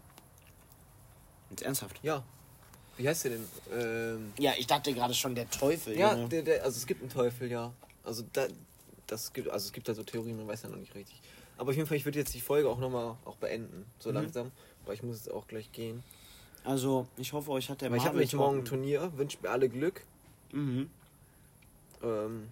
Jetzt 1.51 1.63
ernsthaft. 1.63 1.99
Ja. 2.03 2.25
Wie 2.97 3.07
heißt 3.09 3.25
der 3.25 3.33
denn? 3.33 3.45
Ähm, 3.73 4.33
Ja, 4.39 4.53
ich 4.57 4.67
dachte 4.67 4.93
gerade 4.95 5.13
schon 5.15 5.35
der 5.35 5.49
Teufel. 5.51 5.99
ja, 5.99 6.15
der, 6.15 6.43
der, 6.43 6.65
also 6.65 6.77
es 6.79 6.87
gibt 6.87 7.03
einen 7.03 7.11
Teufel, 7.11 7.51
ja. 7.51 7.73
Also 8.05 8.25
da, 8.33 8.47
das 9.07 9.33
gibt, 9.33 9.49
also 9.51 9.67
es 9.67 9.73
gibt 9.73 9.89
da 9.89 9.95
so 9.95 10.03
Theorien, 10.03 10.37
man 10.39 10.49
weiß 10.49 10.63
ja 10.63 10.69
noch 10.71 10.79
nicht 10.79 10.95
richtig. 10.95 11.21
Aber 11.59 11.71
auf 11.71 11.77
jeden 11.77 11.89
Fall, 11.89 11.97
ich 11.97 12.05
würde 12.05 12.19
jetzt 12.19 12.35
die 12.35 12.41
Folge 12.41 12.69
auch 12.69 12.79
nochmal 12.79 13.17
auch 13.25 13.37
beenden, 13.37 13.87
so 13.99 14.11
Mhm. 14.11 14.15
langsam. 14.17 14.53
Weil 14.85 14.95
ich 14.95 15.03
muss 15.03 15.17
jetzt 15.17 15.31
auch 15.33 15.47
gleich 15.47 15.73
gehen. 15.73 16.03
Also, 16.65 17.07
ich 17.17 17.33
hoffe, 17.33 17.51
euch 17.53 17.71
hat 17.71 17.81
der 17.81 17.91
Weil 17.91 17.99
ich 17.99 18.05
habe 18.05 18.17
nämlich 18.17 18.35
morgen 18.35 18.59
ein 18.59 18.65
Turnier, 18.65 19.13
wünsche 19.17 19.39
mir 19.43 19.51
alle 19.51 19.69
Glück. 19.69 20.03
Mhm. 20.53 20.91
Ähm, 22.03 22.49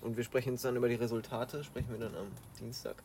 und 0.00 0.16
wir 0.16 0.24
sprechen 0.24 0.52
uns 0.52 0.62
dann 0.62 0.76
über 0.76 0.88
die 0.88 0.94
Resultate, 0.94 1.62
sprechen 1.62 1.90
wir 1.90 1.98
dann 1.98 2.14
am 2.16 2.28
Dienstag. 2.58 3.02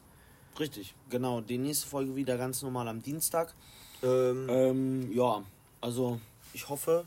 Richtig, 0.59 0.95
genau. 1.09 1.41
Die 1.41 1.57
nächste 1.57 1.87
Folge 1.87 2.15
wieder 2.15 2.37
ganz 2.37 2.61
normal 2.61 2.87
am 2.87 3.01
Dienstag. 3.01 3.53
Ähm, 4.01 4.47
Ähm, 4.49 5.11
ja, 5.13 5.43
also 5.81 6.19
ich 6.53 6.69
hoffe, 6.69 7.05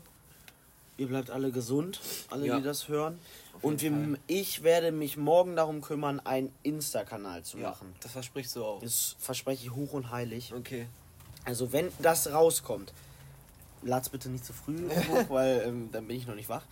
ihr 0.99 1.07
bleibt 1.07 1.29
alle 1.29 1.51
gesund, 1.51 1.99
alle, 2.29 2.47
Ja. 2.47 2.57
die 2.57 2.63
das 2.63 2.87
hören. 2.87 3.19
Und 3.61 3.81
wir, 3.81 4.17
ich 4.27 4.63
werde 4.63 4.91
mich 4.91 5.17
morgen 5.17 5.55
darum 5.55 5.81
kümmern, 5.81 6.19
einen 6.21 6.51
Insta-Kanal 6.63 7.43
zu 7.43 7.57
ja, 7.57 7.69
machen. 7.69 7.93
das 8.01 8.11
versprichst 8.11 8.55
du 8.55 8.63
auch. 8.63 8.81
Das 8.81 9.15
verspreche 9.19 9.65
ich 9.65 9.71
hoch 9.73 9.93
und 9.93 10.11
heilig. 10.11 10.53
Okay. 10.55 10.87
Also 11.45 11.71
wenn 11.71 11.91
das 11.99 12.31
rauskommt, 12.31 12.93
lad's 13.81 14.09
bitte 14.09 14.29
nicht 14.29 14.45
zu 14.45 14.53
früh 14.53 14.89
hoch, 15.09 15.29
weil 15.29 15.63
ähm, 15.65 15.89
dann 15.91 16.07
bin 16.07 16.17
ich 16.17 16.27
noch 16.27 16.35
nicht 16.35 16.49
wach. 16.49 16.63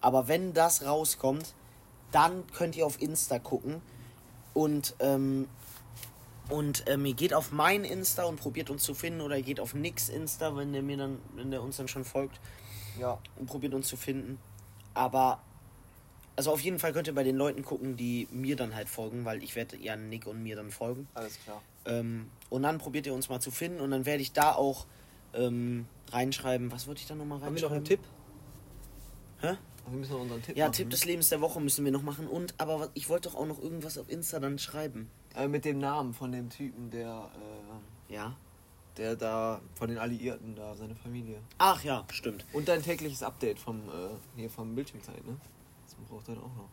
Aber 0.00 0.28
wenn 0.28 0.52
das 0.52 0.84
rauskommt, 0.84 1.54
dann 2.12 2.46
könnt 2.52 2.76
ihr 2.76 2.86
auf 2.86 3.00
Insta 3.00 3.38
gucken 3.38 3.80
und 4.54 4.94
ähm, 5.00 5.48
und 6.48 6.84
ähm, 6.86 7.04
ihr 7.06 7.14
geht 7.14 7.34
auf 7.34 7.50
mein 7.50 7.82
Insta 7.84 8.22
und 8.22 8.38
probiert 8.38 8.70
uns 8.70 8.84
zu 8.84 8.94
finden 8.94 9.20
oder 9.20 9.36
ihr 9.36 9.42
geht 9.42 9.58
auf 9.58 9.74
Nix 9.74 10.08
Insta, 10.08 10.56
wenn 10.56 10.72
der 10.72 10.82
mir 10.82 10.96
dann, 10.96 11.18
wenn 11.34 11.50
der 11.50 11.60
uns 11.60 11.76
dann 11.76 11.88
schon 11.88 12.04
folgt 12.04 12.38
Ja. 12.98 13.18
und 13.36 13.46
probiert 13.46 13.74
uns 13.74 13.88
zu 13.88 13.96
finden. 13.96 14.38
Aber 14.94 15.40
also 16.36 16.52
auf 16.52 16.60
jeden 16.60 16.78
Fall 16.78 16.92
könnt 16.92 17.06
ihr 17.06 17.14
bei 17.14 17.24
den 17.24 17.36
Leuten 17.36 17.62
gucken, 17.64 17.96
die 17.96 18.28
mir 18.30 18.56
dann 18.56 18.74
halt 18.74 18.88
folgen, 18.88 19.24
weil 19.24 19.42
ich 19.42 19.56
werde 19.56 19.76
ja 19.78 19.96
Nick 19.96 20.26
und 20.26 20.42
mir 20.42 20.56
dann 20.56 20.70
folgen. 20.70 21.08
Alles 21.14 21.38
klar. 21.42 21.62
Ähm, 21.86 22.30
und 22.50 22.62
dann 22.62 22.78
probiert 22.78 23.06
ihr 23.06 23.14
uns 23.14 23.28
mal 23.28 23.40
zu 23.40 23.50
finden 23.50 23.80
und 23.80 23.90
dann 23.90 24.04
werde 24.06 24.22
ich 24.22 24.32
da 24.32 24.52
auch 24.54 24.86
ähm, 25.34 25.86
reinschreiben. 26.10 26.70
Was 26.72 26.86
wollte 26.86 27.00
ich 27.00 27.06
da 27.06 27.14
nochmal 27.14 27.40
Haben 27.40 27.54
wir 27.56 27.62
reinschreiben? 27.62 27.68
noch 27.68 27.76
einen 27.76 27.84
Tipp? 27.84 28.00
Hä? 29.40 29.56
Wir 29.88 29.98
müssen 29.98 30.12
noch 30.12 30.20
unseren 30.22 30.42
Tipp 30.42 30.56
Ja, 30.56 30.64
machen. 30.66 30.74
Tipp 30.76 30.90
des 30.90 31.04
Lebens 31.04 31.28
der 31.28 31.40
Woche 31.40 31.60
müssen 31.60 31.84
wir 31.84 31.92
noch 31.92 32.02
machen. 32.02 32.26
Und, 32.26 32.54
aber 32.58 32.90
ich 32.94 33.08
wollte 33.08 33.28
doch 33.28 33.36
auch 33.36 33.46
noch 33.46 33.62
irgendwas 33.62 33.96
auf 33.98 34.10
Insta 34.10 34.40
dann 34.40 34.58
schreiben. 34.58 35.10
Äh, 35.36 35.46
mit 35.48 35.64
dem 35.64 35.78
Namen 35.78 36.12
von 36.12 36.32
dem 36.32 36.50
Typen, 36.50 36.90
der, 36.90 37.30
äh, 38.10 38.14
Ja. 38.14 38.36
Der 38.96 39.16
da, 39.16 39.60
von 39.74 39.88
den 39.88 39.98
Alliierten 39.98 40.54
da, 40.56 40.74
seine 40.74 40.94
Familie. 40.94 41.36
Ach 41.58 41.82
ja, 41.84 42.04
stimmt. 42.12 42.44
Und 42.52 42.68
dein 42.68 42.82
tägliches 42.82 43.22
Update 43.22 43.58
vom, 43.58 43.76
äh, 43.88 43.90
hier 44.40 44.50
vom 44.50 44.74
Bildschirmzeit, 44.74 45.26
ne? 45.26 45.36
Das 45.84 45.94
braucht 46.08 46.28
dann 46.28 46.38
auch 46.38 46.54
noch. 46.56 46.68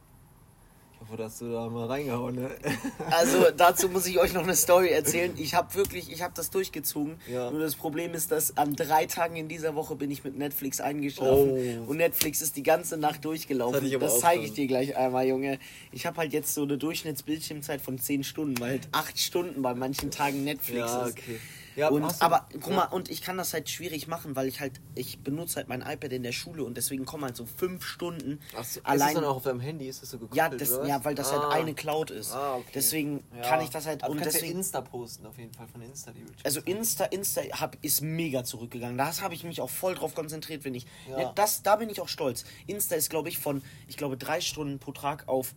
Ich 0.94 1.10
hoffe, 1.10 1.18
dass 1.18 1.40
du 1.40 1.52
da 1.52 1.68
mal 1.68 1.88
reingehauen, 1.88 2.36
ne? 2.36 2.50
Also 3.12 3.48
dazu 3.58 3.90
muss 3.90 4.06
ich 4.06 4.20
euch 4.20 4.32
noch 4.34 4.44
eine 4.44 4.56
Story 4.56 4.88
erzählen. 4.88 5.34
Ich 5.36 5.54
habe 5.54 5.74
wirklich, 5.76 6.10
ich 6.10 6.22
habe 6.22 6.32
das 6.34 6.50
durchgezogen. 6.50 7.20
Ja. 7.30 7.52
Nur 7.52 7.60
das 7.60 7.76
Problem 7.76 8.14
ist, 8.14 8.32
dass 8.32 8.56
an 8.56 8.74
drei 8.78 9.06
Tagen 9.06 9.36
in 9.36 9.50
dieser 9.50 9.76
Woche 9.76 9.98
bin 9.98 10.10
ich 10.12 10.24
mit 10.24 10.38
Netflix 10.38 10.80
eingeschlafen 10.80 11.50
Oh. 11.86 11.90
und 11.92 11.98
Netflix 11.98 12.42
ist 12.42 12.56
die 12.56 12.64
ganze 12.64 12.96
Nacht 12.96 13.16
Das 13.16 13.22
durchgelaufen. 13.24 13.92
Das, 14.00 14.14
auch 14.14 14.20
zeige 14.20 14.44
ich 14.46 14.54
dir 14.54 14.66
gleich 14.66 14.96
einmal, 14.96 15.28
Junge. 15.28 15.60
Ich 15.92 16.06
habe 16.06 16.16
halt 16.18 16.32
jetzt 16.32 16.54
so 16.54 16.64
eine 16.64 16.78
Durchschnittsbildschirmzeit 16.78 17.82
von 17.82 18.00
10 18.00 18.24
Stunden, 18.24 18.58
weil 18.62 18.70
halt 18.72 18.88
8 18.94 19.20
Stunden 19.20 19.62
bei 19.62 19.74
manchen 19.76 20.10
Tagen 20.10 20.46
Netflix 20.46 20.80
Ja, 20.80 21.06
ist. 21.06 21.18
okay. 21.18 21.40
Ja, 21.76 21.90
und, 21.90 22.04
aber 22.22 22.48
guck 22.62 22.74
mal, 22.74 22.86
und 22.86 23.10
ich 23.10 23.22
kann 23.22 23.38
das 23.38 23.54
halt 23.54 23.70
schwierig 23.70 24.08
machen, 24.08 24.36
weil 24.36 24.48
ich 24.48 24.60
halt, 24.60 24.74
ich 24.96 25.20
benutze 25.20 25.56
halt 25.58 25.68
mein 25.68 25.82
iPad 25.82 26.12
in 26.14 26.24
der 26.24 26.32
Schule 26.32 26.64
und 26.64 26.78
deswegen 26.78 27.06
kommen 27.06 27.24
halt 27.24 27.36
so 27.36 27.46
fünf 27.46 27.84
Stunden 27.86 28.40
Ach 28.56 28.64
so, 28.64 28.80
ist 28.80 28.86
allein. 28.86 29.08
es 29.10 29.14
dann 29.16 29.24
auch 29.26 29.38
auf 29.38 29.44
deinem 29.44 29.60
Handy? 29.60 29.88
Ist 29.88 30.02
das 30.02 30.12
so 30.12 30.18
gekoppelt, 30.20 30.38
ja, 30.38 30.50
das, 30.50 30.88
ja, 30.88 31.04
weil 31.04 31.16
das 31.16 31.32
Ah. 31.32 31.42
halt 31.42 31.54
eine 31.54 31.74
Cloud 31.74 32.12
ist. 32.12 32.32
Ah, 32.34 32.56
okay. 32.58 32.72
Deswegen 32.76 33.24
Ja. 33.36 33.42
kann 33.42 33.62
ich 33.62 33.70
das 33.70 33.86
halt 33.86 34.04
Aber 34.04 34.12
und 34.12 34.20
kannst 34.20 34.36
deswegen 34.36 34.54
ja 34.54 34.58
Insta 34.60 34.82
posten, 34.82 35.26
auf 35.26 35.38
jeden 35.38 35.54
Fall 35.54 35.68
von 35.68 35.82
Insta 35.82 36.12
die 36.12 36.24
also 36.44 36.60
Insta, 36.62 37.06
Insta 37.06 37.42
hab, 37.60 37.78
ist 37.84 38.02
mega 38.02 38.44
zurückgegangen. 38.44 38.98
Da 38.98 39.16
habe 39.22 39.34
ich 39.34 39.44
mich 39.44 39.62
auch 39.62 39.70
voll 39.70 39.96
drauf 39.96 40.16
konzentriert, 40.16 40.64
wenn 40.66 40.76
ich. 40.76 40.86
Ja. 41.10 41.32
Das, 41.34 41.64
da 41.64 41.76
bin 41.78 41.90
ich 41.90 42.02
auch 42.02 42.08
stolz. 42.08 42.44
Insta 42.68 42.96
ist, 42.96 43.10
glaube 43.10 43.30
ich, 43.30 43.38
von, 43.38 43.62
ich 43.88 43.98
glaube, 43.98 44.18
drei 44.18 44.42
Stunden 44.42 44.80
pro 44.80 44.92
Tag 44.92 45.28
auf 45.28 45.54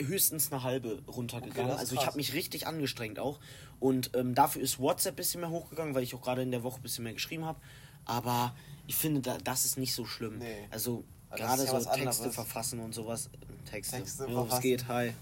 höchstens 0.00 0.50
eine 0.50 0.62
halbe 0.62 1.02
runtergegangen. 1.06 1.64
Okay, 1.72 1.74
ist 1.74 1.80
also 1.80 1.94
ich 1.94 2.06
habe 2.06 2.16
mich 2.16 2.32
richtig 2.34 2.66
angestrengt 2.66 3.18
auch. 3.18 3.38
Und 3.82 4.12
ähm, 4.14 4.32
dafür 4.36 4.62
ist 4.62 4.78
WhatsApp 4.78 5.14
ein 5.14 5.16
bisschen 5.16 5.40
mehr 5.40 5.50
hochgegangen, 5.50 5.92
weil 5.92 6.04
ich 6.04 6.14
auch 6.14 6.22
gerade 6.22 6.40
in 6.42 6.52
der 6.52 6.62
Woche 6.62 6.78
ein 6.78 6.82
bisschen 6.82 7.02
mehr 7.02 7.14
geschrieben 7.14 7.44
habe. 7.44 7.58
Aber 8.04 8.54
ich 8.86 8.94
finde, 8.94 9.20
da, 9.20 9.38
das 9.38 9.64
ist 9.64 9.76
nicht 9.76 9.92
so 9.92 10.04
schlimm. 10.04 10.38
Nee. 10.38 10.68
Also 10.70 11.02
gerade 11.32 11.64
ja 11.64 11.68
so 11.68 11.90
Texte 11.90 11.90
anderes. 11.90 12.34
verfassen 12.34 12.78
und 12.78 12.94
sowas. 12.94 13.28
Texte. 13.68 13.96
Texte 13.96 14.26
jo, 14.28 14.46
es 14.48 14.60
geht, 14.60 14.86
hi. 14.86 15.14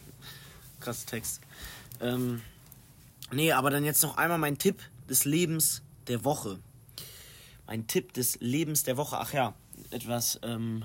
Krass 0.78 1.06
Text. 1.06 1.40
Ähm, 2.02 2.42
nee, 3.32 3.50
aber 3.50 3.70
dann 3.70 3.82
jetzt 3.82 4.02
noch 4.02 4.18
einmal 4.18 4.36
mein 4.36 4.58
Tipp 4.58 4.82
des 5.08 5.24
Lebens 5.24 5.80
der 6.08 6.22
Woche. 6.26 6.58
Mein 7.66 7.86
Tipp 7.86 8.12
des 8.12 8.40
Lebens 8.40 8.82
der 8.82 8.98
Woche. 8.98 9.16
Ach 9.18 9.32
ja, 9.32 9.54
etwas, 9.90 10.38
ähm, 10.42 10.84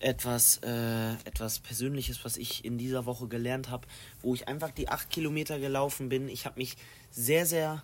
etwas, 0.00 0.58
äh, 0.62 1.12
etwas 1.24 1.58
Persönliches, 1.58 2.24
was 2.24 2.36
ich 2.36 2.64
in 2.64 2.78
dieser 2.78 3.06
Woche 3.06 3.28
gelernt 3.28 3.70
habe, 3.70 3.86
wo 4.22 4.34
ich 4.34 4.48
einfach 4.48 4.70
die 4.70 4.88
acht 4.88 5.10
Kilometer 5.10 5.58
gelaufen 5.58 6.08
bin. 6.08 6.28
Ich 6.28 6.46
habe 6.46 6.58
mich 6.58 6.76
sehr, 7.10 7.46
sehr 7.46 7.82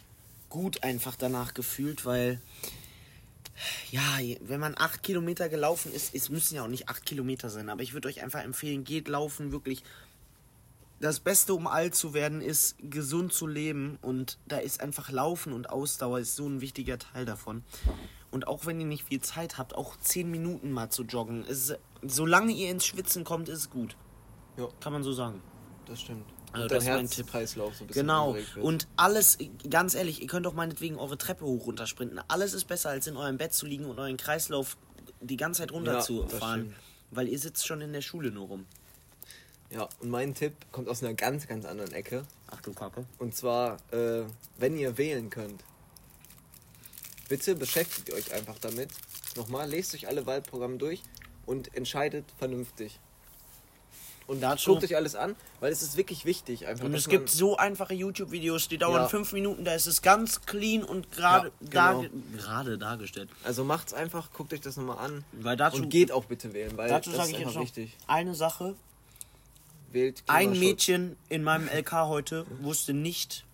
gut 0.48 0.83
einfach 0.83 1.16
danach 1.16 1.55
gefühlt, 1.55 2.05
weil 2.05 2.40
ja, 3.90 4.18
wenn 4.40 4.61
man 4.61 4.74
acht 4.77 5.03
Kilometer 5.03 5.48
gelaufen 5.48 5.92
ist, 5.92 6.14
es 6.14 6.29
müssen 6.29 6.57
ja 6.57 6.64
auch 6.64 6.68
nicht 6.68 6.88
acht 6.88 7.05
Kilometer 7.07 7.50
sein, 7.50 7.68
aber 7.68 7.83
ich 7.83 7.92
würde 7.92 8.09
euch 8.09 8.22
einfach 8.22 8.42
empfehlen, 8.42 8.85
geht 8.85 9.09
laufen, 9.09 9.53
wirklich. 9.53 9.83
Das 11.00 11.20
Beste, 11.20 11.55
um 11.55 11.66
alt 11.66 11.94
zu 11.94 12.14
werden, 12.14 12.40
ist 12.40 12.77
gesund 12.79 13.33
zu 13.33 13.46
leben 13.46 13.98
und 14.00 14.38
da 14.46 14.59
ist 14.59 14.81
einfach 14.81 15.11
Laufen 15.11 15.53
und 15.53 15.68
Ausdauer 15.68 16.20
ist 16.20 16.35
so 16.37 16.48
ein 16.48 16.61
wichtiger 16.61 16.98
Teil 16.98 17.24
davon. 17.24 17.62
Und 18.35 18.49
auch 18.49 18.66
wenn 18.66 18.81
ihr 18.81 18.87
nicht 18.87 19.05
viel 19.05 19.20
Zeit 19.20 19.59
habt, 19.59 19.77
auch 19.77 19.97
zehn 20.01 20.29
Minuten 20.29 20.73
mal 20.73 20.90
zu 20.90 21.05
joggen, 21.05 21.44
ist, 21.44 21.79
solange 22.03 22.51
ihr 22.53 22.68
ins 22.68 22.85
Schwitzen 22.85 23.23
kommt, 23.23 23.49
ist 23.49 23.59
es 23.61 23.70
gut. 23.70 23.97
Ja. 24.57 24.66
Kann 24.81 24.92
man 24.92 25.05
so 25.05 25.12
sagen. 25.12 25.40
Das 25.87 26.01
stimmt. 26.01 26.25
Also 26.51 26.66
das 26.66 26.85
dein 26.85 26.94
ist 26.94 27.01
mein 27.03 27.11
Tipp. 27.11 27.27
Herzkreislauf 27.27 27.77
so 27.77 27.85
ein 27.85 27.87
bisschen 27.87 28.03
Genau. 28.03 28.37
Und 28.61 28.88
alles, 28.97 29.38
ganz 29.70 29.94
ehrlich, 29.94 30.20
ihr 30.20 30.27
könnt 30.27 30.49
auch 30.49 30.55
meinetwegen 30.55 30.97
eure 30.97 31.16
Treppe 31.16 31.44
hoch 31.44 31.66
runter 31.66 31.87
sprinten. 31.87 32.18
Alles 32.27 32.55
ist 32.55 32.64
besser, 32.64 32.90
als 32.90 33.07
in 33.07 33.16
eurem 33.16 33.37
Bett 33.38 33.55
zu 33.55 33.66
liegen 33.66 33.85
und 33.85 34.01
euren 34.01 34.16
Kreislauf 34.16 34.77
die 35.20 35.37
ganze 35.37 35.61
Zeit 35.62 35.70
Ja, 35.70 35.77
runterzufahren. 35.77 36.61
stimmt. 36.62 36.77
weil 37.12 37.29
ihr 37.29 37.38
sitzt 37.38 37.64
schon 37.68 37.81
in 37.83 37.92
der 37.92 38.01
Schule 38.03 38.33
nur 38.33 38.49
rum. 38.49 38.66
Ja, 39.70 39.88
und 40.01 40.11
mein 40.11 40.35
Tipp 40.35 40.55
kommt 40.73 40.88
aus 40.88 41.05
einer 41.05 41.14
ganz, 41.14 41.47
ganz 41.47 41.64
anderen 41.66 41.92
Ecke. 41.92 42.25
Ach 42.51 42.61
du 42.62 42.73
Kacke. 42.73 43.05
Und 43.18 43.37
zwar, 43.37 43.77
äh, 43.92 44.25
wenn 44.59 44.77
ihr 44.77 44.99
wählen 44.99 45.31
könnt, 45.31 45.62
bitte 47.28 47.54
beschäftigt 47.54 48.12
euch 48.12 48.32
einfach 48.32 48.58
damit. 48.58 48.90
Nochmal, 49.37 49.68
lest 49.68 49.94
euch 49.94 50.06
alle 50.08 50.26
Wahlprogramme 50.26 50.76
durch 50.78 51.02
und 51.46 51.74
entscheidet 51.76 52.24
vernünftig. 52.38 52.98
Und 54.26 54.40
Dazu- 54.40 54.70
guckt 54.72 54.84
euch 54.84 54.96
alles 54.96 55.16
an, 55.16 55.37
weil 55.60 55.70
es 55.70 55.82
ist 55.82 55.98
wirklich 55.98 56.24
wichtig. 56.24 56.66
Einfach, 56.66 56.87
Und 56.87 56.94
es 56.94 57.08
gibt 57.10 57.28
so 57.28 57.58
einfache 57.58 57.92
YouTube-Videos, 57.92 58.68
die 58.68 58.78
dauern 58.78 59.02
Ja. 59.02 59.08
fünf 59.08 59.34
Minuten, 59.34 59.66
da 59.66 59.74
ist 59.74 59.84
es 59.87 60.00
ganz 60.00 60.40
clean 60.46 60.82
und 60.82 61.12
gerade 61.12 61.52
Ja, 61.70 61.92
genau. 61.92 62.08
dar 62.64 62.76
dargestellt. 62.78 63.28
Also 63.42 63.64
macht's 63.64 63.92
einfach, 63.92 64.32
guckt 64.32 64.54
euch 64.54 64.62
das 64.62 64.78
nochmal 64.78 64.96
an. 64.98 65.24
Weil 65.32 65.58
dazu, 65.58 65.82
und 65.82 65.90
geht 65.90 66.10
auch 66.10 66.24
bitte 66.24 66.54
wählen, 66.54 66.74
weil 66.78 66.88
dazu 66.88 67.10
das 67.10 67.18
sage 67.18 67.28
ist 67.30 67.34
ich 67.34 67.38
jetzt 67.40 67.48
einfach 67.48 67.60
wichtig. 67.60 67.96
eine 68.06 68.34
Sache. 68.34 68.74
Wählt 69.92 70.22
Ein. 70.26 70.58
Mädchen 70.58 71.16
in 71.28 71.44
meinem 71.44 71.68
LK 71.68 72.08
heute 72.08 72.46
wusste 72.62 72.94
nicht, 72.94 73.44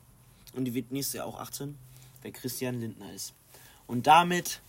und 0.55 0.67
die 0.67 0.75
wird 0.75 0.93
nächstes 0.93 1.15
Jahr 1.15 1.27
auch 1.27 1.41
18, 1.41 1.77
wer 2.23 2.31
Christian 2.31 2.81
Lindner 2.81 3.13
ist. 3.13 3.35
Und 3.91 4.07
damit 4.07 4.61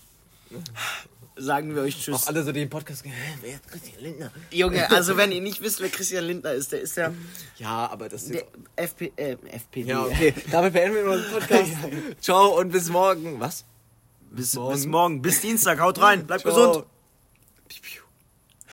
sagen 1.36 1.76
wir 1.76 1.84
euch 1.84 1.96
Auch 1.96 2.02
Tschüss. 2.02 2.28
alle 2.28 2.44
so 2.44 2.52
den 2.52 2.70
Podcast 2.72 3.04
gehen, 3.04 3.14
wer 3.42 3.54
ist 3.54 3.68
Christian 3.68 4.02
Lindner? 4.02 4.32
Junge, 4.50 4.90
also 4.90 5.16
wenn 5.16 5.32
ihr 5.32 5.42
nicht 5.42 5.62
wisst, 5.62 5.80
wer 5.80 5.90
Christian 5.90 6.26
Lindner 6.26 6.54
ist, 6.54 6.72
der 6.72 6.82
ist 6.82 6.98
der, 6.98 7.14
Ja, 7.58 7.88
aber 7.92 8.10
das 8.10 8.24
ist 8.24 8.34
der 8.34 8.46
FP, 8.76 9.12
äh, 9.16 9.38
FPD. 9.52 9.90
Ja, 9.90 10.06
okay. 10.06 10.34
Damit 10.50 10.74
beenden 10.74 10.96
wir 10.96 11.12
unseren 11.12 11.32
Podcast. 11.34 11.72
Ciao 12.22 12.60
und 12.60 12.72
bis 12.72 12.90
morgen. 12.90 13.40
Was? 13.40 13.64
Bis, 14.32 14.56
morgen. 14.56 14.74
bis 14.74 14.86
morgen, 14.88 15.22
bis 15.22 15.42
Dienstag, 15.42 15.80
haut 15.80 16.02
rein, 16.02 16.26
bleibt 16.26 16.42
Ciao. 16.42 16.72
gesund. 16.72 16.86